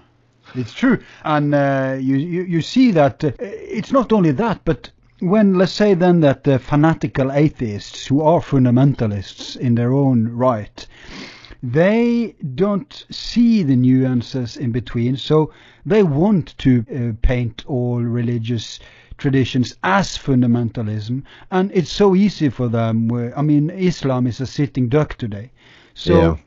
[0.55, 4.91] it's true, and uh, you, you, you see that uh, it's not only that, but
[5.19, 10.85] when let's say then that the fanatical atheists who are fundamentalists in their own right
[11.71, 15.51] they don't see the nuances in between, so
[15.85, 18.79] they want to uh, paint all religious
[19.17, 23.11] traditions as fundamentalism, and it's so easy for them.
[23.35, 25.51] I mean, Islam is a sitting duck today,
[25.93, 26.21] so.
[26.21, 26.37] Yeah.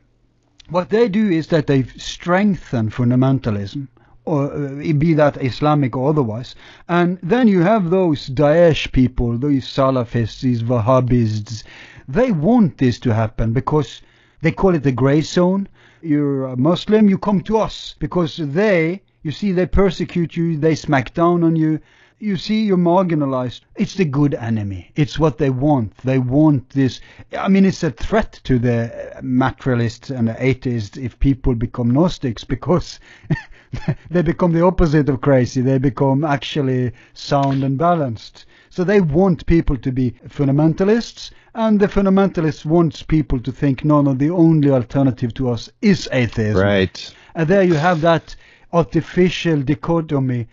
[0.70, 3.88] What they do is that they strengthen fundamentalism,
[4.24, 6.54] or uh, be that Islamic or otherwise.
[6.88, 11.64] And then you have those Daesh people, those Salafists, these Wahhabists.
[12.06, 14.00] They want this to happen because
[14.42, 15.68] they call it the gray zone.
[16.02, 20.74] You're a Muslim, you come to us because they, you see, they persecute you, they
[20.74, 21.80] smack down on you.
[22.18, 23.62] You see, you're marginalized.
[23.76, 24.92] It's the good enemy.
[24.94, 25.96] It's what they want.
[25.98, 27.00] They want this.
[27.38, 32.44] I mean, it's a threat to the materialists and the atheists if people become Gnostics
[32.44, 33.00] because
[34.10, 35.62] they become the opposite of crazy.
[35.62, 38.44] They become actually sound and balanced.
[38.70, 44.00] So they want people to be fundamentalists and the fundamentalists wants people to think, no,
[44.00, 46.62] no, the only alternative to us is atheism.
[46.62, 47.14] Right.
[47.34, 48.36] And there you have that
[48.72, 50.46] artificial dichotomy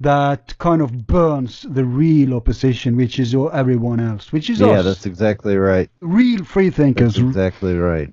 [0.00, 4.76] that kind of burns the real opposition, which is everyone else, which is yeah, us.
[4.76, 5.88] Yeah, that's exactly right.
[6.00, 7.14] Real free thinkers.
[7.14, 8.12] That's exactly right.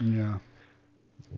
[0.00, 0.38] Yeah.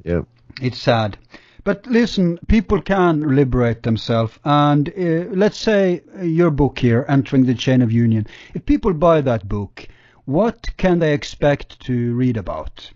[0.04, 0.26] Yep.
[0.62, 1.18] It's sad.
[1.66, 4.38] But listen, people can liberate themselves.
[4.44, 8.24] And uh, let's say your book here, Entering the Chain of Union.
[8.54, 9.88] If people buy that book,
[10.26, 12.88] what can they expect to read about?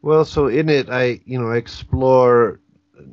[0.00, 2.60] Well, so in it, I you know I explore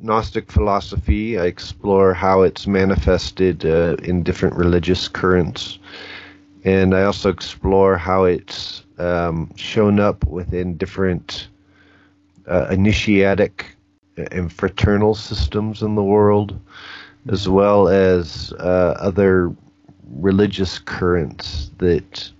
[0.00, 1.36] Gnostic philosophy.
[1.36, 5.80] I explore how it's manifested uh, in different religious currents,
[6.62, 11.48] and I also explore how it's um, shown up within different
[12.46, 13.76] uh, initiatic
[14.16, 16.58] and fraternal systems in the world,
[17.28, 19.54] as well as uh, other
[20.16, 22.30] religious currents that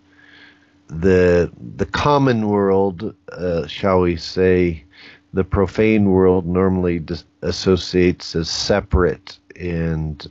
[0.89, 4.83] the the common world, uh, shall we say,
[5.33, 10.27] the profane world normally dis- associates as separate and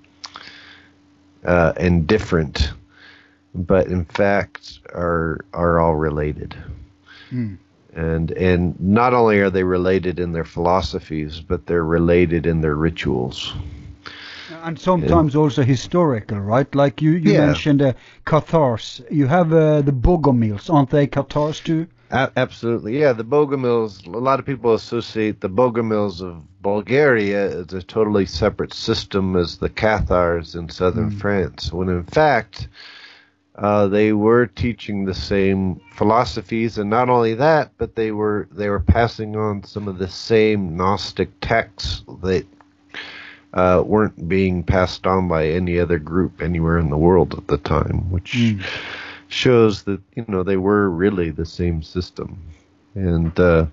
[1.46, 2.74] uh, and different,
[3.56, 6.56] but in fact are are all related.
[7.30, 7.56] Hmm.
[7.96, 12.76] And and not only are they related in their philosophies, but they're related in their
[12.76, 13.54] rituals.
[14.64, 16.74] And sometimes and, also historical, right?
[16.76, 17.46] Like you, you yeah.
[17.46, 17.94] mentioned uh,
[18.26, 19.02] Cathars.
[19.10, 21.88] You have uh, the Bogomils, aren't they Cathars too?
[22.12, 23.14] A- absolutely, yeah.
[23.14, 24.06] The Bogomils.
[24.06, 29.58] A lot of people associate the Bogomils of Bulgaria as a totally separate system as
[29.58, 31.20] the Cathars in southern mm.
[31.20, 32.68] France, when in fact
[33.60, 38.70] uh, they were teaching the same philosophies, and not only that, but they were they
[38.70, 42.46] were passing on some of the same Gnostic texts that
[43.54, 47.58] uh, weren't being passed on by any other group anywhere in the world at the
[47.58, 48.34] time, which.
[48.34, 48.64] Mm
[49.30, 52.38] shows that you know they were really the same system,
[52.96, 53.66] and uh,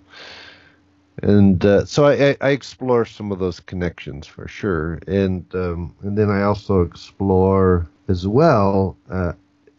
[1.23, 6.17] and uh, so I, I, explore some of those connections for sure, and um, and
[6.17, 9.33] then I also explore as well uh,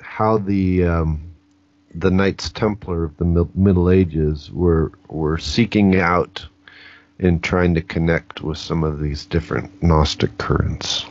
[0.08, 1.22] how the um,
[1.94, 6.46] the Knights Templar of the Middle Ages were were seeking out
[7.20, 11.06] and trying to connect with some of these different Gnostic currents.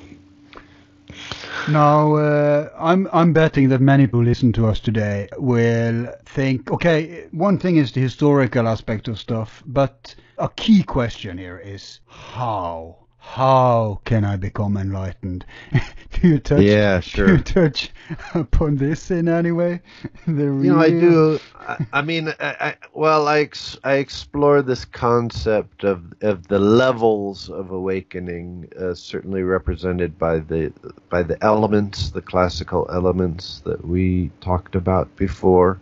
[1.69, 7.27] Now, uh, I'm I'm betting that many who listen to us today will think, okay,
[7.33, 13.06] one thing is the historical aspect of stuff, but a key question here is how
[13.27, 15.45] how can I become enlightened?
[16.13, 16.63] do you touch?
[16.63, 17.27] Yeah, sure.
[17.27, 17.91] Do you touch
[18.35, 19.81] upon this in any way?
[20.27, 20.65] The real...
[20.65, 21.39] You know, I do.
[21.59, 26.59] I, I mean, I, I, well, I ex, I explore this concept of of the
[26.59, 30.73] levels of awakening, uh, certainly represented by the
[31.11, 35.81] by the elements, the classical elements that we talked about before.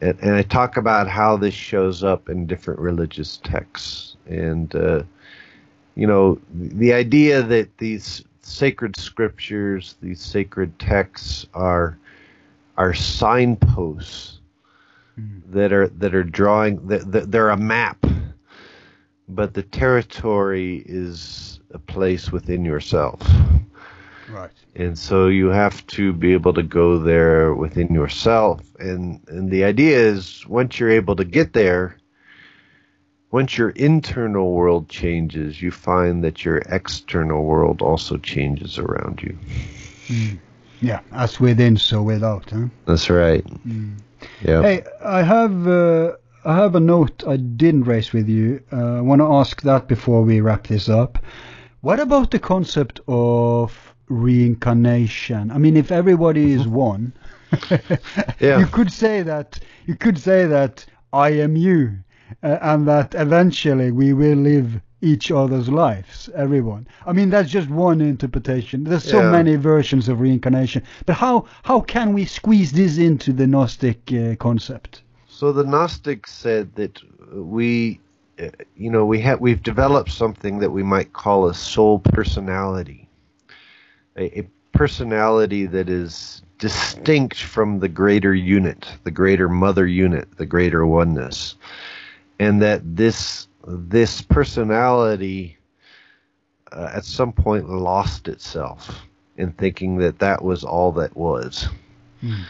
[0.00, 5.02] And, and I talk about how this shows up in different religious texts, and uh,
[5.94, 11.98] you know, the idea that these sacred scriptures, these sacred texts are
[12.76, 14.40] are signposts
[15.18, 15.40] mm.
[15.50, 18.04] that are that are drawing that, that they're a map,
[19.28, 23.20] but the territory is a place within yourself.
[24.28, 24.50] Right.
[24.74, 29.62] And so you have to be able to go there within yourself and and the
[29.62, 31.98] idea is once you're able to get there
[33.34, 39.36] once your internal world changes, you find that your external world also changes around you.
[40.06, 40.38] Mm.
[40.80, 42.48] Yeah, as within, so without.
[42.48, 42.66] Huh?
[42.86, 43.44] That's right.
[43.66, 43.96] Mm.
[44.40, 44.62] Yeah.
[44.62, 46.12] Hey, I have uh,
[46.44, 48.62] I have a note I didn't raise with you.
[48.72, 51.18] Uh, I want to ask that before we wrap this up.
[51.80, 55.50] What about the concept of reincarnation?
[55.50, 57.12] I mean, if everybody is one,
[58.38, 58.60] yeah.
[58.60, 62.03] you could say that you could say that I am you
[62.42, 66.88] uh, and that eventually we will live each other's lives, everyone.
[67.06, 68.84] I mean, that's just one interpretation.
[68.84, 69.30] There's so yeah.
[69.30, 70.82] many versions of reincarnation.
[71.06, 75.02] But how how can we squeeze this into the Gnostic uh, concept?
[75.28, 77.00] So the Gnostics said that
[77.32, 78.00] we,
[78.40, 83.08] uh, you know, we have we've developed something that we might call a soul personality,
[84.16, 90.46] a, a personality that is distinct from the greater unit, the greater mother unit, the
[90.46, 91.56] greater oneness
[92.38, 95.56] and that this this personality
[96.72, 99.06] uh, at some point lost itself
[99.36, 101.68] in thinking that that was all that was,
[102.22, 102.44] mm.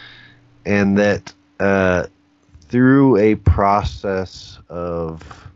[0.67, 2.07] and that uh,
[2.69, 5.49] through a process of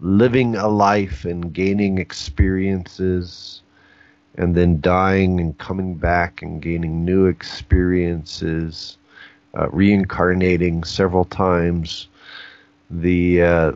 [0.00, 3.62] living a life and gaining experiences
[4.36, 8.98] and then dying and coming back and gaining new experiences,
[9.54, 12.08] uh, reincarnating several times,
[12.90, 13.72] the uh,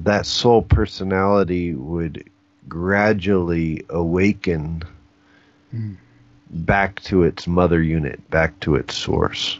[0.00, 2.28] that soul personality would
[2.68, 4.82] gradually awaken
[5.74, 5.96] mm.
[6.50, 9.58] back to its mother unit, back to its source.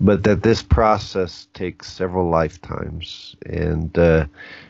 [0.00, 4.26] But that this process takes several lifetimes, and uh,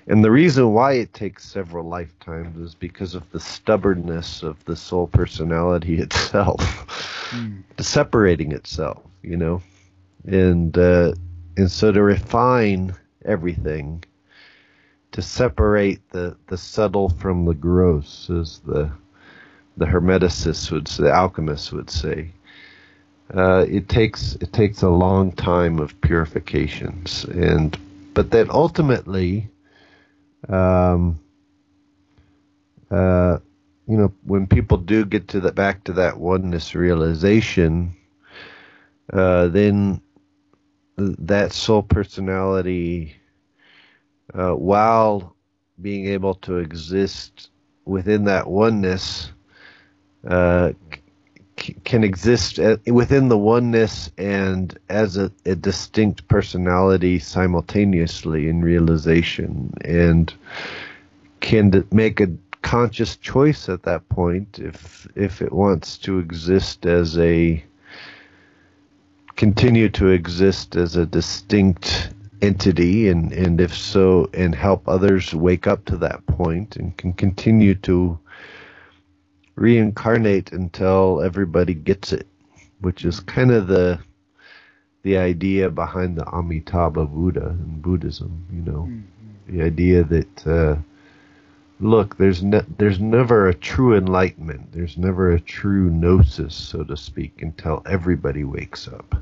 [0.06, 4.76] and the reason why it takes several lifetimes is because of the stubbornness of the
[4.76, 6.60] soul personality itself,
[7.30, 7.62] mm.
[7.78, 9.60] separating itself, you know,
[10.26, 11.12] and uh,
[11.58, 14.04] and so to refine everything
[15.12, 18.90] to separate the, the subtle from the gross, as the
[19.76, 22.32] the hermeticists would say, the alchemists would say.
[23.32, 27.78] Uh, it takes it takes a long time of purifications, and
[28.14, 29.48] but that ultimately,
[30.48, 31.18] um,
[32.90, 33.38] uh,
[33.86, 37.94] you know, when people do get to the back to that oneness realization,
[39.12, 40.00] uh, then
[40.98, 43.16] that soul personality,
[44.34, 45.34] uh, while
[45.80, 47.50] being able to exist
[47.84, 49.32] within that oneness,
[50.28, 50.72] uh,
[51.58, 59.72] c- can exist within the oneness and as a, a, distinct personality simultaneously in realization,
[59.84, 60.34] and
[61.40, 62.28] can make a
[62.62, 67.62] conscious choice at that point if if it wants to exist as a
[69.38, 72.10] continue to exist as a distinct
[72.42, 77.12] entity and, and if so and help others wake up to that point and can
[77.12, 78.18] continue to
[79.54, 82.26] reincarnate until everybody gets it
[82.80, 83.96] which is kind of the
[85.02, 89.56] the idea behind the Amitabha Buddha in Buddhism you know mm-hmm.
[89.56, 90.76] the idea that uh,
[91.80, 96.96] look there's ne- there's never a true enlightenment there's never a true gnosis so to
[96.96, 99.14] speak until everybody wakes up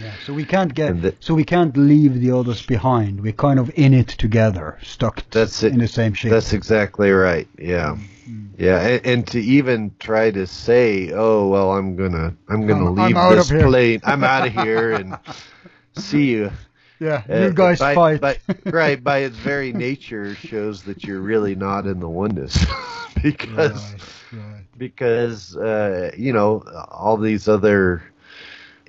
[0.00, 3.20] yeah, so we can't get, the, so we can't leave the others behind.
[3.20, 6.32] We're kind of in it together, stuck that's it, in the same shape.
[6.32, 7.46] That's exactly right.
[7.58, 8.46] Yeah, mm-hmm.
[8.58, 12.94] yeah, and, and, to even try to say, "Oh, well, I'm gonna, I'm gonna I'm,
[12.94, 14.00] leave I'm this plane.
[14.02, 15.16] I'm out of here and
[15.96, 16.50] see you."
[17.00, 18.20] Yeah, uh, you guys by, fight.
[18.20, 22.64] By, right, by its very nature, shows that you're really not in the oneness,
[23.22, 23.92] because
[24.32, 24.64] right, right.
[24.78, 28.02] because uh, you know all these other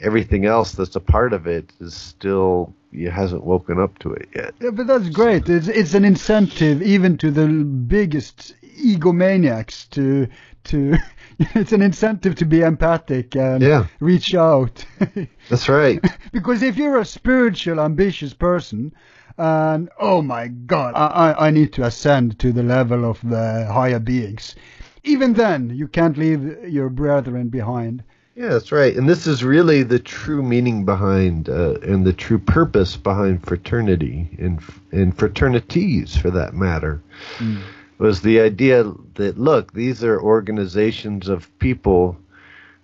[0.02, 4.30] everything else that's a part of it is still it hasn't woken up to it
[4.36, 4.54] yet.
[4.62, 5.50] Yeah, but that's great.
[5.50, 10.28] It's it's an incentive even to the biggest egomaniacs to
[10.66, 10.98] to
[11.56, 13.88] it's an incentive to be empathic and yeah.
[14.00, 14.86] reach out.
[15.50, 16.04] that's right.
[16.32, 18.94] because if you're a spiritual ambitious person
[19.38, 24.00] and oh my god, I, I need to ascend to the level of the higher
[24.00, 24.56] beings.
[25.04, 28.04] Even then, you can't leave your brethren behind.
[28.36, 28.96] Yeah, that's right.
[28.96, 34.30] And this is really the true meaning behind uh, and the true purpose behind fraternity
[34.40, 37.02] and and fraternities, for that matter,
[37.38, 37.62] mm.
[37.98, 38.84] Was the idea
[39.16, 42.18] that look, these are organizations of people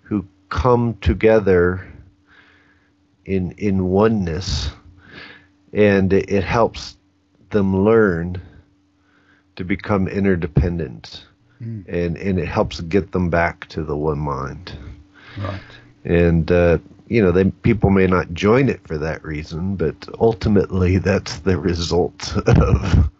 [0.02, 1.86] who come together
[3.24, 4.70] in in oneness,
[5.72, 6.96] and it, it helps
[7.50, 8.40] them learn
[9.56, 11.26] to become interdependent,
[11.60, 11.86] mm.
[11.88, 14.72] and and it helps get them back to the one mind.
[15.38, 15.60] Right.
[16.04, 20.98] And uh, you know, they, people may not join it for that reason, but ultimately
[20.98, 23.10] that's the result of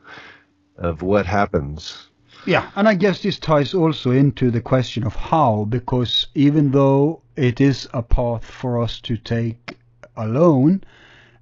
[0.82, 2.08] of what happens.
[2.44, 7.22] Yeah, and I guess this ties also into the question of how, because even though
[7.36, 9.78] it is a path for us to take
[10.16, 10.82] alone,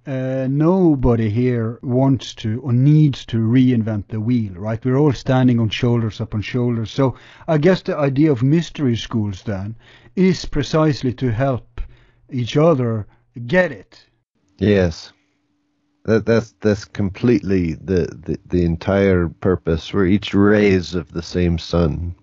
[0.07, 4.85] uh, nobody here wants to or needs to reinvent the wheel, right?
[4.85, 6.91] We're all standing on shoulders upon shoulders.
[6.91, 7.15] So
[7.49, 9.77] I guess the idea of mystery schools then
[10.17, 11.81] is precisely to help
[12.31, 13.07] each other
[13.47, 14.05] get it.
[14.59, 15.13] Yes.
[16.05, 19.93] That, that's that's completely the, the, the entire purpose.
[19.93, 22.15] We're each rays of the same sun,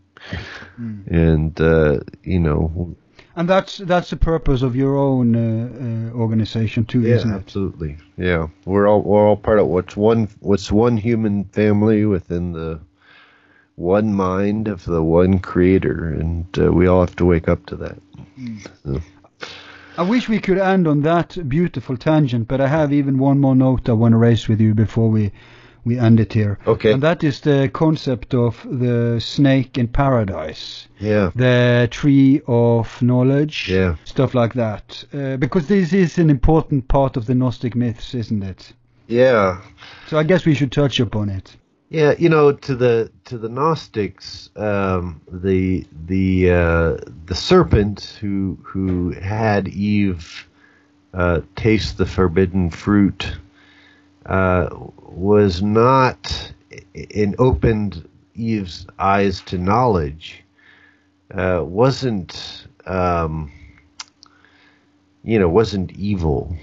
[0.80, 1.08] mm.
[1.08, 2.96] and uh, you know.
[3.36, 7.36] And that's that's the purpose of your own uh, uh, organization too, yeah, isn't it?
[7.36, 7.98] Absolutely.
[8.18, 12.80] Yeah, we're all we're all part of what's one what's one human family within the
[13.76, 17.76] one mind of the one creator, and uh, we all have to wake up to
[17.76, 17.98] that.
[18.40, 18.68] Mm.
[18.84, 19.02] So.
[19.98, 23.56] I wish we could end on that beautiful tangent, but I have even one more
[23.56, 25.32] note I want to raise with you before we
[25.86, 26.60] we end it here.
[26.68, 26.92] Okay.
[26.92, 30.88] And that is the concept of the snake in paradise.
[31.00, 31.32] Yeah.
[31.34, 33.70] The tree of knowledge.
[33.70, 33.96] Yeah.
[34.04, 35.04] Stuff like that.
[35.14, 38.74] Uh, because this is an important part of the Gnostic myths, isn't it?
[39.08, 39.62] Yeah.
[40.08, 41.56] So I guess we should touch upon it.
[41.90, 48.58] Yeah, you know, to the to the Gnostics, um, the the uh, the serpent who
[48.62, 50.50] who had Eve
[51.14, 53.32] uh, taste the forbidden fruit
[54.26, 54.68] uh,
[55.02, 56.52] was not
[57.16, 60.44] and opened Eve's eyes to knowledge.
[61.34, 63.50] Uh, wasn't um,
[65.24, 66.54] you know wasn't evil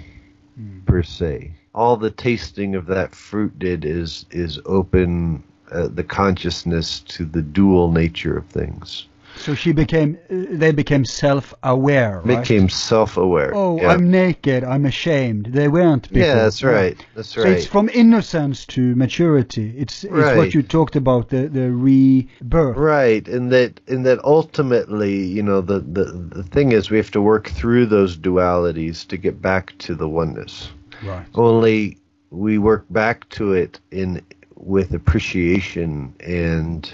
[0.60, 0.84] mm.
[0.84, 5.42] per se all the tasting of that fruit did is is open
[5.72, 9.06] uh, the consciousness to the dual nature of things.
[9.36, 12.22] So she became, they became self-aware.
[12.24, 12.38] Right?
[12.38, 13.52] Became self-aware.
[13.52, 13.88] Oh, yeah.
[13.88, 14.62] I'm naked.
[14.62, 15.46] I'm ashamed.
[15.46, 16.08] They weren't.
[16.08, 16.24] Before.
[16.24, 17.04] Yeah, that's right.
[17.16, 17.42] That's right.
[17.42, 19.74] So it's from innocence to maturity.
[19.76, 20.36] It's it's right.
[20.36, 22.76] what you talked about the the rebirth.
[22.76, 27.10] Right, and that and that ultimately, you know, the the the thing is, we have
[27.10, 30.68] to work through those dualities to get back to the oneness.
[31.04, 31.26] Right.
[31.34, 31.98] Only
[32.30, 34.22] we work back to it in
[34.56, 36.90] with appreciation and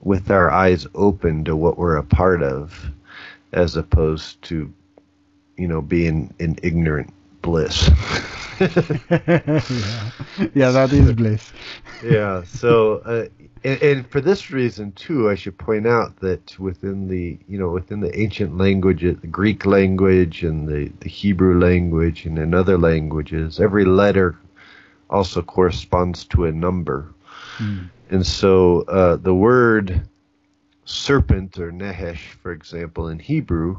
[0.00, 2.90] with our eyes open to what we're a part of,
[3.52, 4.72] as opposed to
[5.56, 7.12] you know, being in ignorant
[7.42, 7.88] bliss.
[8.60, 10.10] yeah.
[10.54, 11.52] yeah, that is bliss.
[12.02, 12.42] yeah.
[12.44, 13.26] So, uh,
[13.64, 17.70] and, and, for this reason too, I should point out that within the you know
[17.70, 22.76] within the ancient language, the Greek language and the, the Hebrew language and in other
[22.76, 24.36] languages, every letter
[25.08, 27.12] also corresponds to a number.
[27.58, 27.88] Mm.
[28.10, 30.06] And so uh, the word
[30.84, 33.78] serpent or nehesh, for example, in Hebrew,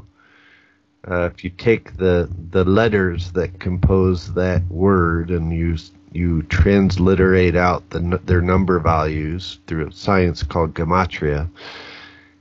[1.08, 5.76] uh, if you take the the letters that compose that word and you
[6.16, 11.48] you transliterate out the, their number values through a science called gematria,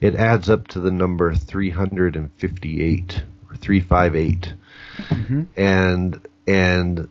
[0.01, 4.53] it adds up to the number 358 or 358.
[4.97, 5.43] Mm-hmm.
[5.57, 7.09] And and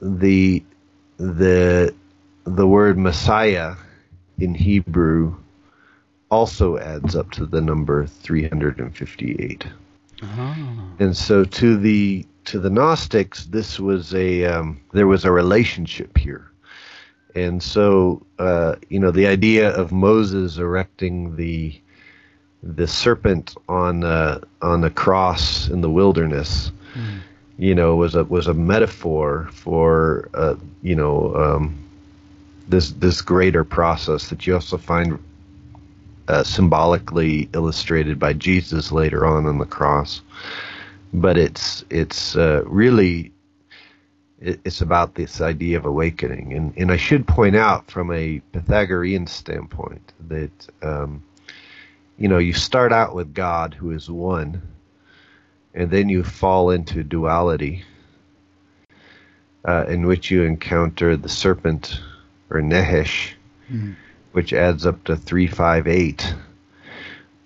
[0.00, 0.64] the
[1.16, 1.94] the
[2.44, 3.76] the word Messiah
[4.38, 5.36] in Hebrew
[6.30, 9.66] also adds up to the number 358.
[10.22, 10.82] Oh.
[10.98, 16.16] And so to the to the Gnostics, this was a um, there was a relationship
[16.16, 16.50] here,
[17.34, 21.78] and so uh, you know the idea of Moses erecting the
[22.62, 27.20] the serpent on uh, on the cross in the wilderness, mm.
[27.58, 31.78] you know, was a was a metaphor for uh, you know um,
[32.68, 35.18] this this greater process that you also find
[36.28, 40.20] uh, symbolically illustrated by Jesus later on on the cross.
[41.12, 43.32] But it's it's uh, really
[44.40, 49.26] it's about this idea of awakening, and and I should point out from a Pythagorean
[49.26, 51.22] standpoint that um,
[52.16, 54.62] you know you start out with God who is one,
[55.74, 57.84] and then you fall into duality,
[59.66, 62.00] uh, in which you encounter the serpent
[62.50, 63.32] or Nehesh.
[63.70, 63.96] Mm
[64.32, 66.34] which adds up to 358.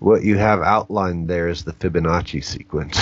[0.05, 2.99] What you have outlined there is the Fibonacci sequence,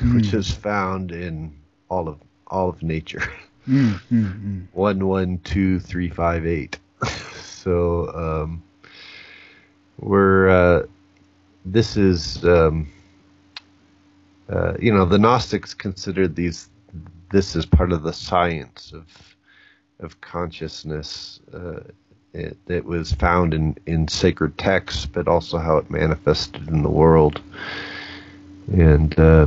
[0.00, 0.16] mm.
[0.16, 1.54] which is found in
[1.88, 2.18] all of
[2.48, 3.22] all of nature.
[3.68, 4.66] Mm, mm.
[4.72, 6.76] One, one, two, three, five, eight.
[7.44, 8.62] so um,
[9.98, 10.86] we're uh,
[11.64, 12.90] this is um,
[14.48, 16.68] uh, you know the Gnostics considered these
[17.30, 19.06] this is part of the science of
[20.00, 21.80] of consciousness uh,
[22.32, 26.90] it, it was found in, in sacred texts, but also how it manifested in the
[26.90, 27.40] world.
[28.72, 29.46] And uh,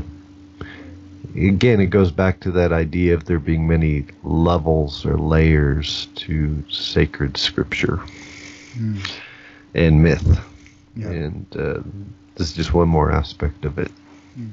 [1.35, 6.63] again, it goes back to that idea of there being many levels or layers to
[6.69, 7.97] sacred scripture
[8.77, 9.11] mm.
[9.73, 10.39] and myth.
[10.95, 11.09] Yeah.
[11.09, 11.79] And uh,
[12.35, 13.91] this is just one more aspect of it.
[14.37, 14.51] Mm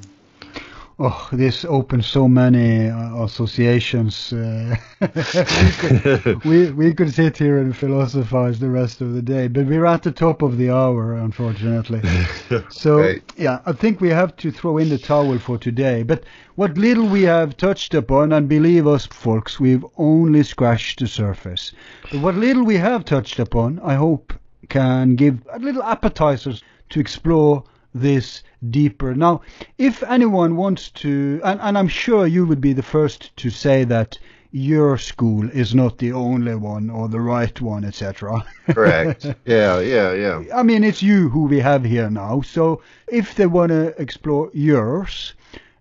[1.00, 4.32] oh, this opens so many uh, associations.
[4.32, 4.76] Uh,
[6.44, 10.02] we, we could sit here and philosophize the rest of the day, but we're at
[10.02, 12.02] the top of the hour, unfortunately.
[12.68, 16.02] so, yeah, I think we have to throw in the towel for today.
[16.02, 16.24] But
[16.56, 21.72] what little we have touched upon, and believe us, folks, we've only scratched the surface.
[22.12, 24.34] But what little we have touched upon, I hope,
[24.68, 27.64] can give a little appetizers to explore
[27.94, 29.14] this deeper.
[29.14, 29.42] Now,
[29.78, 33.84] if anyone wants to, and, and I'm sure you would be the first to say
[33.84, 34.18] that
[34.52, 38.44] your school is not the only one or the right one, etc.
[38.70, 39.26] Correct.
[39.44, 40.42] Yeah, yeah, yeah.
[40.54, 42.40] I mean, it's you who we have here now.
[42.40, 45.34] So if they want to explore yours,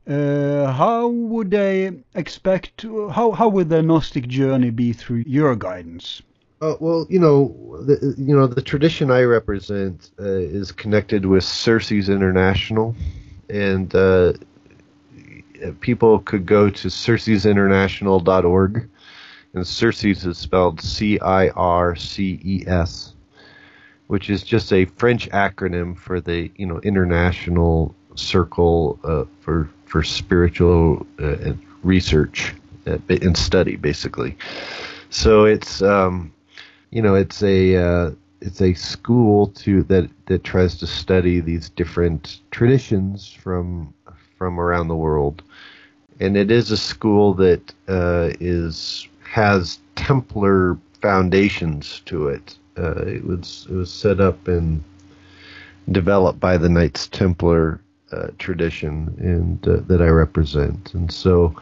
[0.08, 2.84] uh, how would they expect?
[2.84, 6.22] How how would their Gnostic journey be through your guidance?
[6.62, 7.56] Uh, well, you know,
[7.86, 12.94] the, you know, the tradition I represent uh, is connected with Circes International,
[13.50, 14.34] and uh,
[15.80, 18.90] people could go to circesinternational.org,
[19.54, 21.54] and Circes is spelled C-I-R-C-E-S,
[24.08, 30.04] which is just a French acronym for the you know International Circle uh, for for
[30.04, 31.54] Spiritual uh,
[31.84, 32.54] Research
[32.86, 34.36] uh, and Study, basically.
[35.10, 36.34] So it's um,
[36.92, 38.12] you know, it's a uh,
[38.42, 43.94] it's a school to that that tries to study these different traditions from
[44.38, 45.44] from around the world,
[46.20, 52.58] and it is a school that uh, is has Templar foundations to it.
[52.78, 54.84] Uh, it was it was set up and
[55.92, 61.56] developed by the Knights Templar uh, tradition and uh, that I represent, and so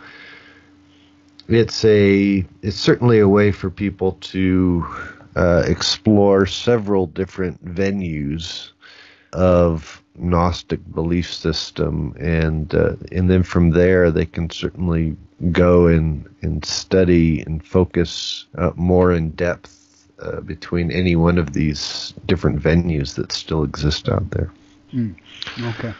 [1.50, 4.86] it's a it's certainly a way for people to
[5.38, 8.72] uh, explore several different venues
[9.34, 15.16] of Gnostic belief system, and uh, and then from there they can certainly
[15.52, 21.54] go and and study and focus uh, more in depth uh, between any one of
[21.54, 24.52] these different venues that still exist out there.
[24.92, 25.16] Mm,
[25.76, 25.94] okay.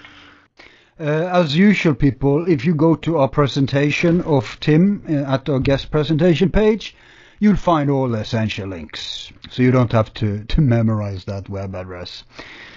[1.00, 5.60] Uh, as usual, people, if you go to our presentation of Tim uh, at our
[5.60, 6.96] guest presentation page,
[7.40, 9.32] you'll find all the essential links.
[9.50, 12.24] So you don't have to, to memorize that web address.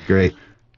[0.06, 0.34] Great.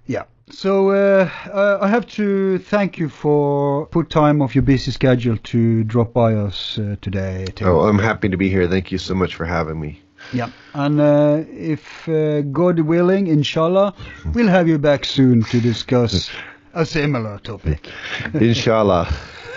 [0.06, 0.24] Yeah.
[0.50, 5.36] So uh, uh, I have to thank you for put time off your busy schedule
[5.38, 7.46] to drop by us uh, today.
[7.54, 7.68] Tim.
[7.68, 8.68] Oh, I'm happy to be here.
[8.68, 10.02] Thank you so much for having me.
[10.32, 13.94] Yeah, and uh, if uh, God willing, inshallah,
[14.34, 16.30] we'll have you back soon to discuss
[16.74, 17.88] a similar topic.
[18.34, 19.12] Inshallah.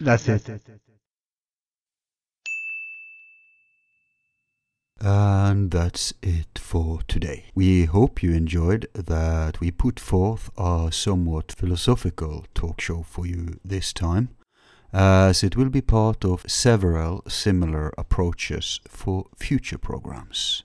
[0.00, 0.50] That's it.
[5.04, 7.46] And that's it for today.
[7.56, 13.58] We hope you enjoyed that we put forth a somewhat philosophical talk show for you
[13.64, 14.28] this time,
[14.92, 20.62] as it will be part of several similar approaches for future programs.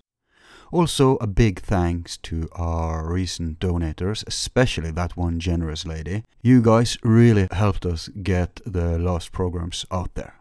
[0.71, 6.23] Also, a big thanks to our recent donators, especially that one generous lady.
[6.43, 10.35] You guys really helped us get the last programs out there.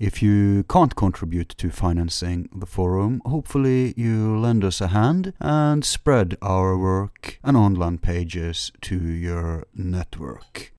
[0.00, 5.84] If you can't contribute to financing the forum, hopefully you lend us a hand and
[5.84, 10.72] spread our work and online pages to your network.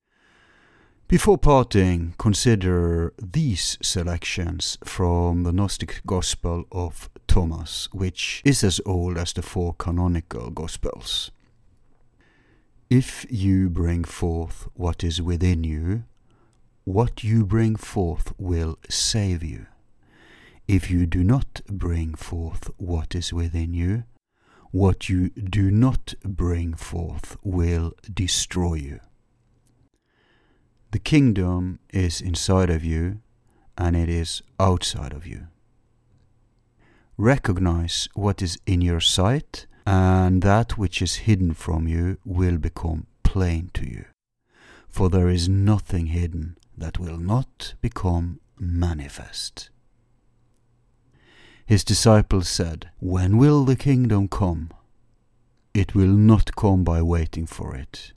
[1.06, 9.16] Before parting, consider these selections from the Gnostic Gospel of Thomas, which is as old
[9.16, 11.30] as the four canonical Gospels.
[12.90, 16.02] If you bring forth what is within you,
[16.84, 19.66] what you bring forth will save you.
[20.66, 24.04] If you do not bring forth what is within you,
[24.70, 29.00] what you do not bring forth will destroy you.
[30.92, 33.20] The kingdom is inside of you
[33.78, 35.48] and it is outside of you.
[37.16, 43.06] Recognize what is in your sight, and that which is hidden from you will become
[43.22, 44.04] plain to you.
[44.88, 49.70] For there is nothing hidden that will not become manifest.
[51.66, 54.70] His disciples said, When will the kingdom come?
[55.74, 58.12] It will not come by waiting for it.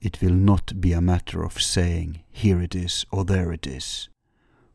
[0.00, 4.08] It will not be a matter of saying, Here it is, or there it is.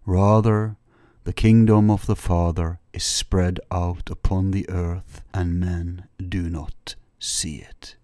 [0.05, 0.77] Rather,
[1.25, 6.95] the kingdom of the Father is spread out upon the earth, and men do not
[7.19, 7.97] see it.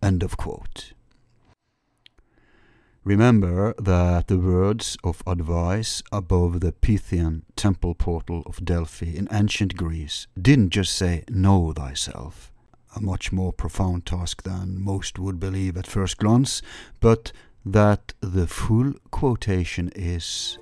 [0.00, 0.92] End of quote.
[3.06, 9.76] Remember that the words of advice above the Pythian temple portal of Delphi in ancient
[9.76, 12.50] Greece didn't just say, Know thyself,
[12.96, 16.62] a much more profound task than most would believe at first glance,
[16.98, 17.30] but
[17.64, 20.58] that the full quotation is,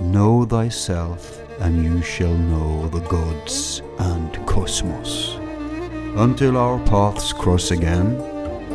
[0.00, 5.36] Know thyself, and you shall know the gods and cosmos.
[6.16, 8.18] Until our paths cross again,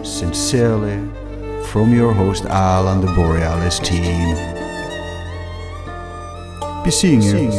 [0.06, 1.25] sincerely,
[1.72, 4.36] from your host Al and the Borealis team.
[6.84, 7.50] Be seeing you.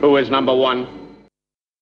[0.00, 1.05] Who is number one?